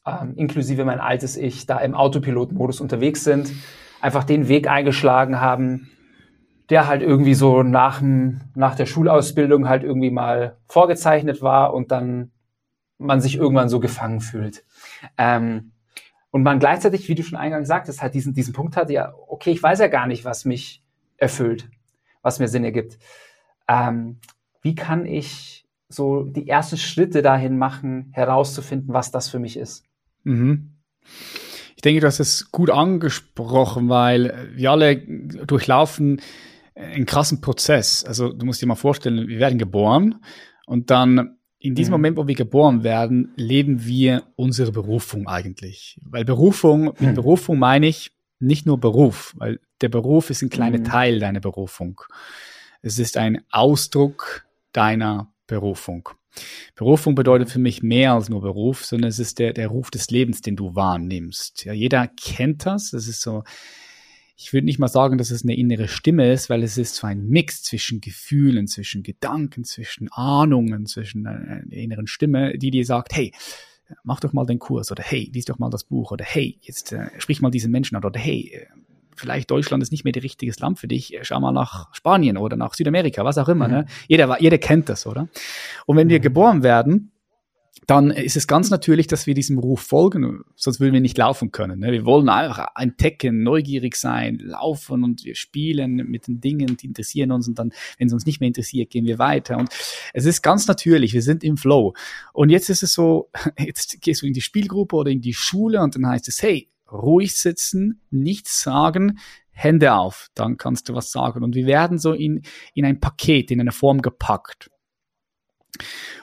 ähm, 0.06 0.34
inklusive 0.34 0.84
mein 0.84 1.00
altes 1.00 1.36
Ich, 1.36 1.66
da 1.66 1.78
im 1.78 1.94
Autopilot-Modus 1.94 2.80
unterwegs 2.80 3.22
sind, 3.22 3.52
einfach 4.00 4.24
den 4.24 4.48
Weg 4.48 4.68
eingeschlagen 4.68 5.40
haben, 5.40 5.90
der 6.70 6.86
halt 6.86 7.02
irgendwie 7.02 7.34
so 7.34 7.62
nach, 7.62 8.00
nach 8.54 8.74
der 8.74 8.86
Schulausbildung 8.86 9.68
halt 9.68 9.84
irgendwie 9.84 10.10
mal 10.10 10.56
vorgezeichnet 10.66 11.42
war 11.42 11.74
und 11.74 11.90
dann 11.90 12.32
man 12.96 13.20
sich 13.20 13.36
irgendwann 13.36 13.68
so 13.68 13.80
gefangen 13.80 14.20
fühlt. 14.20 14.64
Ähm, 15.18 15.72
und 16.30 16.42
man 16.42 16.58
gleichzeitig, 16.58 17.08
wie 17.08 17.14
du 17.14 17.22
schon 17.22 17.38
eingangs 17.38 17.68
sagtest, 17.68 18.00
halt 18.00 18.14
diesen, 18.14 18.34
diesen 18.34 18.54
Punkt 18.54 18.76
hat, 18.76 18.88
ja, 18.88 19.12
okay, 19.28 19.50
ich 19.50 19.62
weiß 19.62 19.80
ja 19.80 19.88
gar 19.88 20.06
nicht, 20.06 20.24
was 20.24 20.44
mich 20.44 20.84
erfüllt, 21.16 21.68
was 22.22 22.38
mir 22.38 22.48
Sinn 22.48 22.64
ergibt. 22.64 22.98
Ähm, 23.68 24.20
wie 24.62 24.74
kann 24.74 25.06
ich 25.06 25.66
so 25.90 26.22
die 26.22 26.48
ersten 26.48 26.78
Schritte 26.78 27.20
dahin 27.20 27.58
machen, 27.58 28.10
herauszufinden, 28.12 28.94
was 28.94 29.10
das 29.10 29.28
für 29.28 29.38
mich 29.38 29.56
ist? 29.56 29.84
Mhm. 30.24 30.70
Ich 31.76 31.82
denke, 31.82 32.00
du 32.00 32.06
hast 32.06 32.20
es 32.20 32.50
gut 32.52 32.70
angesprochen, 32.70 33.88
weil 33.88 34.50
wir 34.54 34.70
alle 34.70 34.96
durchlaufen 34.96 36.20
einen 36.74 37.06
krassen 37.06 37.40
Prozess. 37.40 38.04
Also 38.04 38.32
du 38.32 38.46
musst 38.46 38.62
dir 38.62 38.66
mal 38.66 38.74
vorstellen, 38.74 39.28
wir 39.28 39.38
werden 39.38 39.58
geboren 39.58 40.16
und 40.66 40.90
dann 40.90 41.36
in 41.58 41.74
diesem 41.74 41.90
mhm. 41.90 42.00
Moment, 42.00 42.16
wo 42.16 42.26
wir 42.26 42.34
geboren 42.34 42.84
werden, 42.84 43.32
leben 43.36 43.84
wir 43.84 44.22
unsere 44.36 44.72
Berufung 44.72 45.26
eigentlich. 45.26 46.00
Weil 46.04 46.24
Berufung, 46.24 46.84
mit 46.84 47.00
hm. 47.00 47.14
Berufung 47.14 47.58
meine 47.58 47.86
ich 47.86 48.12
nicht 48.38 48.64
nur 48.64 48.80
Beruf, 48.80 49.34
weil 49.36 49.60
der 49.82 49.90
Beruf 49.90 50.30
ist 50.30 50.40
ein 50.40 50.48
kleiner 50.48 50.78
mhm. 50.78 50.84
Teil 50.84 51.18
deiner 51.18 51.40
Berufung. 51.40 52.00
Es 52.80 52.98
ist 52.98 53.18
ein 53.18 53.42
Ausdruck 53.50 54.46
deiner 54.72 55.29
Berufung. 55.50 56.08
Berufung 56.76 57.16
bedeutet 57.16 57.50
für 57.50 57.58
mich 57.58 57.82
mehr 57.82 58.12
als 58.12 58.28
nur 58.28 58.40
Beruf, 58.40 58.84
sondern 58.84 59.08
es 59.08 59.18
ist 59.18 59.40
der, 59.40 59.52
der 59.52 59.66
Ruf 59.68 59.90
des 59.90 60.10
Lebens, 60.10 60.40
den 60.42 60.54
du 60.54 60.76
wahrnimmst. 60.76 61.64
Ja, 61.64 61.72
jeder 61.72 62.06
kennt 62.06 62.66
das. 62.66 62.92
Es 62.92 63.08
ist 63.08 63.20
so, 63.20 63.42
ich 64.36 64.52
würde 64.52 64.64
nicht 64.64 64.78
mal 64.78 64.88
sagen, 64.88 65.18
dass 65.18 65.32
es 65.32 65.42
eine 65.42 65.56
innere 65.56 65.88
Stimme 65.88 66.32
ist, 66.32 66.48
weil 66.48 66.62
es 66.62 66.78
ist 66.78 66.94
so 66.94 67.06
ein 67.08 67.26
Mix 67.26 67.64
zwischen 67.64 68.00
Gefühlen, 68.00 68.68
zwischen 68.68 69.02
Gedanken, 69.02 69.64
zwischen 69.64 70.08
Ahnungen, 70.12 70.86
zwischen 70.86 71.26
einer 71.26 71.64
inneren 71.72 72.06
Stimme, 72.06 72.56
die 72.56 72.70
dir 72.70 72.86
sagt, 72.86 73.12
hey, 73.12 73.32
mach 74.04 74.20
doch 74.20 74.32
mal 74.32 74.46
den 74.46 74.60
Kurs 74.60 74.92
oder 74.92 75.02
hey, 75.02 75.30
lies 75.34 75.46
doch 75.46 75.58
mal 75.58 75.68
das 75.70 75.82
Buch 75.82 76.12
oder 76.12 76.24
hey, 76.24 76.58
jetzt 76.62 76.92
äh, 76.92 77.10
sprich 77.18 77.40
mal 77.40 77.50
diesen 77.50 77.72
Menschen 77.72 77.96
an 77.96 78.04
oder 78.04 78.20
hey, 78.20 78.52
äh, 78.54 78.66
vielleicht 79.20 79.50
Deutschland 79.50 79.82
ist 79.82 79.92
nicht 79.92 80.04
mehr 80.04 80.12
das 80.12 80.22
richtige 80.22 80.52
Land 80.58 80.78
für 80.78 80.88
dich, 80.88 81.16
schau 81.22 81.40
mal 81.40 81.52
nach 81.52 81.94
Spanien 81.94 82.36
oder 82.36 82.56
nach 82.56 82.74
Südamerika, 82.74 83.24
was 83.24 83.38
auch 83.38 83.48
immer. 83.48 83.68
Mhm. 83.68 83.74
Ne? 83.74 83.86
Jeder, 84.08 84.40
jeder 84.40 84.58
kennt 84.58 84.88
das, 84.88 85.06
oder? 85.06 85.28
Und 85.86 85.96
wenn 85.96 86.08
wir 86.08 86.18
mhm. 86.18 86.22
geboren 86.22 86.62
werden, 86.62 87.12
dann 87.90 88.10
ist 88.10 88.36
es 88.36 88.46
ganz 88.46 88.70
natürlich, 88.70 89.08
dass 89.08 89.26
wir 89.26 89.34
diesem 89.34 89.58
Ruf 89.58 89.80
folgen, 89.80 90.42
sonst 90.54 90.78
würden 90.78 90.92
wir 90.92 91.00
nicht 91.00 91.18
laufen 91.18 91.50
können. 91.50 91.80
Ne? 91.80 91.90
Wir 91.90 92.04
wollen 92.04 92.28
einfach 92.28 92.68
entdecken, 92.76 93.42
neugierig 93.42 93.96
sein, 93.96 94.38
laufen 94.38 95.02
und 95.02 95.24
wir 95.24 95.34
spielen 95.34 95.96
mit 95.96 96.28
den 96.28 96.40
Dingen, 96.40 96.76
die 96.76 96.86
interessieren 96.86 97.32
uns 97.32 97.48
und 97.48 97.58
dann, 97.58 97.72
wenn 97.98 98.06
es 98.06 98.12
uns 98.12 98.26
nicht 98.26 98.38
mehr 98.38 98.46
interessiert, 98.46 98.90
gehen 98.90 99.06
wir 99.06 99.18
weiter. 99.18 99.58
Und 99.58 99.70
es 100.12 100.24
ist 100.24 100.42
ganz 100.42 100.68
natürlich, 100.68 101.14
wir 101.14 101.22
sind 101.22 101.42
im 101.42 101.56
Flow. 101.56 101.94
Und 102.32 102.50
jetzt 102.50 102.70
ist 102.70 102.84
es 102.84 102.92
so, 102.92 103.28
jetzt 103.58 104.00
gehst 104.00 104.22
du 104.22 104.26
in 104.26 104.34
die 104.34 104.40
Spielgruppe 104.40 104.94
oder 104.94 105.10
in 105.10 105.20
die 105.20 105.34
Schule 105.34 105.82
und 105.82 105.96
dann 105.96 106.06
heißt 106.06 106.28
es, 106.28 106.42
hey, 106.42 106.68
ruhig 106.92 107.36
sitzen, 107.36 108.00
nichts 108.10 108.62
sagen, 108.62 109.18
Hände 109.50 109.94
auf, 109.94 110.28
dann 110.34 110.56
kannst 110.56 110.88
du 110.88 110.94
was 110.94 111.12
sagen. 111.12 111.42
Und 111.42 111.54
wir 111.54 111.66
werden 111.66 111.98
so 111.98 112.12
in, 112.12 112.42
in 112.74 112.84
ein 112.84 113.00
Paket, 113.00 113.50
in 113.50 113.60
eine 113.60 113.72
Form 113.72 114.00
gepackt. 114.00 114.70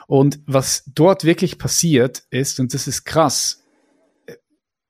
Und 0.06 0.40
was 0.46 0.84
dort 0.94 1.24
wirklich 1.24 1.58
passiert 1.58 2.24
ist, 2.30 2.60
und 2.60 2.74
das 2.74 2.86
ist 2.86 3.04
krass, 3.04 3.64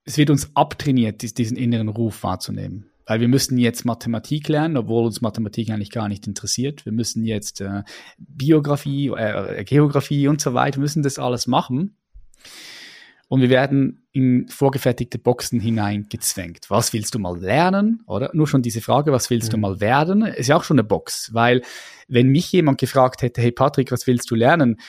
es 0.05 0.17
wird 0.17 0.31
uns 0.31 0.51
abtrainiert, 0.55 1.37
diesen 1.37 1.57
inneren 1.57 1.89
Ruf 1.89 2.23
wahrzunehmen. 2.23 2.91
Weil 3.05 3.21
wir 3.21 3.29
müssen 3.29 3.59
jetzt 3.59 3.85
Mathematik 3.85 4.49
lernen, 4.49 4.77
obwohl 4.77 5.07
uns 5.07 5.21
Mathematik 5.21 5.71
eigentlich 5.71 5.91
gar 5.91 6.09
nicht 6.09 6.27
interessiert. 6.27 6.85
Wir 6.85 6.93
müssen 6.93 7.25
jetzt 7.25 7.61
äh, 7.61 7.83
Biografie, 8.19 9.09
äh, 9.09 9.65
Geografie 9.65 10.29
und 10.29 10.41
so 10.41 10.55
weiter, 10.55 10.81
müssen 10.81 11.03
das 11.03 11.19
alles 11.19 11.47
machen. 11.47 11.97
Und 13.29 13.43
wir 13.43 13.51
werden 13.51 14.07
in 14.13 14.49
vorgefertigte 14.49 15.19
Boxen 15.19 15.61
hineingezwängt. 15.61 16.71
Was 16.71 16.93
willst 16.95 17.15
du 17.15 17.19
mal 17.19 17.39
lernen? 17.39 18.03
Oder 18.07 18.31
nur 18.33 18.49
schon 18.49 18.63
diese 18.63 18.81
Frage, 18.81 19.13
was 19.13 19.29
willst 19.29 19.49
mhm. 19.49 19.53
du 19.53 19.59
mal 19.59 19.81
werden? 19.81 20.23
Ist 20.23 20.49
ja 20.49 20.57
auch 20.57 20.65
schon 20.65 20.79
eine 20.79 20.85
Box. 20.85 21.33
Weil 21.35 21.63
wenn 22.09 22.29
mich 22.29 22.51
jemand 22.51 22.79
gefragt 22.79 23.23
hätte, 23.23 23.43
hey 23.43 23.53
Patrick, 23.53 23.93
was 23.93 24.07
willst 24.07 24.31
du 24.31 24.35
lernen? 24.35 24.81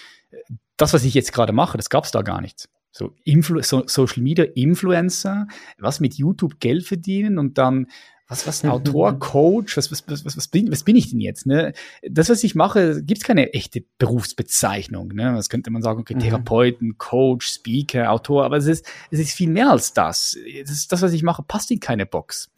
Das, 0.78 0.94
was 0.94 1.04
ich 1.04 1.14
jetzt 1.14 1.34
gerade 1.34 1.52
mache, 1.52 1.78
das 1.78 1.90
gab 1.90 2.06
es 2.06 2.12
da 2.12 2.22
gar 2.22 2.40
nicht. 2.40 2.70
So, 2.92 3.14
Influ 3.24 3.62
so 3.62 3.84
Social 3.88 4.24
Media 4.24 4.46
Influencer, 4.56 5.48
was 5.78 6.00
mit 6.00 6.16
YouTube 6.16 6.60
Geld 6.60 6.86
verdienen 6.86 7.38
und 7.38 7.58
dann 7.58 7.88
was, 8.30 8.46
was 8.46 8.64
ein 8.64 8.70
Autor, 8.70 9.18
Coach, 9.18 9.76
was, 9.76 9.92
was, 9.92 10.08
was, 10.08 10.38
was, 10.38 10.48
bin, 10.48 10.72
was 10.72 10.84
bin 10.84 10.96
ich 10.96 11.10
denn 11.10 11.20
jetzt? 11.20 11.48
Ne? 11.48 11.74
Das, 12.08 12.30
was 12.30 12.44
ich 12.44 12.54
mache, 12.54 13.04
gibt 13.04 13.22
es 13.22 13.28
keine 13.28 13.54
echte 13.54 13.84
Berufsbezeichnung. 13.98 15.10
Ne? 15.10 15.34
Was 15.34 15.50
könnte 15.50 15.72
man 15.72 15.82
sagen, 15.82 16.02
okay, 16.02 16.14
mhm. 16.14 16.20
Therapeuten, 16.20 16.98
Coach, 17.00 17.48
Speaker, 17.48 18.12
Autor, 18.12 18.46
aber 18.46 18.58
es 18.58 18.68
ist, 18.68 18.86
es 19.10 19.20
ist 19.20 19.32
viel 19.32 19.50
mehr 19.50 19.72
als 19.72 19.94
das. 19.94 20.38
das, 20.62 20.72
ist, 20.72 20.92
das 20.92 21.02
was 21.02 21.12
ich 21.12 21.24
mache, 21.24 21.42
passt 21.42 21.72
in 21.72 21.80
keine 21.80 22.06
Box. 22.06 22.52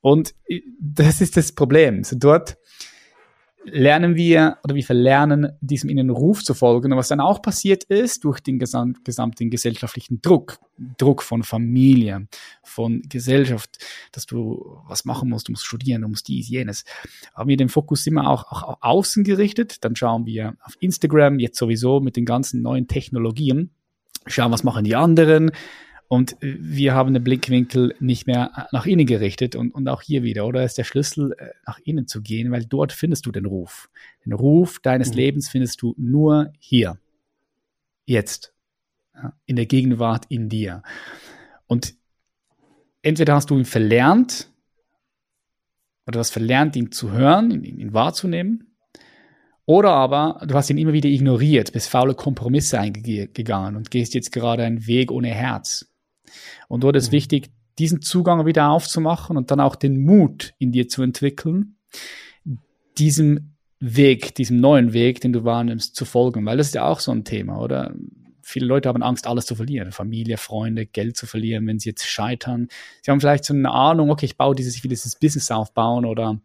Und 0.00 0.34
äh, 0.48 0.62
das 0.80 1.20
ist 1.20 1.36
das 1.36 1.52
Problem. 1.52 2.02
So 2.02 2.16
dort 2.16 2.58
lernen 3.64 4.16
wir 4.16 4.58
oder 4.64 4.74
wir 4.74 4.84
verlernen, 4.84 5.52
diesem 5.60 5.90
inneren 5.90 6.10
Ruf 6.10 6.42
zu 6.42 6.54
folgen. 6.54 6.92
Und 6.92 6.98
was 6.98 7.08
dann 7.08 7.20
auch 7.20 7.42
passiert 7.42 7.84
ist, 7.84 8.24
durch 8.24 8.40
den 8.40 8.58
gesam 8.58 8.94
gesamten 9.04 9.50
gesellschaftlichen 9.50 10.20
Druck, 10.22 10.58
Druck 10.96 11.22
von 11.22 11.42
Familie, 11.42 12.28
von 12.62 13.02
Gesellschaft, 13.08 13.78
dass 14.12 14.26
du 14.26 14.78
was 14.86 15.04
machen 15.04 15.28
musst, 15.28 15.48
du 15.48 15.52
musst 15.52 15.66
studieren, 15.66 16.02
du 16.02 16.08
musst 16.08 16.28
dies, 16.28 16.48
jenes, 16.48 16.84
haben 17.34 17.48
wir 17.48 17.56
den 17.56 17.68
Fokus 17.68 18.06
immer 18.06 18.28
auch, 18.28 18.44
auch 18.50 18.62
auf 18.62 18.76
außen 18.80 19.24
gerichtet. 19.24 19.84
Dann 19.84 19.96
schauen 19.96 20.26
wir 20.26 20.54
auf 20.62 20.76
Instagram, 20.80 21.38
jetzt 21.38 21.58
sowieso 21.58 22.00
mit 22.00 22.16
den 22.16 22.24
ganzen 22.24 22.62
neuen 22.62 22.88
Technologien, 22.88 23.70
schauen, 24.26 24.52
was 24.52 24.64
machen 24.64 24.84
die 24.84 24.96
anderen, 24.96 25.50
und 26.08 26.36
wir 26.40 26.94
haben 26.94 27.12
den 27.12 27.22
Blickwinkel 27.22 27.94
nicht 28.00 28.26
mehr 28.26 28.66
nach 28.72 28.86
innen 28.86 29.06
gerichtet 29.06 29.54
und, 29.54 29.74
und 29.74 29.88
auch 29.88 30.00
hier 30.00 30.22
wieder, 30.22 30.46
oder 30.46 30.64
ist 30.64 30.78
der 30.78 30.84
Schlüssel, 30.84 31.32
äh, 31.38 31.50
nach 31.66 31.78
innen 31.84 32.06
zu 32.06 32.22
gehen, 32.22 32.50
weil 32.50 32.64
dort 32.64 32.92
findest 32.92 33.26
du 33.26 33.32
den 33.32 33.44
Ruf. 33.44 33.90
Den 34.24 34.32
Ruf 34.32 34.80
deines 34.80 35.10
mhm. 35.10 35.16
Lebens 35.16 35.50
findest 35.50 35.82
du 35.82 35.94
nur 35.98 36.50
hier. 36.58 36.98
Jetzt. 38.06 38.54
Ja, 39.14 39.34
in 39.44 39.56
der 39.56 39.66
Gegenwart 39.66 40.24
in 40.30 40.48
dir. 40.48 40.82
Und 41.66 41.94
entweder 43.02 43.34
hast 43.34 43.50
du 43.50 43.58
ihn 43.58 43.66
verlernt, 43.66 44.50
oder 46.06 46.20
hast 46.20 46.30
verlernt, 46.30 46.74
ihn 46.74 46.90
zu 46.90 47.12
hören, 47.12 47.50
ihn, 47.50 47.78
ihn 47.78 47.92
wahrzunehmen, 47.92 48.74
oder 49.66 49.90
aber 49.90 50.40
du 50.46 50.54
hast 50.54 50.70
ihn 50.70 50.78
immer 50.78 50.94
wieder 50.94 51.10
ignoriert, 51.10 51.74
bist 51.74 51.90
faule 51.90 52.14
Kompromisse 52.14 52.80
eingegangen 52.80 53.76
und 53.76 53.90
gehst 53.90 54.14
jetzt 54.14 54.32
gerade 54.32 54.64
einen 54.64 54.86
Weg 54.86 55.12
ohne 55.12 55.28
Herz. 55.28 55.84
Und 56.68 56.84
dort 56.84 56.96
ist 56.96 57.08
mhm. 57.08 57.16
wichtig, 57.16 57.50
diesen 57.78 58.02
Zugang 58.02 58.46
wieder 58.46 58.70
aufzumachen 58.70 59.36
und 59.36 59.50
dann 59.50 59.60
auch 59.60 59.76
den 59.76 60.04
Mut 60.04 60.54
in 60.58 60.72
dir 60.72 60.88
zu 60.88 61.02
entwickeln, 61.02 61.76
diesem 62.98 63.54
Weg, 63.80 64.34
diesem 64.34 64.58
neuen 64.58 64.92
Weg, 64.92 65.20
den 65.20 65.32
du 65.32 65.44
wahrnimmst, 65.44 65.94
zu 65.94 66.04
folgen. 66.04 66.44
Weil 66.44 66.56
das 66.56 66.68
ist 66.68 66.74
ja 66.74 66.86
auch 66.86 67.00
so 67.00 67.12
ein 67.12 67.24
Thema, 67.24 67.60
oder? 67.60 67.94
Viele 68.42 68.66
Leute 68.66 68.88
haben 68.88 69.02
Angst, 69.02 69.26
alles 69.26 69.44
zu 69.44 69.54
verlieren. 69.54 69.92
Familie, 69.92 70.38
Freunde, 70.38 70.86
Geld 70.86 71.18
zu 71.18 71.26
verlieren, 71.26 71.66
wenn 71.66 71.78
sie 71.78 71.90
jetzt 71.90 72.06
scheitern. 72.06 72.68
Sie 73.02 73.10
haben 73.10 73.20
vielleicht 73.20 73.44
so 73.44 73.52
eine 73.52 73.70
Ahnung, 73.70 74.10
okay, 74.10 74.24
ich 74.24 74.38
baue 74.38 74.54
dieses, 74.54 74.74
ich 74.74 74.82
will 74.82 74.88
dieses 74.88 75.16
Business 75.16 75.50
aufbauen 75.50 76.06
oder 76.06 76.40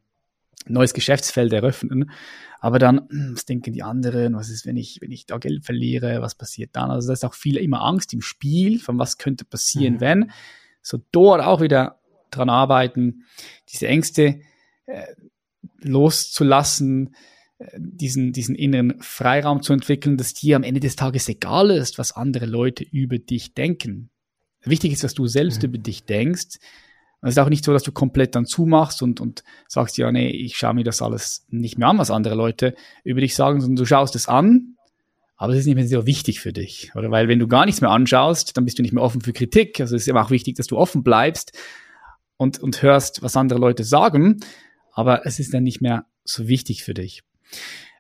neues 0.68 0.94
Geschäftsfeld 0.94 1.54
eröffnen. 1.54 2.12
Aber 2.64 2.80
dann, 2.80 3.10
was 3.34 3.44
denken 3.44 3.74
die 3.74 3.84
anderen? 3.84 4.36
Was 4.36 4.50
ist, 4.50 4.66
wenn 4.66 4.78
ich, 4.78 5.00
wenn 5.02 5.12
ich 5.12 5.26
da 5.26 5.38
Geld 5.38 5.66
verliere? 5.66 6.22
Was 6.22 6.34
passiert 6.34 6.70
dann? 6.74 6.90
Also 6.90 7.08
da 7.08 7.14
ist 7.14 7.26
auch 7.26 7.34
viel 7.34 7.58
immer 7.58 7.82
Angst 7.82 8.14
im 8.14 8.22
Spiel, 8.22 8.80
von 8.80 8.98
was 8.98 9.18
könnte 9.18 9.44
passieren, 9.44 9.96
mhm. 9.96 10.02
wenn. 10.02 10.32
So 10.82 10.98
dort 11.12 11.42
auch 11.42 11.60
wieder 11.60 12.00
dran 12.32 12.50
arbeiten, 12.50 13.26
diese 13.70 13.88
Ängste 13.88 14.40
äh, 14.86 15.06
loszulassen, 15.82 17.16
äh, 17.58 17.68
diesen, 17.78 18.32
diesen 18.32 18.56
inneren 18.56 18.96
Freiraum 19.02 19.62
zu 19.62 19.74
entwickeln, 19.74 20.16
dass 20.16 20.34
dir 20.34 20.56
am 20.56 20.64
Ende 20.64 20.80
des 20.80 20.96
Tages 20.96 21.28
egal 21.28 21.70
ist, 21.70 21.98
was 21.98 22.14
andere 22.14 22.46
Leute 22.46 22.86
über 22.86 23.20
dich 23.20 23.54
denken. 23.54 24.10
Wichtig 24.62 24.94
ist, 24.94 25.04
was 25.04 25.14
du 25.14 25.28
selbst 25.28 25.64
mhm. 25.64 25.70
über 25.70 25.78
dich 25.80 26.06
denkst, 26.06 26.60
es 27.30 27.36
ist 27.36 27.40
auch 27.40 27.50
nicht 27.50 27.64
so, 27.64 27.74
dass 27.74 27.84
du 27.84 27.92
komplett 27.92 28.36
dann 28.36 28.46
zumachst 28.46 29.02
und, 29.02 29.22
und 29.22 29.44
sagst, 29.68 29.98
ja, 29.98 30.12
nee, 30.12 30.30
ich 30.30 30.58
schaue 30.58 30.74
mir 30.74 30.84
das 30.84 31.02
alles 31.02 31.46
nicht 31.50 31.78
mehr 31.78 31.88
an, 31.88 31.98
was 31.98 32.12
andere 32.12 32.36
Leute 32.36 32.76
über 33.04 33.22
dich 33.22 33.36
sagen, 33.36 33.62
sondern 33.62 33.78
du 33.78 33.86
schaust 33.86 34.16
es 34.16 34.28
an, 34.28 34.76
aber 35.38 35.54
es 35.54 35.60
ist 35.60 35.66
nicht 35.66 35.76
mehr 35.76 35.88
so 35.88 36.06
wichtig 36.06 36.40
für 36.40 36.54
dich. 36.54 36.92
Oder 36.96 37.12
weil 37.12 37.28
wenn 37.28 37.40
du 37.40 37.48
gar 37.48 37.66
nichts 37.66 37.82
mehr 37.82 37.92
anschaust, 37.92 38.56
dann 38.58 38.66
bist 38.66 38.78
du 38.78 38.82
nicht 38.82 38.94
mehr 38.94 39.04
offen 39.04 39.22
für 39.22 39.34
Kritik. 39.34 39.80
Also 39.80 39.96
es 39.96 40.04
ist 40.04 40.08
immer 40.08 40.26
auch 40.26 40.32
wichtig, 40.32 40.56
dass 40.56 40.68
du 40.68 40.78
offen 40.78 41.04
bleibst 41.04 41.58
und, 42.38 42.60
und 42.60 42.82
hörst, 42.82 43.22
was 43.22 43.38
andere 43.38 43.60
Leute 43.60 43.84
sagen, 43.84 44.40
aber 44.92 45.26
es 45.26 45.40
ist 45.40 45.54
dann 45.54 45.64
nicht 45.64 45.82
mehr 45.82 46.06
so 46.24 46.48
wichtig 46.48 46.84
für 46.84 46.94
dich. 46.94 47.24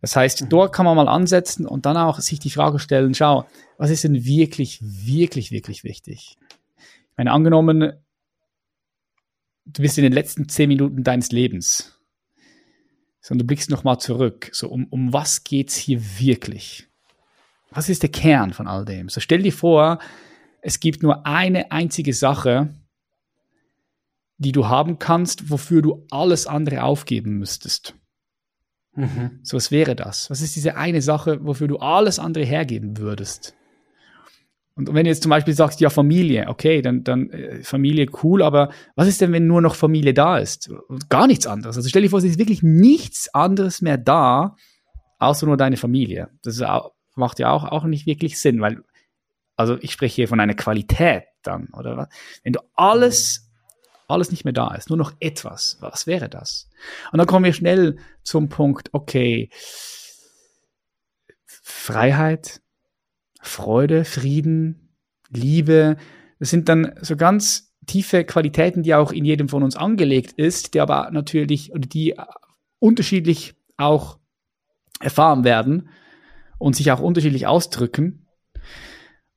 Das 0.01 0.15
heißt, 0.17 0.47
dort 0.49 0.74
kann 0.74 0.86
man 0.86 0.97
mal 0.97 1.07
ansetzen 1.07 1.65
und 1.65 1.86
dann 1.86 1.95
auch 1.95 2.19
sich 2.19 2.39
die 2.39 2.49
Frage 2.49 2.80
stellen, 2.80 3.13
schau, 3.13 3.45
was 3.78 3.89
ist 3.89 4.03
denn 4.03 4.26
wirklich, 4.26 4.80
wirklich, 4.82 5.51
wirklich 5.51 5.86
wichtig? 5.86 6.38
Ich 6.78 7.17
meine, 7.17 7.32
angenommen, 7.32 7.93
du 9.66 9.82
bist 9.82 9.97
in 9.97 10.03
den 10.03 10.14
letzten 10.14 10.49
zehn 10.49 10.68
Minuten 10.68 11.03
deines 11.03 11.32
Lebens. 11.32 11.99
sondern 13.22 13.39
du 13.39 13.47
blickst 13.47 13.70
nochmal 13.70 13.99
zurück. 13.99 14.49
So, 14.51 14.70
um, 14.70 14.86
um 14.89 15.14
was 15.14 15.43
geht's 15.43 15.76
hier 15.76 16.01
wirklich? 16.20 16.88
Was 17.72 17.89
ist 17.89 18.03
der 18.03 18.11
Kern 18.11 18.53
von 18.53 18.68
all 18.68 18.86
dem? 18.86 19.09
So 19.09 19.20
stell 19.20 19.41
dir 19.41 19.53
vor, 19.53 19.99
es 20.61 20.80
gibt 20.80 21.03
nur 21.03 21.26
eine 21.26 21.72
einzige 21.72 22.14
Sache, 22.14 22.74
die 24.38 24.51
du 24.51 24.68
haben 24.68 24.99
kannst, 24.99 25.49
wofür 25.49 25.82
du 25.82 26.05
alles 26.11 26.47
andere 26.47 26.84
aufgeben 26.84 27.38
müsstest. 27.38 27.95
Mhm. 28.95 29.39
So, 29.41 29.57
was 29.57 29.72
wäre 29.72 29.95
das? 29.95 30.30
Was 30.30 30.41
ist 30.41 30.55
diese 30.55 30.76
eine 30.76 31.01
Sache, 31.01 31.43
wofür 31.43 31.68
du 31.68 31.78
alles 31.78 32.20
andere 32.20 32.43
hergeben 32.43 32.97
würdest? 32.97 33.55
Und 34.76 34.93
wenn 34.93 35.03
du 35.03 35.09
jetzt 35.09 35.21
zum 35.21 35.30
Beispiel 35.30 35.53
sagst, 35.53 35.80
ja, 35.82 35.89
Familie, 35.89 36.47
okay, 36.47 36.82
dann, 36.82 37.03
dann 37.03 37.30
äh, 37.30 37.63
Familie 37.63 38.07
cool, 38.24 38.41
aber 38.41 38.71
was 38.95 39.07
ist 39.07 39.21
denn, 39.21 39.32
wenn 39.32 39.45
nur 39.45 39.61
noch 39.61 39.76
Familie 39.76 40.13
da 40.13 40.39
ist? 40.39 40.71
Gar 41.09 41.28
nichts 41.28 41.45
anderes. 41.45 41.78
Also 41.78 41.89
stell 41.89 42.01
dir 42.01 42.09
vor, 42.09 42.19
es 42.19 42.26
ist 42.26 42.39
wirklich 42.39 42.63
nichts 42.63 43.32
anderes 43.34 43.82
mehr 43.82 43.97
da, 43.97 44.55
außer 45.19 45.45
nur 45.45 45.57
deine 45.57 45.78
Familie. 45.78 46.30
Das 46.41 46.59
auch, 46.61 46.93
macht 47.15 47.38
ja 47.38 47.51
auch, 47.51 47.65
auch 47.65 47.84
nicht 47.84 48.07
wirklich 48.07 48.39
Sinn, 48.39 48.61
weil, 48.61 48.84
also 49.55 49.78
ich 49.80 49.91
spreche 49.91 50.15
hier 50.15 50.28
von 50.28 50.39
einer 50.39 50.55
Qualität 50.55 51.26
dann, 51.43 51.67
oder 51.78 51.95
was? 51.95 52.07
Wenn 52.43 52.53
du 52.53 52.59
alles, 52.74 53.51
alles 54.07 54.32
nicht 54.32 54.43
mehr 54.43 54.53
da 54.53 54.74
ist, 54.74 54.89
nur 54.89 54.97
noch 54.97 55.13
etwas, 55.19 55.78
was 55.82 56.07
wäre 56.07 56.30
das? 56.30 56.69
Und 57.11 57.19
dann 57.19 57.28
kommen 57.28 57.45
wir 57.45 57.53
schnell 57.53 57.97
zum 58.24 58.49
Punkt, 58.49 58.89
okay, 58.91 59.51
Freiheit, 61.45 62.62
Freude, 63.44 64.06
Frieden, 64.06 64.96
Liebe. 65.30 65.98
Das 66.39 66.50
sind 66.50 66.70
dann 66.70 66.94
so 67.02 67.16
ganz 67.16 67.76
tiefe 67.86 68.24
Qualitäten, 68.24 68.84
die 68.84 68.96
auch 68.96 69.12
in 69.12 69.26
jedem 69.26 69.50
von 69.50 69.64
uns 69.64 69.76
angelegt 69.76 70.34
ist, 70.34 70.74
die 70.74 70.80
aber 70.80 71.12
natürlich 71.12 71.74
oder 71.74 71.88
die 71.88 72.16
unterschiedlich 72.80 73.56
auch 73.78 74.18
erfahren 75.00 75.44
werden 75.44 75.89
und 76.58 76.76
sich 76.76 76.91
auch 76.91 77.02
unterschiedlich 77.02 77.46
ausdrücken. 77.46 78.28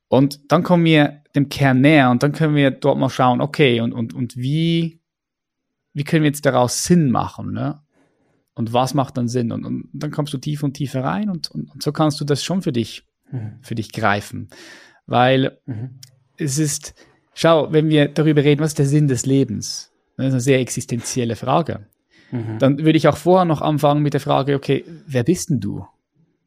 Und 0.07 0.51
dann 0.51 0.63
kommen 0.63 0.85
wir 0.85 1.23
dem 1.35 1.49
Kern 1.49 1.81
näher 1.81 2.09
und 2.09 2.23
dann 2.23 2.31
können 2.31 2.55
wir 2.55 2.71
dort 2.71 2.97
mal 2.97 3.09
schauen, 3.09 3.41
okay, 3.41 3.81
und, 3.81 3.91
und, 3.91 4.13
und 4.13 4.37
wie, 4.37 5.01
wie 5.93 6.05
können 6.05 6.23
wir 6.23 6.29
jetzt 6.29 6.45
daraus 6.45 6.85
Sinn 6.85 7.11
machen, 7.11 7.51
ne? 7.51 7.81
Und 8.53 8.73
was 8.73 8.95
macht 8.95 9.17
dann 9.17 9.27
Sinn? 9.27 9.51
Und, 9.51 9.65
und 9.65 9.89
dann 9.93 10.09
kommst 10.09 10.33
du 10.33 10.39
tiefer 10.39 10.65
und 10.65 10.73
tiefer 10.73 11.03
rein 11.03 11.29
und, 11.29 11.51
und, 11.51 11.69
und 11.69 11.83
so 11.83 11.91
kannst 11.91 12.19
du 12.21 12.25
das 12.25 12.43
schon 12.43 12.63
für 12.63 12.71
dich 12.71 13.05
mhm. 13.31 13.59
für 13.61 13.75
dich 13.75 13.91
greifen. 13.91 14.49
Weil 15.05 15.59
mhm. 15.65 15.99
es 16.37 16.57
ist, 16.57 16.93
schau, 17.33 17.71
wenn 17.71 17.89
wir 17.89 18.07
darüber 18.07 18.43
reden, 18.43 18.61
was 18.61 18.71
ist 18.71 18.79
der 18.79 18.85
Sinn 18.85 19.07
des 19.07 19.25
Lebens? 19.25 19.91
Das 20.17 20.27
ist 20.27 20.33
eine 20.33 20.41
sehr 20.41 20.59
existenzielle 20.59 21.35
Frage. 21.35 21.87
Mhm. 22.31 22.59
Dann 22.59 22.79
würde 22.79 22.97
ich 22.97 23.07
auch 23.07 23.17
vorher 23.17 23.45
noch 23.45 23.61
anfangen 23.61 24.03
mit 24.03 24.13
der 24.13 24.21
Frage, 24.21 24.55
okay, 24.55 24.83
wer 25.05 25.23
bist 25.23 25.49
denn 25.49 25.59
du? 25.59 25.85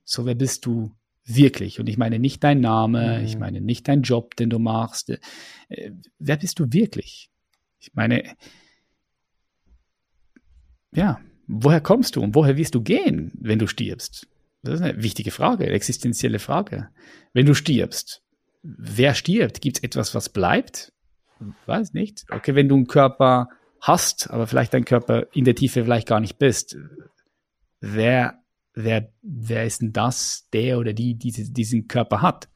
So, 0.04 0.26
wer 0.26 0.34
bist 0.34 0.66
du 0.66 0.92
wirklich? 1.24 1.80
Und 1.80 1.88
ich 1.88 1.96
meine 1.96 2.18
nicht 2.18 2.42
dein 2.42 2.60
Name, 2.60 3.18
mhm. 3.18 3.24
ich 3.24 3.38
meine 3.38 3.60
nicht 3.60 3.88
dein 3.88 4.02
Job, 4.02 4.36
den 4.36 4.50
du 4.50 4.58
machst. 4.58 5.10
Äh, 5.68 5.92
wer 6.18 6.36
bist 6.36 6.58
du 6.58 6.72
wirklich? 6.72 7.30
Ich 7.78 7.94
meine, 7.94 8.24
ja, 10.92 11.20
woher 11.46 11.80
kommst 11.80 12.16
du 12.16 12.22
und 12.22 12.34
woher 12.34 12.56
wirst 12.56 12.74
du 12.74 12.82
gehen, 12.82 13.32
wenn 13.40 13.58
du 13.58 13.66
stirbst? 13.66 14.26
Das 14.62 14.74
ist 14.74 14.82
eine 14.82 15.02
wichtige 15.02 15.30
Frage, 15.30 15.64
eine 15.64 15.74
existenzielle 15.74 16.38
Frage. 16.38 16.90
Wenn 17.32 17.46
du 17.46 17.54
stirbst, 17.54 18.22
wer 18.62 19.14
stirbt? 19.14 19.60
Gibt 19.60 19.78
es 19.78 19.82
etwas, 19.82 20.14
was 20.14 20.28
bleibt? 20.28 20.92
Weiß 21.66 21.94
nicht. 21.94 22.24
Okay, 22.30 22.54
wenn 22.54 22.68
du 22.68 22.76
einen 22.76 22.86
Körper 22.86 23.48
hast, 23.80 24.30
aber 24.30 24.46
vielleicht 24.46 24.74
dein 24.74 24.84
Körper 24.84 25.26
in 25.32 25.44
der 25.44 25.54
Tiefe 25.54 25.84
vielleicht 25.84 26.06
gar 26.06 26.20
nicht 26.20 26.38
bist, 26.38 26.76
wer, 27.80 28.42
wer, 28.74 29.10
wer 29.22 29.64
ist 29.64 29.80
denn 29.80 29.92
das, 29.92 30.48
der 30.52 30.78
oder 30.78 30.92
die, 30.92 31.14
die 31.14 31.32
diesen 31.52 31.88
Körper 31.88 32.20
hat? 32.20 32.48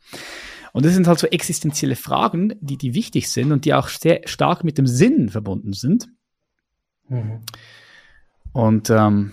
Und 0.74 0.84
das 0.84 0.92
sind 0.92 1.06
halt 1.06 1.18
so 1.18 1.28
existenzielle 1.28 1.96
Fragen, 1.96 2.54
die, 2.60 2.76
die 2.76 2.94
wichtig 2.94 3.30
sind 3.30 3.52
und 3.52 3.64
die 3.64 3.74
auch 3.74 3.88
sehr 3.88 4.22
stark 4.26 4.64
mit 4.64 4.76
dem 4.76 4.86
Sinn 4.86 5.28
verbunden 5.30 5.72
sind. 5.72 6.08
Mhm. 7.08 7.44
Und 8.52 8.90
ähm, 8.90 9.32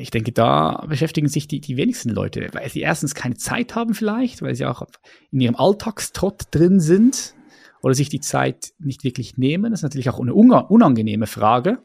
ich 0.00 0.10
denke, 0.10 0.32
da 0.32 0.84
beschäftigen 0.88 1.28
sich 1.28 1.46
die, 1.46 1.60
die 1.60 1.76
wenigsten 1.76 2.10
Leute, 2.10 2.48
weil 2.52 2.68
sie 2.68 2.80
erstens 2.80 3.14
keine 3.14 3.36
Zeit 3.36 3.74
haben 3.74 3.94
vielleicht, 3.94 4.42
weil 4.42 4.54
sie 4.54 4.66
auch 4.66 4.82
in 5.30 5.40
ihrem 5.40 5.56
Alltagstrott 5.56 6.44
drin 6.50 6.80
sind 6.80 7.34
oder 7.82 7.94
sich 7.94 8.08
die 8.08 8.20
Zeit 8.20 8.72
nicht 8.78 9.04
wirklich 9.04 9.36
nehmen. 9.36 9.70
Das 9.70 9.80
ist 9.80 9.84
natürlich 9.84 10.10
auch 10.10 10.20
eine 10.20 10.34
unangenehme 10.34 11.26
Frage, 11.26 11.78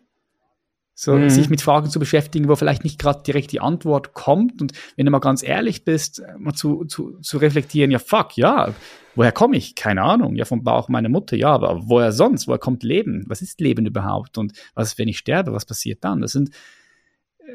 so 0.93 1.15
mhm. 1.15 1.29
sich 1.29 1.49
mit 1.49 1.61
Fragen 1.61 1.89
zu 1.89 1.99
beschäftigen, 1.99 2.47
wo 2.47 2.55
vielleicht 2.55 2.85
nicht 2.85 2.99
gerade 2.99 3.21
direkt 3.23 3.51
die 3.51 3.59
Antwort 3.59 4.13
kommt. 4.13 4.61
Und 4.61 4.71
wenn 4.95 5.05
du 5.05 5.11
mal 5.11 5.19
ganz 5.19 5.43
ehrlich 5.43 5.83
bist, 5.83 6.23
mal 6.37 6.53
zu, 6.53 6.85
zu, 6.85 7.19
zu 7.19 7.37
reflektieren, 7.37 7.91
ja, 7.91 7.99
fuck, 7.99 8.37
ja, 8.37 8.73
woher 9.13 9.33
komme 9.33 9.57
ich? 9.57 9.75
Keine 9.75 10.03
Ahnung. 10.03 10.35
Ja, 10.35 10.45
vom 10.45 10.63
Bauch 10.63 10.87
meiner 10.87 11.09
Mutter, 11.09 11.35
ja, 11.35 11.49
aber 11.49 11.81
woher 11.85 12.13
sonst? 12.13 12.47
Woher 12.47 12.59
kommt 12.59 12.83
Leben? 12.83 13.25
Was 13.27 13.41
ist 13.41 13.59
Leben 13.59 13.85
überhaupt? 13.85 14.37
Und 14.37 14.53
was, 14.73 14.97
wenn 14.97 15.09
ich 15.09 15.17
sterbe, 15.17 15.51
was 15.51 15.65
passiert 15.65 16.03
dann? 16.03 16.21
Das 16.21 16.31
sind 16.31 16.51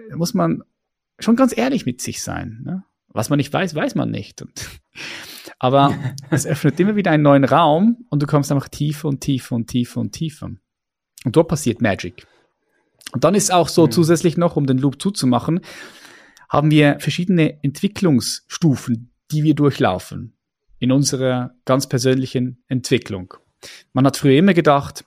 da 0.08 0.16
muss 0.16 0.34
man 0.34 0.62
schon 1.18 1.36
ganz 1.36 1.56
ehrlich 1.56 1.86
mit 1.86 2.00
sich 2.00 2.22
sein. 2.22 2.60
Ne? 2.64 2.84
Was 3.08 3.30
man 3.30 3.36
nicht 3.36 3.52
weiß, 3.52 3.74
weiß 3.74 3.94
man 3.94 4.10
nicht. 4.10 4.42
Und, 4.42 4.70
aber 5.58 5.94
es 6.30 6.46
öffnet 6.46 6.78
immer 6.80 6.96
wieder 6.96 7.10
einen 7.10 7.22
neuen 7.22 7.44
Raum 7.44 8.04
und 8.08 8.22
du 8.22 8.26
kommst 8.26 8.50
einfach 8.52 8.68
tiefer 8.68 9.08
und 9.08 9.20
tiefer 9.20 9.54
und 9.56 9.66
tiefer 9.66 10.00
und 10.00 10.12
tiefer. 10.12 10.50
Und 11.24 11.36
dort 11.36 11.48
passiert 11.48 11.82
Magic. 11.82 12.26
Und 13.12 13.24
dann 13.24 13.34
ist 13.34 13.52
auch 13.52 13.68
so 13.68 13.86
mhm. 13.86 13.90
zusätzlich 13.90 14.36
noch, 14.36 14.56
um 14.56 14.66
den 14.66 14.78
Loop 14.78 15.00
zuzumachen, 15.02 15.60
haben 16.48 16.70
wir 16.70 16.98
verschiedene 17.00 17.62
Entwicklungsstufen, 17.62 19.12
die 19.30 19.44
wir 19.44 19.54
durchlaufen 19.54 20.36
in 20.78 20.92
unserer 20.92 21.54
ganz 21.64 21.88
persönlichen 21.88 22.62
Entwicklung. 22.66 23.34
Man 23.92 24.06
hat 24.06 24.16
früher 24.16 24.38
immer 24.38 24.54
gedacht, 24.54 25.04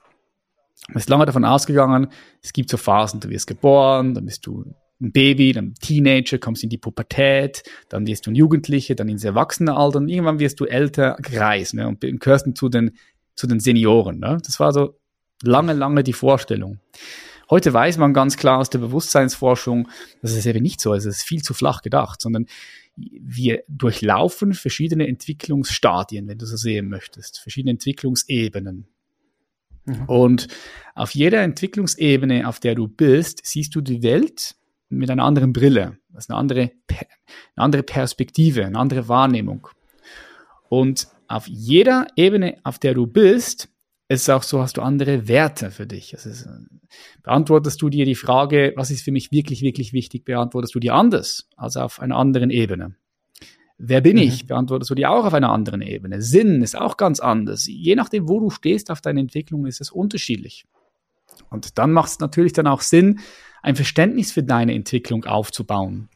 man 0.88 0.98
ist 0.98 1.08
lange 1.08 1.26
davon 1.26 1.44
ausgegangen, 1.44 2.08
es 2.42 2.52
gibt 2.52 2.70
so 2.70 2.76
Phasen, 2.76 3.20
du 3.20 3.30
wirst 3.30 3.46
geboren, 3.46 4.14
dann 4.14 4.26
bist 4.26 4.46
du 4.46 4.64
ein 5.00 5.12
Baby, 5.12 5.52
dann 5.52 5.74
Teenager, 5.74 6.38
kommst 6.38 6.62
in 6.62 6.70
die 6.70 6.78
Pubertät, 6.78 7.62
dann 7.88 8.06
wirst 8.06 8.26
du 8.26 8.30
ein 8.30 8.34
Jugendlicher, 8.34 8.94
dann 8.94 9.08
ins 9.08 9.24
Erwachsenenalter 9.24 9.98
und 9.98 10.08
irgendwann 10.08 10.38
wirst 10.38 10.60
du 10.60 10.66
älter, 10.66 11.16
greis, 11.22 11.72
ne, 11.72 11.88
und 11.88 12.00
gehörst 12.00 12.46
zu 12.56 12.68
den, 12.68 12.92
zu 13.34 13.46
den 13.46 13.60
Senioren, 13.60 14.18
ne. 14.18 14.38
Das 14.44 14.60
war 14.60 14.72
so 14.72 14.98
lange, 15.42 15.72
lange 15.72 16.04
die 16.04 16.12
Vorstellung. 16.12 16.80
Heute 17.50 17.72
weiß 17.72 17.98
man 17.98 18.14
ganz 18.14 18.36
klar 18.36 18.58
aus 18.58 18.70
der 18.70 18.78
Bewusstseinsforschung, 18.78 19.88
dass 20.22 20.32
es 20.32 20.46
eben 20.46 20.62
nicht 20.62 20.80
so 20.80 20.94
ist, 20.94 21.04
es 21.04 21.18
ist 21.18 21.26
viel 21.26 21.42
zu 21.42 21.54
flach 21.54 21.82
gedacht, 21.82 22.20
sondern 22.20 22.46
wir 22.96 23.64
durchlaufen 23.68 24.54
verschiedene 24.54 25.08
Entwicklungsstadien, 25.08 26.28
wenn 26.28 26.38
du 26.38 26.46
so 26.46 26.56
sehen 26.56 26.88
möchtest, 26.88 27.40
verschiedene 27.40 27.72
Entwicklungsebenen. 27.72 28.86
Mhm. 29.84 30.04
Und 30.06 30.48
auf 30.94 31.14
jeder 31.14 31.42
Entwicklungsebene, 31.42 32.48
auf 32.48 32.60
der 32.60 32.74
du 32.74 32.88
bist, 32.88 33.40
siehst 33.44 33.74
du 33.74 33.80
die 33.80 34.02
Welt 34.02 34.54
mit 34.88 35.10
einer 35.10 35.24
anderen 35.24 35.52
Brille. 35.52 35.98
Das 36.10 36.24
ist 36.24 36.30
eine 36.30 36.38
andere, 36.38 36.70
eine 36.90 37.08
andere 37.56 37.82
Perspektive, 37.82 38.64
eine 38.64 38.78
andere 38.78 39.08
Wahrnehmung. 39.08 39.68
Und 40.68 41.08
auf 41.28 41.46
jeder 41.48 42.06
Ebene, 42.16 42.56
auf 42.62 42.78
der 42.78 42.94
du 42.94 43.06
bist, 43.06 43.68
ist 44.08 44.22
es 44.22 44.28
auch 44.28 44.42
so, 44.42 44.60
hast 44.60 44.76
du 44.76 44.82
andere 44.82 45.28
Werte 45.28 45.70
für 45.70 45.86
dich. 45.86 46.12
Ist, 46.12 46.48
beantwortest 47.22 47.80
du 47.80 47.88
dir 47.88 48.04
die 48.04 48.14
Frage, 48.14 48.72
was 48.76 48.90
ist 48.90 49.02
für 49.02 49.12
mich 49.12 49.32
wirklich, 49.32 49.62
wirklich 49.62 49.92
wichtig, 49.92 50.24
beantwortest 50.24 50.74
du 50.74 50.80
dir 50.80 50.94
anders 50.94 51.48
als 51.56 51.76
auf 51.76 52.00
einer 52.00 52.16
anderen 52.16 52.50
Ebene. 52.50 52.96
Wer 53.78 54.00
bin 54.00 54.16
mhm. 54.16 54.22
ich? 54.22 54.46
Beantwortest 54.46 54.90
du 54.90 54.94
dir 54.94 55.10
auch 55.10 55.24
auf 55.24 55.34
einer 55.34 55.50
anderen 55.50 55.82
Ebene. 55.82 56.22
Sinn 56.22 56.62
ist 56.62 56.78
auch 56.78 56.96
ganz 56.96 57.20
anders. 57.20 57.66
Je 57.66 57.94
nachdem, 57.94 58.28
wo 58.28 58.40
du 58.40 58.50
stehst 58.50 58.90
auf 58.90 59.00
deiner 59.00 59.20
Entwicklung, 59.20 59.66
ist 59.66 59.80
es 59.80 59.90
unterschiedlich. 59.90 60.64
Und 61.50 61.78
dann 61.78 61.92
macht 61.92 62.10
es 62.10 62.18
natürlich 62.20 62.52
dann 62.52 62.66
auch 62.66 62.80
Sinn, 62.80 63.20
ein 63.62 63.76
Verständnis 63.76 64.30
für 64.32 64.42
deine 64.42 64.74
Entwicklung 64.74 65.24
aufzubauen 65.24 66.08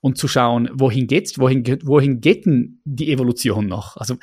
und 0.00 0.18
zu 0.18 0.28
schauen, 0.28 0.68
wohin 0.72 1.06
geht's, 1.06 1.38
wohin, 1.38 1.64
wohin 1.84 2.20
geht 2.20 2.46
denn 2.46 2.80
die 2.84 3.12
Evolution 3.12 3.66
noch? 3.66 3.96
Also 3.96 4.16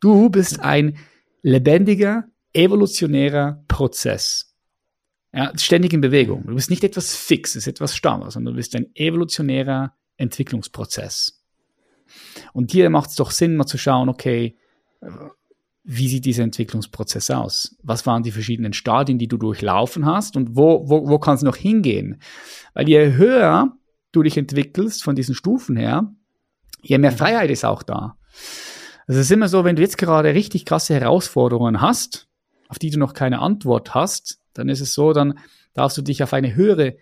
du 0.00 0.30
bist 0.30 0.60
ein 0.60 0.98
lebendiger, 1.42 2.24
evolutionärer 2.52 3.64
Prozess. 3.68 4.54
Ja, 5.32 5.52
ständig 5.56 5.92
in 5.92 6.00
Bewegung. 6.00 6.46
Du 6.46 6.54
bist 6.54 6.70
nicht 6.70 6.84
etwas 6.84 7.14
Fixes, 7.14 7.66
etwas 7.66 7.94
Stammes, 7.94 8.34
sondern 8.34 8.54
du 8.54 8.56
bist 8.56 8.74
ein 8.74 8.86
evolutionärer 8.94 9.94
Entwicklungsprozess. 10.16 11.44
Und 12.56 12.70
hier 12.70 12.88
macht 12.88 13.10
es 13.10 13.16
doch 13.16 13.32
Sinn, 13.32 13.56
mal 13.56 13.66
zu 13.66 13.76
schauen, 13.76 14.08
okay, 14.08 14.56
wie 15.84 16.08
sieht 16.08 16.24
dieser 16.24 16.42
Entwicklungsprozess 16.42 17.30
aus? 17.30 17.76
Was 17.82 18.06
waren 18.06 18.22
die 18.22 18.32
verschiedenen 18.32 18.72
Stadien, 18.72 19.18
die 19.18 19.28
du 19.28 19.36
durchlaufen 19.36 20.06
hast 20.06 20.38
und 20.38 20.56
wo, 20.56 20.88
wo, 20.88 21.06
wo 21.06 21.18
kann 21.18 21.34
es 21.34 21.42
noch 21.42 21.56
hingehen? 21.56 22.18
Weil 22.72 22.88
je 22.88 23.12
höher 23.12 23.76
du 24.10 24.22
dich 24.22 24.38
entwickelst 24.38 25.04
von 25.04 25.14
diesen 25.14 25.34
Stufen 25.34 25.76
her, 25.76 26.10
je 26.80 26.96
mehr 26.96 27.12
Freiheit 27.12 27.50
ist 27.50 27.66
auch 27.66 27.82
da. 27.82 28.16
Also 29.06 29.20
es 29.20 29.26
ist 29.26 29.32
immer 29.32 29.48
so, 29.48 29.64
wenn 29.64 29.76
du 29.76 29.82
jetzt 29.82 29.98
gerade 29.98 30.32
richtig 30.32 30.64
krasse 30.64 30.94
Herausforderungen 30.94 31.82
hast, 31.82 32.26
auf 32.68 32.78
die 32.78 32.88
du 32.88 32.98
noch 32.98 33.12
keine 33.12 33.40
Antwort 33.40 33.94
hast, 33.94 34.40
dann 34.54 34.70
ist 34.70 34.80
es 34.80 34.94
so, 34.94 35.12
dann 35.12 35.38
darfst 35.74 35.98
du 35.98 36.02
dich 36.02 36.22
auf 36.22 36.32
eine 36.32 36.54
höhere 36.54 36.96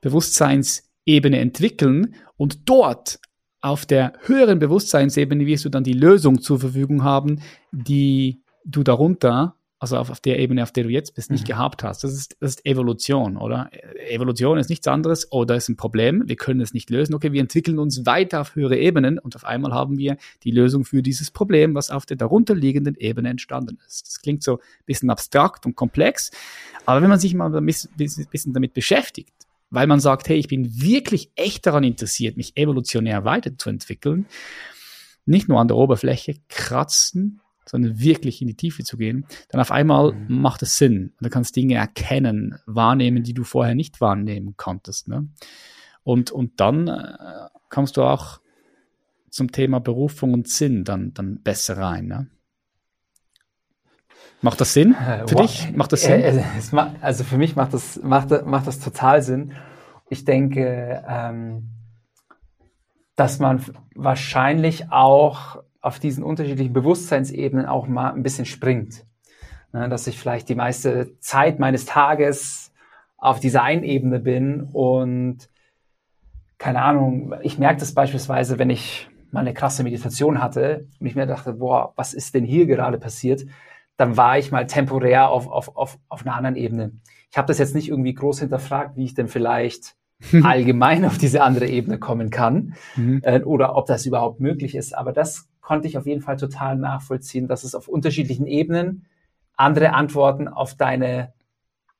Bewusstseinsebene 0.00 1.38
entwickeln 1.38 2.16
und 2.36 2.68
dort 2.68 3.20
auf 3.60 3.86
der 3.86 4.12
höheren 4.22 4.58
Bewusstseinsebene 4.58 5.46
wirst 5.46 5.64
du 5.64 5.68
dann 5.68 5.84
die 5.84 5.92
Lösung 5.92 6.40
zur 6.40 6.60
Verfügung 6.60 7.02
haben, 7.02 7.40
die 7.72 8.40
du 8.64 8.82
darunter, 8.82 9.56
also 9.80 9.96
auf, 9.96 10.10
auf 10.10 10.20
der 10.20 10.38
Ebene, 10.38 10.62
auf 10.62 10.72
der 10.72 10.84
du 10.84 10.90
jetzt 10.90 11.14
bist, 11.14 11.30
nicht 11.30 11.44
mhm. 11.44 11.52
gehabt 11.52 11.82
hast. 11.82 12.04
Das 12.04 12.12
ist, 12.12 12.36
das 12.40 12.50
ist 12.50 12.66
Evolution, 12.66 13.36
oder? 13.36 13.70
Evolution 14.08 14.58
ist 14.58 14.70
nichts 14.70 14.86
anderes, 14.86 15.30
oder 15.32 15.56
ist 15.56 15.68
ein 15.68 15.76
Problem, 15.76 16.24
wir 16.26 16.36
können 16.36 16.60
es 16.60 16.72
nicht 16.72 16.90
lösen. 16.90 17.14
Okay, 17.14 17.32
wir 17.32 17.40
entwickeln 17.40 17.78
uns 17.78 18.06
weiter 18.06 18.40
auf 18.40 18.54
höhere 18.54 18.76
Ebenen 18.76 19.18
und 19.18 19.34
auf 19.34 19.44
einmal 19.44 19.72
haben 19.72 19.98
wir 19.98 20.16
die 20.44 20.50
Lösung 20.50 20.84
für 20.84 21.02
dieses 21.02 21.30
Problem, 21.30 21.74
was 21.74 21.90
auf 21.90 22.06
der 22.06 22.16
darunterliegenden 22.16 22.94
Ebene 22.96 23.28
entstanden 23.28 23.78
ist. 23.86 24.06
Das 24.06 24.20
klingt 24.20 24.42
so 24.42 24.58
ein 24.58 24.84
bisschen 24.86 25.10
abstrakt 25.10 25.66
und 25.66 25.74
komplex, 25.74 26.30
aber 26.86 27.02
wenn 27.02 27.10
man 27.10 27.18
sich 27.18 27.34
mal 27.34 27.54
ein 27.54 27.66
bisschen 27.66 28.52
damit 28.52 28.72
beschäftigt, 28.72 29.47
weil 29.70 29.86
man 29.86 30.00
sagt, 30.00 30.28
hey, 30.28 30.38
ich 30.38 30.48
bin 30.48 30.80
wirklich 30.80 31.30
echt 31.34 31.66
daran 31.66 31.84
interessiert, 31.84 32.36
mich 32.36 32.56
evolutionär 32.56 33.24
weiterzuentwickeln, 33.24 34.26
nicht 35.26 35.48
nur 35.48 35.60
an 35.60 35.68
der 35.68 35.76
Oberfläche 35.76 36.36
kratzen, 36.48 37.40
sondern 37.66 38.00
wirklich 38.00 38.40
in 38.40 38.48
die 38.48 38.56
Tiefe 38.56 38.82
zu 38.82 38.96
gehen, 38.96 39.26
dann 39.50 39.60
auf 39.60 39.70
einmal 39.70 40.12
mhm. 40.12 40.40
macht 40.40 40.62
es 40.62 40.78
Sinn. 40.78 41.12
Und 41.18 41.26
du 41.26 41.30
kannst 41.30 41.54
Dinge 41.54 41.74
erkennen, 41.74 42.58
wahrnehmen, 42.66 43.22
die 43.22 43.34
du 43.34 43.44
vorher 43.44 43.74
nicht 43.74 44.00
wahrnehmen 44.00 44.54
konntest. 44.56 45.08
Ne? 45.08 45.28
Und, 46.02 46.30
und 46.30 46.60
dann 46.60 46.88
äh, 46.88 47.48
kommst 47.68 47.98
du 47.98 48.02
auch 48.02 48.40
zum 49.28 49.52
Thema 49.52 49.80
Berufung 49.80 50.32
und 50.32 50.48
Sinn 50.48 50.84
dann, 50.84 51.12
dann 51.12 51.42
besser 51.42 51.76
rein. 51.76 52.06
Ne? 52.06 52.30
Macht 54.40 54.60
das 54.60 54.72
Sinn 54.72 54.94
äh, 54.94 55.26
für 55.26 55.34
wow. 55.34 55.42
dich? 55.42 55.74
Macht 55.74 55.92
das 55.92 56.02
Sinn? 56.02 56.20
Äh, 56.20 56.42
also 57.00 57.24
für 57.24 57.38
mich 57.38 57.56
macht 57.56 57.74
das, 57.74 58.00
macht, 58.02 58.46
macht 58.46 58.66
das 58.66 58.78
total 58.78 59.22
Sinn. 59.22 59.52
Ich 60.08 60.24
denke, 60.24 61.04
ähm, 61.08 61.70
dass 63.16 63.40
man 63.40 63.64
wahrscheinlich 63.94 64.90
auch 64.92 65.62
auf 65.80 65.98
diesen 65.98 66.22
unterschiedlichen 66.22 66.72
Bewusstseinsebenen 66.72 67.66
auch 67.66 67.88
mal 67.88 68.12
ein 68.12 68.22
bisschen 68.22 68.46
springt. 68.46 69.04
Ne, 69.72 69.88
dass 69.88 70.06
ich 70.06 70.18
vielleicht 70.18 70.48
die 70.48 70.54
meiste 70.54 71.18
Zeit 71.20 71.58
meines 71.58 71.84
Tages 71.84 72.72
auf 73.18 73.38
dieser 73.38 73.62
einen 73.62 73.82
Ebene 73.82 74.18
bin 74.18 74.62
und 74.72 75.48
keine 76.56 76.82
Ahnung, 76.82 77.34
ich 77.42 77.58
merke 77.58 77.80
das 77.80 77.92
beispielsweise, 77.92 78.58
wenn 78.58 78.70
ich 78.70 79.08
mal 79.30 79.40
eine 79.40 79.52
krasse 79.52 79.82
Meditation 79.82 80.42
hatte 80.42 80.86
und 80.98 81.06
ich 81.06 81.14
mir 81.14 81.26
dachte, 81.26 81.52
boah, 81.52 81.92
was 81.96 82.14
ist 82.14 82.34
denn 82.34 82.44
hier 82.44 82.66
gerade 82.66 82.98
passiert? 82.98 83.44
Dann 83.98 84.16
war 84.16 84.38
ich 84.38 84.50
mal 84.50 84.66
temporär 84.66 85.28
auf, 85.28 85.48
auf, 85.48 85.76
auf, 85.76 85.98
auf 86.08 86.22
einer 86.24 86.34
anderen 86.34 86.56
Ebene. 86.56 86.92
Ich 87.30 87.36
habe 87.36 87.48
das 87.48 87.58
jetzt 87.58 87.74
nicht 87.74 87.88
irgendwie 87.88 88.14
groß 88.14 88.40
hinterfragt, 88.40 88.96
wie 88.96 89.04
ich 89.04 89.14
denn 89.14 89.28
vielleicht 89.28 89.96
allgemein 90.42 91.04
auf 91.04 91.18
diese 91.18 91.42
andere 91.42 91.66
Ebene 91.66 91.98
kommen 91.98 92.30
kann 92.30 92.74
mhm. 92.96 93.20
äh, 93.22 93.42
oder 93.42 93.76
ob 93.76 93.86
das 93.86 94.06
überhaupt 94.06 94.40
möglich 94.40 94.74
ist. 94.76 94.96
Aber 94.96 95.12
das 95.12 95.48
konnte 95.60 95.88
ich 95.88 95.98
auf 95.98 96.06
jeden 96.06 96.22
Fall 96.22 96.36
total 96.36 96.76
nachvollziehen, 96.76 97.48
dass 97.48 97.64
es 97.64 97.74
auf 97.74 97.88
unterschiedlichen 97.88 98.46
Ebenen 98.46 99.04
andere 99.56 99.92
Antworten 99.92 100.46
auf 100.46 100.74
deine, 100.74 101.32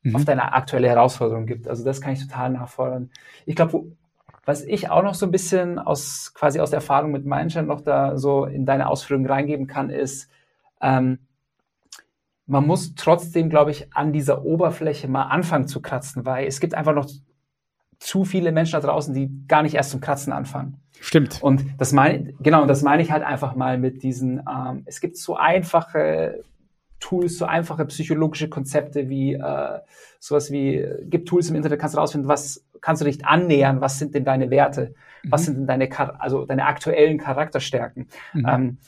mhm. 0.02 0.14
auf 0.14 0.24
deine 0.24 0.52
aktuelle 0.52 0.88
Herausforderung 0.88 1.46
gibt. 1.46 1.66
Also 1.66 1.84
das 1.84 2.00
kann 2.00 2.12
ich 2.12 2.22
total 2.24 2.50
nachfordern. 2.50 3.10
Ich 3.44 3.56
glaube, 3.56 3.86
was 4.44 4.62
ich 4.62 4.88
auch 4.88 5.02
noch 5.02 5.14
so 5.14 5.26
ein 5.26 5.32
bisschen 5.32 5.80
aus 5.80 6.32
quasi 6.32 6.60
aus 6.60 6.70
der 6.70 6.78
Erfahrung 6.78 7.10
mit 7.10 7.26
Mindshare 7.26 7.66
noch 7.66 7.80
da 7.80 8.16
so 8.16 8.44
in 8.44 8.64
deine 8.64 8.88
Ausführungen 8.88 9.26
reingeben 9.26 9.66
kann, 9.66 9.90
ist, 9.90 10.30
ähm, 10.80 11.18
man 12.48 12.66
muss 12.66 12.94
trotzdem, 12.94 13.50
glaube 13.50 13.70
ich, 13.70 13.92
an 13.94 14.12
dieser 14.12 14.44
Oberfläche 14.44 15.06
mal 15.06 15.24
anfangen 15.24 15.68
zu 15.68 15.82
kratzen, 15.82 16.24
weil 16.24 16.46
es 16.46 16.60
gibt 16.60 16.74
einfach 16.74 16.94
noch 16.94 17.06
zu 17.98 18.24
viele 18.24 18.52
Menschen 18.52 18.72
da 18.72 18.80
draußen, 18.80 19.12
die 19.12 19.46
gar 19.46 19.62
nicht 19.62 19.74
erst 19.74 19.90
zum 19.90 20.00
Kratzen 20.00 20.32
anfangen. 20.32 20.80
Stimmt. 21.00 21.42
Und 21.42 21.64
das 21.78 21.92
meine, 21.92 22.32
genau, 22.40 22.64
das 22.64 22.82
meine 22.82 23.02
ich 23.02 23.12
halt 23.12 23.22
einfach 23.22 23.54
mal 23.54 23.76
mit 23.76 24.02
diesen, 24.02 24.38
ähm, 24.38 24.82
es 24.86 25.00
gibt 25.00 25.18
so 25.18 25.36
einfache 25.36 26.42
Tools, 27.00 27.36
so 27.36 27.44
einfache 27.44 27.84
psychologische 27.84 28.48
Konzepte 28.48 29.08
wie 29.10 29.34
äh, 29.34 29.78
sowas 30.18 30.50
wie, 30.50 30.86
gibt 31.02 31.28
Tools 31.28 31.50
im 31.50 31.56
Internet, 31.56 31.78
kannst 31.78 31.96
du 31.96 31.98
rausfinden, 32.00 32.28
was 32.28 32.64
kannst 32.80 33.02
du 33.02 33.04
dich 33.04 33.24
annähern, 33.26 33.82
was 33.82 33.98
sind 33.98 34.14
denn 34.14 34.24
deine 34.24 34.50
Werte, 34.50 34.94
mhm. 35.22 35.32
was 35.32 35.44
sind 35.44 35.58
denn 35.58 35.66
deine, 35.66 35.88
also 36.18 36.46
deine 36.46 36.64
aktuellen 36.64 37.18
Charakterstärken. 37.18 38.08
Mhm. 38.32 38.46
Ähm, 38.48 38.78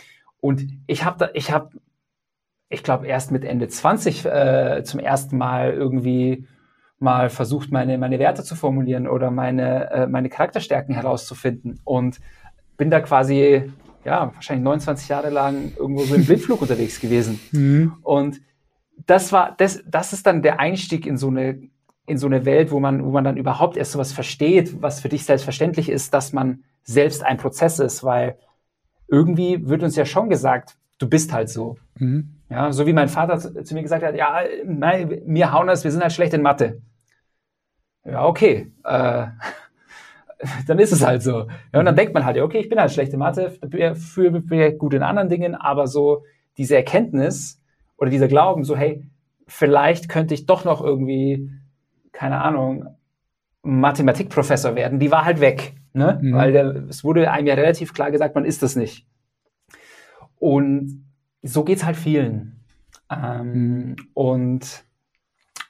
und 0.41 0.67
ich 0.87 1.05
habe 1.05 1.19
da, 1.19 1.29
ich 1.35 1.53
habe 1.53 1.71
ich 2.71 2.85
glaube, 2.85 3.07
erst 3.07 3.33
mit 3.33 3.45
Ende 3.45 3.68
20 3.68 4.25
äh, 4.25 4.83
zum 4.85 5.01
ersten 5.01 5.37
Mal 5.37 5.73
irgendwie 5.73 6.47
mal 7.01 7.29
versucht, 7.29 7.73
meine, 7.73 7.99
meine 7.99 8.18
Werte 8.18 8.45
zu 8.45 8.55
formulieren 8.55 9.09
oder 9.09 9.31
meine, 9.31 9.91
äh, 9.91 10.07
meine 10.07 10.29
Charakterstärken 10.29 10.95
herauszufinden. 10.95 11.81
Und 11.85 12.21
bin 12.77 12.89
da 12.89 13.01
quasi, 13.01 13.64
ja, 14.05 14.33
wahrscheinlich 14.35 14.64
29 14.64 15.09
Jahre 15.09 15.31
lang 15.31 15.73
irgendwo 15.77 16.05
so 16.05 16.14
im 16.14 16.25
Blindflug 16.27 16.62
unterwegs 16.62 17.01
gewesen. 17.01 17.41
Mhm. 17.51 17.95
Und 18.03 18.41
das 19.07 19.33
war, 19.33 19.55
das, 19.59 19.83
das 19.87 20.12
ist 20.12 20.27
dann 20.27 20.43
der 20.43 20.61
Einstieg 20.61 21.07
in 21.07 21.16
so 21.16 21.29
eine, 21.29 21.61
in 22.07 22.18
so 22.18 22.27
eine 22.27 22.45
Welt, 22.45 22.71
wo 22.71 22.79
man, 22.79 23.05
wo 23.05 23.11
man 23.11 23.25
dann 23.25 23.37
überhaupt 23.37 23.77
erst 23.77 23.93
sowas 23.93 24.12
versteht, 24.12 24.81
was 24.81 25.01
für 25.01 25.09
dich 25.09 25.25
selbstverständlich 25.25 25.89
ist, 25.89 26.14
dass 26.14 26.33
man 26.33 26.62
selbst 26.85 27.25
ein 27.25 27.37
Prozess 27.37 27.81
ist, 27.81 28.05
weil 28.05 28.37
irgendwie 29.09 29.66
wird 29.66 29.83
uns 29.83 29.97
ja 29.97 30.05
schon 30.05 30.29
gesagt, 30.29 30.77
du 30.99 31.09
bist 31.09 31.33
halt 31.33 31.49
so. 31.49 31.77
Mhm. 31.99 32.39
Ja, 32.51 32.72
so 32.72 32.84
wie 32.86 32.92
mein 32.92 33.09
Vater 33.09 33.38
zu, 33.38 33.62
zu, 33.62 33.74
mir 33.74 33.82
gesagt 33.82 34.05
hat, 34.05 34.16
ja, 34.16 34.40
nein, 34.64 35.22
wir 35.24 35.53
hauen 35.53 35.68
das, 35.68 35.84
wir 35.84 35.92
sind 35.92 36.03
halt 36.03 36.12
schlecht 36.12 36.34
in 36.34 36.42
Mathe. 36.42 36.82
Ja, 38.05 38.26
okay. 38.26 38.72
Äh, 38.82 39.26
dann 40.66 40.78
ist 40.80 40.92
es 40.92 41.07
halt 41.07 41.22
so. 41.22 41.46
Ja, 41.72 41.78
und 41.78 41.84
dann 41.84 41.94
denkt 41.94 42.12
man 42.12 42.24
halt, 42.24 42.36
ja, 42.36 42.42
okay, 42.42 42.59
ich 42.59 42.68
bin 42.68 42.80
halt 42.80 42.90
schlecht 42.90 43.12
in 43.12 43.20
Mathe, 43.20 43.57
für, 43.94 44.30
bin 44.32 44.78
gut 44.78 44.94
in 44.94 45.05
anderen 45.05 45.28
Dingen, 45.28 45.55
aber 45.55 45.86
so 45.86 46.24
diese 46.57 46.74
Erkenntnis 46.74 47.62
oder 47.96 48.11
dieser 48.11 48.28
Glauben, 48.28 48.64
so, 48.64 48.76
hey, 48.76 49.05
vielleicht 49.46 50.09
könnte 50.09 50.34
ich 50.34 50.46
doch 50.46 50.64
noch 50.64 50.82
irgendwie, 50.82 51.51
keine 52.11 52.40
Ahnung, 52.40 52.96
Mathematikprofessor 53.62 54.74
werden, 54.74 54.98
die 54.98 55.12
war 55.12 55.24
halt 55.24 55.40
weg. 55.40 55.74
Ne? 55.92 56.18
Mhm. 56.20 56.34
Weil 56.34 56.53
der, 56.53 56.88
es 56.88 57.05
wurde 57.05 57.30
einem 57.30 57.46
ja 57.46 57.55
relativ 57.55 57.94
klar 57.94 58.11
gesagt, 58.11 58.34
man 58.34 58.44
ist 58.44 58.62
das 58.62 58.74
nicht. 58.74 59.07
Und 60.38 61.10
so 61.43 61.64
geht's 61.64 61.84
halt 61.84 61.97
vielen. 61.97 62.61
Ähm, 63.11 63.53
mhm. 63.53 63.97
Und 64.14 64.84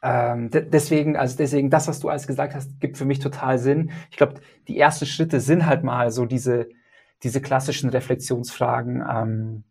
ähm, 0.02 0.50
deswegen, 0.50 1.16
also 1.16 1.36
deswegen, 1.36 1.70
das, 1.70 1.88
was 1.88 2.00
du 2.00 2.08
alles 2.08 2.26
gesagt 2.26 2.54
hast, 2.54 2.80
gibt 2.80 2.96
für 2.96 3.04
mich 3.04 3.18
total 3.18 3.58
Sinn. 3.58 3.90
Ich 4.10 4.16
glaube, 4.16 4.34
die 4.68 4.78
ersten 4.78 5.06
Schritte 5.06 5.40
sind 5.40 5.66
halt 5.66 5.84
mal 5.84 6.10
so 6.10 6.24
diese, 6.24 6.68
diese 7.22 7.40
klassischen 7.40 7.90
Reflexionsfragen. 7.90 9.04
Ähm, 9.08 9.64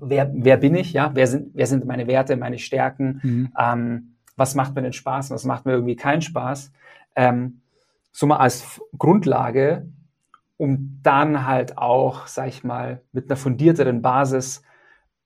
wer, 0.00 0.30
wer 0.34 0.56
bin 0.56 0.74
ich? 0.74 0.92
Ja, 0.92 1.12
wer 1.14 1.26
sind, 1.26 1.50
wer 1.54 1.66
sind 1.66 1.86
meine 1.86 2.06
Werte, 2.06 2.36
meine 2.36 2.58
Stärken? 2.58 3.20
Mhm. 3.22 3.52
Ähm, 3.58 4.16
was 4.36 4.54
macht 4.54 4.74
mir 4.74 4.82
denn 4.82 4.92
Spaß? 4.92 5.30
Was 5.30 5.44
macht 5.44 5.64
mir 5.64 5.72
irgendwie 5.72 5.96
keinen 5.96 6.22
Spaß? 6.22 6.72
Ähm, 7.14 7.60
so 8.10 8.26
mal 8.26 8.38
als 8.38 8.80
Grundlage, 8.98 9.86
um 10.56 10.98
dann 11.02 11.46
halt 11.46 11.78
auch, 11.78 12.26
sag 12.26 12.48
ich 12.48 12.64
mal, 12.64 13.00
mit 13.12 13.30
einer 13.30 13.36
fundierteren 13.36 14.02
Basis 14.02 14.62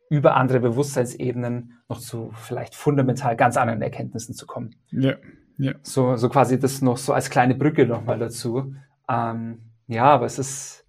über 0.09 0.36
andere 0.36 0.61
Bewusstseinsebenen 0.61 1.78
noch 1.88 1.98
zu 1.98 2.30
vielleicht 2.34 2.74
fundamental 2.74 3.36
ganz 3.36 3.57
anderen 3.57 3.82
Erkenntnissen 3.82 4.34
zu 4.34 4.46
kommen. 4.46 4.76
Ja, 4.90 5.14
ja. 5.59 5.72
So, 5.82 6.16
so 6.16 6.28
quasi 6.28 6.59
das 6.59 6.82
noch 6.82 6.96
so 6.96 7.12
als 7.12 7.30
kleine 7.30 7.54
Brücke 7.54 7.86
nochmal 7.86 8.18
dazu. 8.18 8.74
Ähm, 9.09 9.59
ja, 9.88 10.04
aber 10.04 10.26
es 10.26 10.38
ist, 10.38 10.86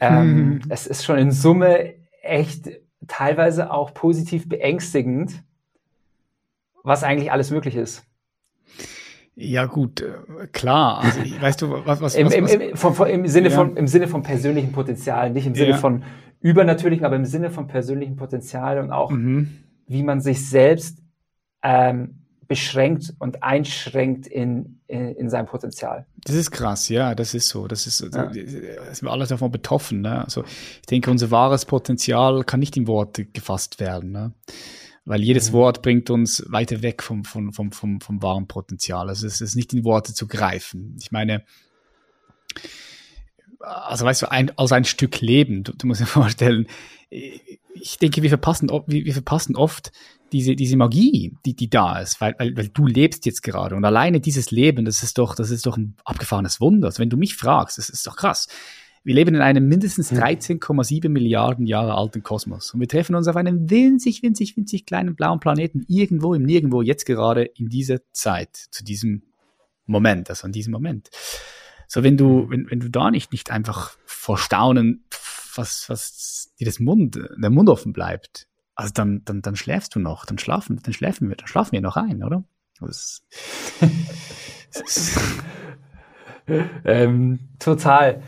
ähm, 0.00 0.20
hm. 0.20 0.60
es 0.68 0.86
ist 0.86 1.04
schon 1.04 1.18
in 1.18 1.30
Summe 1.30 1.94
echt 2.22 2.70
teilweise 3.06 3.70
auch 3.70 3.92
positiv 3.94 4.48
beängstigend, 4.48 5.42
was 6.82 7.02
eigentlich 7.02 7.32
alles 7.32 7.50
möglich 7.50 7.76
ist. 7.76 8.04
Ja 9.36 9.66
gut, 9.66 10.00
äh, 10.00 10.46
klar. 10.52 11.00
Also, 11.00 11.20
weißt 11.40 11.62
du, 11.62 11.70
was, 11.84 12.00
was, 12.00 12.14
Im, 12.14 12.30
im, 12.30 12.46
im, 12.46 12.76
vom, 12.76 12.94
vom, 12.94 13.06
im, 13.06 13.26
Sinne 13.26 13.48
ja. 13.48 13.56
von, 13.56 13.76
Im 13.76 13.88
Sinne 13.88 14.06
von 14.06 14.22
persönlichem 14.22 14.72
Potenzial, 14.72 15.30
nicht 15.30 15.46
im 15.46 15.54
Sinne 15.54 15.70
ja. 15.70 15.76
von 15.76 16.04
übernatürlichen, 16.44 17.06
aber 17.06 17.16
im 17.16 17.24
Sinne 17.24 17.50
von 17.50 17.66
persönlichem 17.66 18.16
Potenzial 18.16 18.78
und 18.78 18.92
auch, 18.92 19.10
mhm. 19.10 19.48
wie 19.86 20.02
man 20.02 20.20
sich 20.20 20.46
selbst 20.46 20.98
ähm, 21.62 22.26
beschränkt 22.46 23.14
und 23.18 23.42
einschränkt 23.42 24.26
in, 24.26 24.80
in, 24.86 25.14
in 25.16 25.30
seinem 25.30 25.46
Potenzial. 25.46 26.06
Das 26.24 26.36
ist 26.36 26.50
krass, 26.50 26.90
ja, 26.90 27.14
das 27.14 27.32
ist 27.32 27.48
so. 27.48 27.66
Das 27.66 27.86
ist, 27.86 28.00
ja. 28.14 28.30
sind 28.30 29.02
wir 29.02 29.10
alle 29.10 29.26
davon 29.26 29.50
betroffen. 29.50 30.02
Ne? 30.02 30.22
Also 30.22 30.44
ich 30.44 30.86
denke, 30.86 31.10
unser 31.10 31.30
wahres 31.30 31.64
Potenzial 31.64 32.44
kann 32.44 32.60
nicht 32.60 32.76
in 32.76 32.86
Worte 32.86 33.24
gefasst 33.24 33.80
werden. 33.80 34.12
Ne? 34.12 34.32
weil 35.06 35.22
jedes 35.22 35.50
mhm. 35.50 35.54
Wort 35.54 35.82
bringt 35.82 36.10
uns 36.10 36.44
weiter 36.48 36.82
weg 36.82 37.02
vom, 37.02 37.24
vom, 37.24 37.52
vom, 37.52 37.72
vom, 37.72 38.00
vom 38.00 38.22
wahren 38.22 38.48
Potenzial. 38.48 39.08
Also 39.08 39.26
es 39.26 39.40
ist 39.40 39.54
nicht 39.54 39.72
in 39.74 39.84
Worte 39.84 40.14
zu 40.14 40.26
greifen. 40.26 40.96
Ich 41.00 41.10
meine, 41.12 41.44
also 43.64 44.04
weißt 44.04 44.22
du, 44.22 44.30
ein, 44.30 44.56
als 44.56 44.72
ein 44.72 44.84
Stück 44.84 45.20
Leben. 45.20 45.64
Du, 45.64 45.72
du 45.72 45.86
musst 45.86 46.00
dir 46.00 46.06
vorstellen, 46.06 46.66
ich 47.10 47.98
denke, 47.98 48.22
wir 48.22 48.28
verpassen, 48.28 48.68
wir, 48.68 49.04
wir 49.04 49.12
verpassen 49.12 49.56
oft 49.56 49.92
diese, 50.32 50.56
diese 50.56 50.76
Magie, 50.76 51.36
die, 51.44 51.54
die 51.54 51.70
da 51.70 52.00
ist, 52.00 52.20
weil, 52.20 52.34
weil, 52.38 52.56
weil 52.56 52.68
du 52.68 52.86
lebst 52.86 53.26
jetzt 53.26 53.42
gerade. 53.42 53.76
Und 53.76 53.84
alleine 53.84 54.20
dieses 54.20 54.50
Leben, 54.50 54.84
das 54.84 55.02
ist 55.02 55.18
doch, 55.18 55.34
das 55.34 55.50
ist 55.50 55.66
doch 55.66 55.76
ein 55.76 55.96
abgefahrenes 56.04 56.60
Wunder. 56.60 56.88
Also 56.88 57.00
wenn 57.00 57.10
du 57.10 57.16
mich 57.16 57.36
fragst, 57.36 57.78
das 57.78 57.88
ist 57.88 58.06
doch 58.06 58.16
krass. 58.16 58.48
Wir 59.04 59.14
leben 59.14 59.34
in 59.34 59.42
einem 59.42 59.68
mindestens 59.68 60.10
13,7 60.10 61.10
Milliarden 61.10 61.66
Jahre 61.66 61.94
alten 61.94 62.22
Kosmos. 62.22 62.72
Und 62.72 62.80
wir 62.80 62.88
treffen 62.88 63.14
uns 63.14 63.28
auf 63.28 63.36
einem 63.36 63.68
winzig, 63.70 64.22
winzig, 64.22 64.56
winzig 64.56 64.86
kleinen 64.86 65.14
blauen 65.14 65.40
Planeten 65.40 65.84
irgendwo 65.88 66.32
im 66.32 66.42
Nirgendwo, 66.42 66.80
jetzt 66.80 67.04
gerade 67.04 67.44
in 67.44 67.68
dieser 67.68 67.98
Zeit, 68.12 68.56
zu 68.56 68.82
diesem 68.82 69.22
Moment, 69.84 70.30
also 70.30 70.46
an 70.46 70.52
diesem 70.52 70.72
Moment. 70.72 71.10
So, 71.86 72.02
wenn 72.02 72.16
du, 72.16 72.48
wenn, 72.50 72.70
wenn 72.70 72.80
du 72.80 72.90
da 72.90 73.10
nicht, 73.10 73.32
nicht 73.32 73.50
einfach 73.50 73.96
vor 74.04 74.38
Staunen, 74.38 75.04
was, 75.54 75.88
was 75.88 76.52
dir 76.58 76.64
das 76.64 76.80
Mund, 76.80 77.16
der 77.16 77.50
Mund 77.50 77.68
offen 77.68 77.92
bleibt, 77.92 78.48
also 78.74 78.92
dann, 78.92 79.24
dann, 79.24 79.42
dann 79.42 79.56
schläfst 79.56 79.94
du 79.94 80.00
noch, 80.00 80.26
dann 80.26 80.38
schlafen, 80.38 80.80
dann 80.82 80.92
schläfen 80.92 81.28
wir, 81.28 81.36
dann 81.36 81.46
schlafen 81.46 81.72
wir 81.72 81.80
noch 81.80 81.96
ein, 81.96 82.24
oder? 82.24 82.44
Das, 82.80 83.22
das 84.72 85.16
ähm, 86.84 87.38
total. 87.58 88.22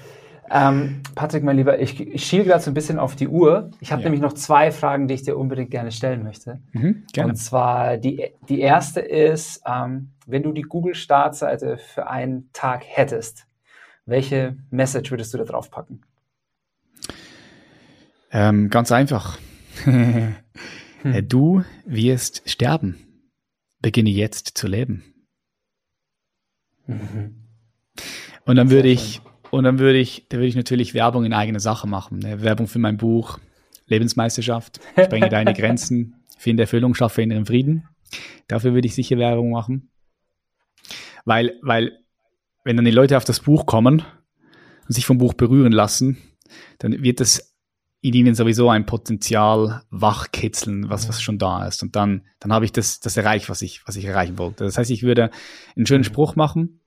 Ähm, 0.51 1.03
Patrick, 1.15 1.43
mein 1.43 1.57
Lieber, 1.57 1.79
ich, 1.79 2.01
ich 2.01 2.25
schiele 2.25 2.45
gerade 2.45 2.63
so 2.63 2.71
ein 2.71 2.75
bisschen 2.75 2.99
auf 2.99 3.17
die 3.17 3.29
Uhr. 3.29 3.71
Ich 3.81 3.93
habe 3.93 4.03
ja. 4.03 4.07
nämlich 4.07 4.23
noch 4.23 4.35
zwei 4.35 4.71
Fragen, 4.71 5.09
die 5.09 5.15
ich 5.15 5.23
dir 5.23 5.37
unbedingt 5.37 5.71
gerne 5.71 5.93
stellen 5.93 6.23
möchte. 6.23 6.61
Mhm, 6.73 7.05
gerne. 7.13 7.31
Und 7.31 7.37
zwar 7.37 7.97
die, 7.97 8.33
die 8.49 8.61
erste 8.61 9.01
ist, 9.01 9.63
ähm, 9.67 10.13
wenn 10.27 10.43
du 10.43 10.53
die 10.53 10.63
Google-Startseite 10.63 11.79
für 11.79 12.09
einen 12.09 12.51
Tag 12.53 12.85
hättest, 12.87 13.47
welche 14.05 14.57
Message 14.71 15.11
würdest 15.11 15.35
du 15.35 15.39
da 15.39 15.45
drauf 15.45 15.71
packen? 15.71 16.03
Ähm, 18.31 18.71
ganz 18.71 18.93
einfach. 18.93 19.39
hm. 19.85 20.37
Du 21.29 21.63
wirst 21.85 22.51
sterben. 22.51 22.97
Beginne 23.81 24.11
jetzt 24.11 24.59
zu 24.59 24.67
leben. 24.67 25.05
Mhm. 26.87 27.47
Und 28.45 28.57
dann 28.57 28.71
würde 28.71 28.89
ich, 28.89 29.21
und 29.57 29.65
dann 29.65 29.79
würde 29.79 29.99
ich, 29.99 30.27
da 30.29 30.37
würde 30.37 30.49
ich 30.49 30.57
natürlich 30.57 30.95
Werbung 30.95 31.25
in 31.25 31.33
eigene 31.33 31.61
Sache 31.61 31.87
machen. 31.87 32.19
Ne? 32.19 32.43
Werbung 32.43 32.67
für 32.67 32.79
mein 32.79 32.97
Buch, 32.97 33.39
Lebensmeisterschaft, 33.87 34.81
sprenge 35.03 35.29
deine 35.29 35.55
Grenzen, 35.55 36.25
finde 36.39 36.65
Erfüllung, 36.65 36.95
schaffe 36.95 37.23
inneren 37.23 37.47
Frieden. 37.47 37.89
Dafür 38.49 38.75
würde 38.75 38.87
ich 38.87 38.95
sicher 38.95 39.19
Werbung 39.19 39.51
machen. 39.51 39.91
Weil, 41.25 41.59
weil, 41.63 41.99
wenn 42.65 42.77
dann 42.77 42.85
die 42.85 42.91
Leute 42.91 43.17
auf 43.17 43.25
das 43.25 43.41
Buch 43.41 43.67
kommen 43.67 44.03
und 44.87 44.95
sich 44.95 45.07
vom 45.07 45.19
Buch 45.19 45.35
berühren 45.35 45.73
lassen, 45.73 46.19
dann 46.79 47.03
wird 47.03 47.21
das 47.21 47.57
in 48.01 48.15
ihnen 48.15 48.35
sowieso 48.35 48.69
ein 48.69 48.87
Potenzial 48.87 49.83
wachkitzeln, 49.91 50.89
was, 50.89 51.09
was 51.09 51.21
schon 51.21 51.39
da 51.39 51.67
ist. 51.67 51.83
Und 51.83 51.97
dann, 51.97 52.23
dann 52.39 52.53
habe 52.53 52.65
ich 52.65 52.73
das, 52.73 53.01
das 53.01 53.17
erreicht, 53.17 53.49
was 53.49 53.63
ich, 53.63 53.87
was 53.87 53.97
ich 53.97 54.05
erreichen 54.05 54.39
wollte. 54.39 54.65
Das 54.65 54.79
heißt, 54.79 54.91
ich 54.91 55.03
würde 55.03 55.31
einen 55.75 55.87
schönen 55.87 56.03
mhm. 56.03 56.05
Spruch 56.05 56.37
machen. 56.37 56.81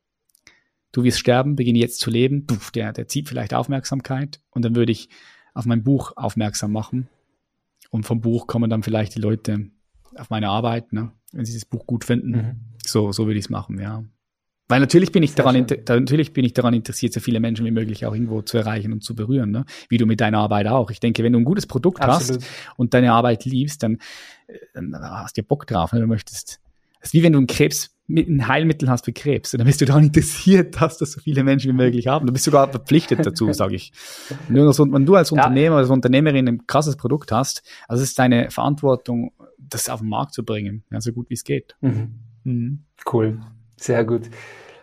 Du 0.91 1.03
wirst 1.03 1.19
sterben, 1.19 1.55
beginne 1.55 1.79
jetzt 1.79 1.99
zu 1.99 2.09
leben. 2.09 2.47
Der, 2.75 2.93
der 2.93 3.07
zieht 3.07 3.29
vielleicht 3.29 3.53
Aufmerksamkeit. 3.53 4.41
Und 4.49 4.65
dann 4.65 4.75
würde 4.75 4.91
ich 4.91 5.09
auf 5.53 5.65
mein 5.65 5.83
Buch 5.83 6.13
aufmerksam 6.15 6.71
machen. 6.71 7.09
Und 7.91 8.03
vom 8.03 8.21
Buch 8.21 8.47
kommen 8.47 8.69
dann 8.69 8.83
vielleicht 8.83 9.15
die 9.15 9.19
Leute 9.19 9.69
auf 10.15 10.29
meine 10.29 10.49
Arbeit, 10.49 10.93
ne? 10.93 11.11
wenn 11.31 11.45
sie 11.45 11.53
das 11.53 11.65
Buch 11.65 11.85
gut 11.85 12.03
finden. 12.03 12.31
Mhm. 12.31 12.55
So, 12.85 13.11
so 13.11 13.25
würde 13.25 13.39
ich 13.39 13.45
es 13.45 13.49
machen, 13.49 13.79
ja. 13.79 14.03
Weil 14.67 14.79
natürlich 14.81 15.11
bin 15.11 15.23
ich 15.23 15.33
daran, 15.33 15.65
natürlich 15.87 16.31
bin 16.31 16.45
ich 16.45 16.53
daran 16.53 16.75
interessiert, 16.75 17.11
so 17.11 17.19
viele 17.19 17.39
Menschen 17.39 17.65
wie 17.65 17.71
möglich 17.71 18.05
auch 18.05 18.13
irgendwo 18.13 18.43
zu 18.43 18.55
erreichen 18.59 18.93
und 18.93 19.03
zu 19.03 19.15
berühren, 19.15 19.49
ne? 19.49 19.65
Wie 19.89 19.97
du 19.97 20.05
mit 20.05 20.21
deiner 20.21 20.37
Arbeit 20.37 20.67
auch. 20.67 20.91
Ich 20.91 20.99
denke, 20.99 21.23
wenn 21.23 21.33
du 21.33 21.39
ein 21.39 21.43
gutes 21.43 21.65
Produkt 21.65 22.01
Absolut. 22.01 22.43
hast 22.43 22.49
und 22.77 22.93
deine 22.93 23.11
Arbeit 23.11 23.45
liebst, 23.45 23.81
dann, 23.81 23.97
dann 24.75 24.93
hast 24.93 25.37
du 25.37 25.41
ja 25.41 25.45
Bock 25.47 25.65
drauf, 25.65 25.91
ne? 25.91 26.01
Du 26.01 26.05
möchtest. 26.05 26.59
Das 26.99 27.09
ist 27.09 27.13
wie 27.13 27.23
wenn 27.23 27.33
du 27.33 27.39
ein 27.39 27.47
Krebs, 27.47 27.95
ein 28.09 28.47
Heilmittel 28.47 28.89
hast 28.89 29.05
für 29.05 29.13
Krebs. 29.13 29.51
Dann 29.51 29.65
bist 29.65 29.81
du 29.81 29.85
daran 29.85 30.03
interessiert, 30.03 30.75
dass 30.81 30.97
das 30.97 31.11
so 31.11 31.21
viele 31.21 31.43
Menschen 31.43 31.71
wie 31.71 31.75
möglich 31.75 32.07
haben. 32.07 32.25
Du 32.25 32.33
bist 32.33 32.45
sogar 32.45 32.67
verpflichtet 32.67 33.25
dazu, 33.25 33.53
sage 33.53 33.75
ich. 33.75 33.93
Nur 34.49 34.67
als, 34.67 34.79
wenn 34.79 35.05
du 35.05 35.15
als 35.15 35.31
Unternehmer, 35.31 35.77
als 35.77 35.89
Unternehmerin 35.89 36.47
ein 36.47 36.67
krasses 36.67 36.97
Produkt 36.97 37.31
hast, 37.31 37.63
also 37.87 38.03
es 38.03 38.09
ist 38.09 38.19
deine 38.19 38.49
Verantwortung, 38.49 39.31
das 39.57 39.89
auf 39.89 39.99
den 39.99 40.09
Markt 40.09 40.33
zu 40.33 40.43
bringen, 40.43 40.83
ja, 40.91 40.99
so 40.99 41.11
gut 41.11 41.29
wie 41.29 41.35
es 41.35 41.43
geht. 41.43 41.75
Mhm. 41.81 42.15
Mhm. 42.43 42.83
Cool. 43.11 43.39
Sehr 43.77 44.03
gut. 44.03 44.29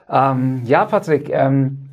Ähm, 0.09 0.63
ja, 0.65 0.85
Patrick, 0.85 1.29
ähm, 1.31 1.91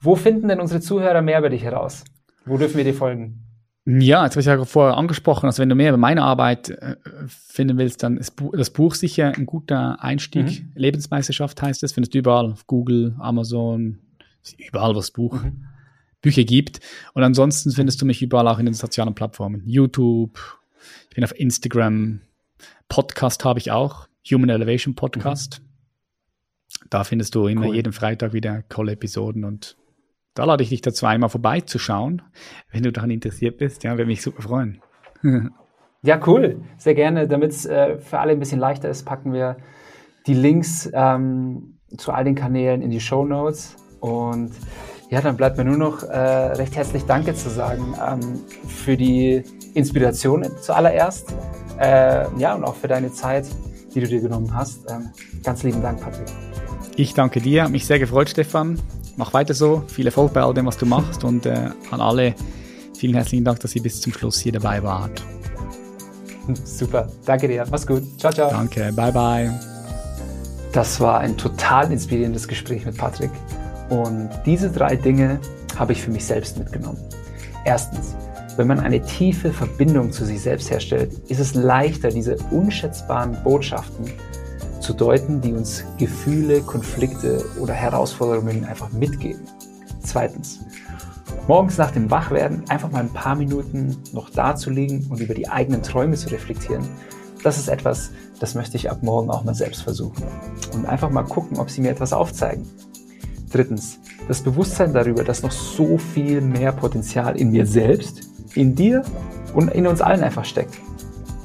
wo 0.00 0.14
finden 0.14 0.48
denn 0.48 0.60
unsere 0.60 0.80
Zuhörer 0.80 1.22
mehr 1.22 1.40
über 1.40 1.50
dich 1.50 1.64
heraus? 1.64 2.04
Wo 2.44 2.56
dürfen 2.56 2.76
wir 2.76 2.84
dir 2.84 2.94
folgen? 2.94 3.47
Ja, 3.90 4.24
jetzt 4.24 4.34
habe 4.34 4.40
ich 4.40 4.46
ja 4.46 4.62
vorher 4.66 4.98
angesprochen, 4.98 5.46
also 5.46 5.62
wenn 5.62 5.70
du 5.70 5.74
mehr 5.74 5.88
über 5.88 5.96
meine 5.96 6.22
Arbeit 6.22 6.68
äh, 6.68 6.96
finden 7.26 7.78
willst, 7.78 8.02
dann 8.02 8.18
ist 8.18 8.34
das 8.52 8.68
Buch 8.68 8.94
sicher 8.94 9.32
ein 9.34 9.46
guter 9.46 10.04
Einstieg. 10.04 10.44
Mhm. 10.44 10.72
Lebensmeisterschaft 10.74 11.62
heißt 11.62 11.82
es, 11.82 11.92
findest 11.92 12.12
du 12.12 12.18
überall 12.18 12.52
auf 12.52 12.66
Google, 12.66 13.16
Amazon, 13.18 14.00
überall, 14.58 14.94
was 14.94 15.10
Buch, 15.10 15.42
mhm. 15.42 15.64
Bücher 16.20 16.44
gibt. 16.44 16.80
Und 17.14 17.22
ansonsten 17.22 17.70
findest 17.70 18.02
du 18.02 18.04
mich 18.04 18.20
überall 18.20 18.46
auch 18.48 18.58
in 18.58 18.66
den 18.66 18.74
sozialen 18.74 19.14
Plattformen. 19.14 19.62
YouTube, 19.64 20.38
ich 21.08 21.14
bin 21.14 21.24
auf 21.24 21.34
Instagram, 21.40 22.20
Podcast 22.90 23.46
habe 23.46 23.58
ich 23.58 23.70
auch, 23.70 24.06
Human 24.30 24.50
Elevation 24.50 24.96
Podcast. 24.96 25.62
Mhm. 25.62 26.84
Da 26.90 27.04
findest 27.04 27.34
du 27.34 27.46
immer 27.46 27.68
cool. 27.68 27.76
jeden 27.76 27.94
Freitag 27.94 28.34
wieder 28.34 28.62
coole 28.68 28.92
Episoden 28.92 29.46
und 29.46 29.78
da 30.38 30.44
lade 30.44 30.62
ich 30.62 30.68
dich 30.68 30.82
dazu 30.82 31.04
einmal 31.04 31.30
vorbeizuschauen, 31.30 32.22
wenn 32.70 32.84
du 32.84 32.92
daran 32.92 33.10
interessiert 33.10 33.58
bist. 33.58 33.82
Ja, 33.82 33.92
würde 33.92 34.06
mich 34.06 34.22
super 34.22 34.42
freuen. 34.42 34.80
ja, 36.02 36.20
cool. 36.28 36.60
Sehr 36.76 36.94
gerne. 36.94 37.26
Damit 37.26 37.50
es 37.50 37.66
äh, 37.66 37.98
für 37.98 38.20
alle 38.20 38.32
ein 38.32 38.38
bisschen 38.38 38.60
leichter 38.60 38.88
ist, 38.88 39.04
packen 39.04 39.32
wir 39.32 39.56
die 40.28 40.34
Links 40.34 40.88
ähm, 40.94 41.80
zu 41.96 42.12
all 42.12 42.22
den 42.22 42.36
Kanälen 42.36 42.82
in 42.82 42.90
die 42.90 43.00
Show 43.00 43.24
Notes. 43.24 43.74
Und 43.98 44.52
ja, 45.10 45.20
dann 45.20 45.36
bleibt 45.36 45.58
mir 45.58 45.64
nur 45.64 45.76
noch 45.76 46.04
äh, 46.04 46.16
recht 46.16 46.76
herzlich 46.76 47.02
Danke 47.02 47.34
zu 47.34 47.50
sagen 47.50 47.94
ähm, 48.08 48.20
für 48.68 48.96
die 48.96 49.42
Inspiration 49.74 50.46
zuallererst. 50.60 51.34
Äh, 51.80 52.26
ja, 52.38 52.54
und 52.54 52.62
auch 52.62 52.76
für 52.76 52.86
deine 52.86 53.10
Zeit, 53.10 53.46
die 53.92 54.00
du 54.00 54.06
dir 54.06 54.20
genommen 54.20 54.54
hast. 54.54 54.88
Ähm, 54.88 55.10
ganz 55.42 55.64
lieben 55.64 55.82
Dank, 55.82 56.00
Patrick. 56.00 56.28
Ich 56.94 57.14
danke 57.14 57.40
dir, 57.40 57.68
mich 57.68 57.86
sehr 57.86 57.98
gefreut, 57.98 58.28
Stefan. 58.28 58.78
Mach 59.18 59.32
weiter 59.32 59.52
so, 59.52 59.82
viel 59.88 60.06
Erfolg 60.06 60.32
bei 60.32 60.40
all 60.40 60.54
dem, 60.54 60.66
was 60.66 60.78
du 60.78 60.86
machst 60.86 61.24
und 61.24 61.44
äh, 61.44 61.70
an 61.90 62.00
alle 62.00 62.36
vielen 62.96 63.14
herzlichen 63.14 63.44
Dank, 63.44 63.58
dass 63.58 63.74
ihr 63.74 63.82
bis 63.82 64.00
zum 64.00 64.12
Schluss 64.12 64.38
hier 64.38 64.52
dabei 64.52 64.80
wart. 64.80 65.24
Super, 66.64 67.10
danke 67.26 67.48
dir, 67.48 67.66
mach's 67.68 67.84
gut. 67.84 68.04
Ciao, 68.16 68.32
ciao. 68.32 68.48
Danke, 68.48 68.92
bye, 68.94 69.10
bye. 69.10 69.52
Das 70.72 71.00
war 71.00 71.18
ein 71.18 71.36
total 71.36 71.90
inspirierendes 71.90 72.46
Gespräch 72.46 72.86
mit 72.86 72.96
Patrick 72.96 73.32
und 73.90 74.30
diese 74.46 74.70
drei 74.70 74.94
Dinge 74.94 75.40
habe 75.76 75.94
ich 75.94 76.00
für 76.00 76.12
mich 76.12 76.24
selbst 76.24 76.56
mitgenommen. 76.56 77.02
Erstens, 77.64 78.14
wenn 78.56 78.68
man 78.68 78.78
eine 78.78 79.02
tiefe 79.02 79.52
Verbindung 79.52 80.12
zu 80.12 80.24
sich 80.26 80.40
selbst 80.40 80.70
herstellt, 80.70 81.12
ist 81.28 81.40
es 81.40 81.54
leichter, 81.54 82.10
diese 82.10 82.36
unschätzbaren 82.52 83.36
Botschaften 83.42 84.12
zu 84.88 84.94
deuten, 84.94 85.42
die 85.42 85.52
uns 85.52 85.84
Gefühle, 85.98 86.62
Konflikte 86.62 87.44
oder 87.60 87.74
Herausforderungen 87.74 88.64
einfach 88.64 88.90
mitgeben. 88.90 89.42
Zweitens, 90.02 90.60
morgens 91.46 91.76
nach 91.76 91.90
dem 91.90 92.10
Wachwerden 92.10 92.64
einfach 92.70 92.90
mal 92.90 93.00
ein 93.00 93.12
paar 93.12 93.34
Minuten 93.34 93.98
noch 94.14 94.30
dazulegen 94.30 95.06
und 95.10 95.20
über 95.20 95.34
die 95.34 95.46
eigenen 95.46 95.82
Träume 95.82 96.16
zu 96.16 96.30
reflektieren. 96.30 96.88
Das 97.44 97.58
ist 97.58 97.68
etwas, 97.68 98.12
das 98.40 98.54
möchte 98.54 98.78
ich 98.78 98.90
ab 98.90 99.02
morgen 99.02 99.28
auch 99.28 99.44
mal 99.44 99.54
selbst 99.54 99.82
versuchen. 99.82 100.24
Und 100.72 100.86
einfach 100.86 101.10
mal 101.10 101.24
gucken, 101.24 101.58
ob 101.58 101.68
sie 101.68 101.82
mir 101.82 101.90
etwas 101.90 102.14
aufzeigen. 102.14 102.66
Drittens, 103.52 103.98
das 104.26 104.40
Bewusstsein 104.40 104.94
darüber, 104.94 105.22
dass 105.22 105.42
noch 105.42 105.52
so 105.52 105.98
viel 105.98 106.40
mehr 106.40 106.72
Potenzial 106.72 107.38
in 107.38 107.50
mir 107.50 107.66
selbst, 107.66 108.22
in 108.54 108.74
dir 108.74 109.02
und 109.52 109.70
in 109.70 109.86
uns 109.86 110.00
allen 110.00 110.22
einfach 110.22 110.46
steckt 110.46 110.78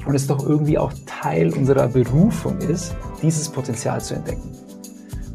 und 0.06 0.14
es 0.14 0.26
doch 0.26 0.46
irgendwie 0.46 0.78
auch 0.78 0.92
Teil 1.06 1.52
unserer 1.52 1.88
Berufung 1.88 2.58
ist, 2.58 2.94
dieses 3.22 3.48
Potenzial 3.48 4.00
zu 4.00 4.14
entdecken. 4.14 4.50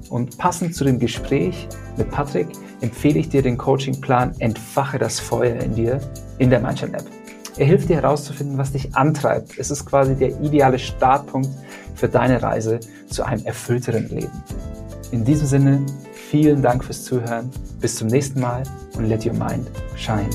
Und 0.09 0.37
passend 0.37 0.75
zu 0.75 0.83
dem 0.83 0.99
Gespräch 0.99 1.67
mit 1.97 2.09
Patrick 2.09 2.47
empfehle 2.81 3.19
ich 3.19 3.29
dir 3.29 3.41
den 3.41 3.57
Coachingplan 3.57 4.35
Entfache 4.39 4.97
das 4.97 5.19
Feuer 5.19 5.57
in 5.57 5.75
dir 5.75 5.99
in 6.39 6.49
der 6.49 6.59
Mindshine 6.59 6.93
App. 6.93 7.05
Er 7.57 7.65
hilft 7.65 7.89
dir 7.89 7.97
herauszufinden, 7.97 8.57
was 8.57 8.71
dich 8.71 8.95
antreibt. 8.95 9.57
Es 9.57 9.69
ist 9.69 9.85
quasi 9.85 10.15
der 10.15 10.39
ideale 10.41 10.79
Startpunkt 10.79 11.49
für 11.93 12.07
deine 12.07 12.41
Reise 12.41 12.79
zu 13.09 13.23
einem 13.23 13.45
erfüllteren 13.45 14.07
Leben. 14.07 14.31
In 15.11 15.25
diesem 15.25 15.47
Sinne, 15.47 15.85
vielen 16.13 16.61
Dank 16.61 16.83
fürs 16.83 17.03
Zuhören. 17.03 17.49
Bis 17.81 17.95
zum 17.95 18.07
nächsten 18.07 18.39
Mal 18.39 18.63
und 18.95 19.05
let 19.05 19.25
your 19.25 19.33
mind 19.33 19.69
shine. 19.95 20.29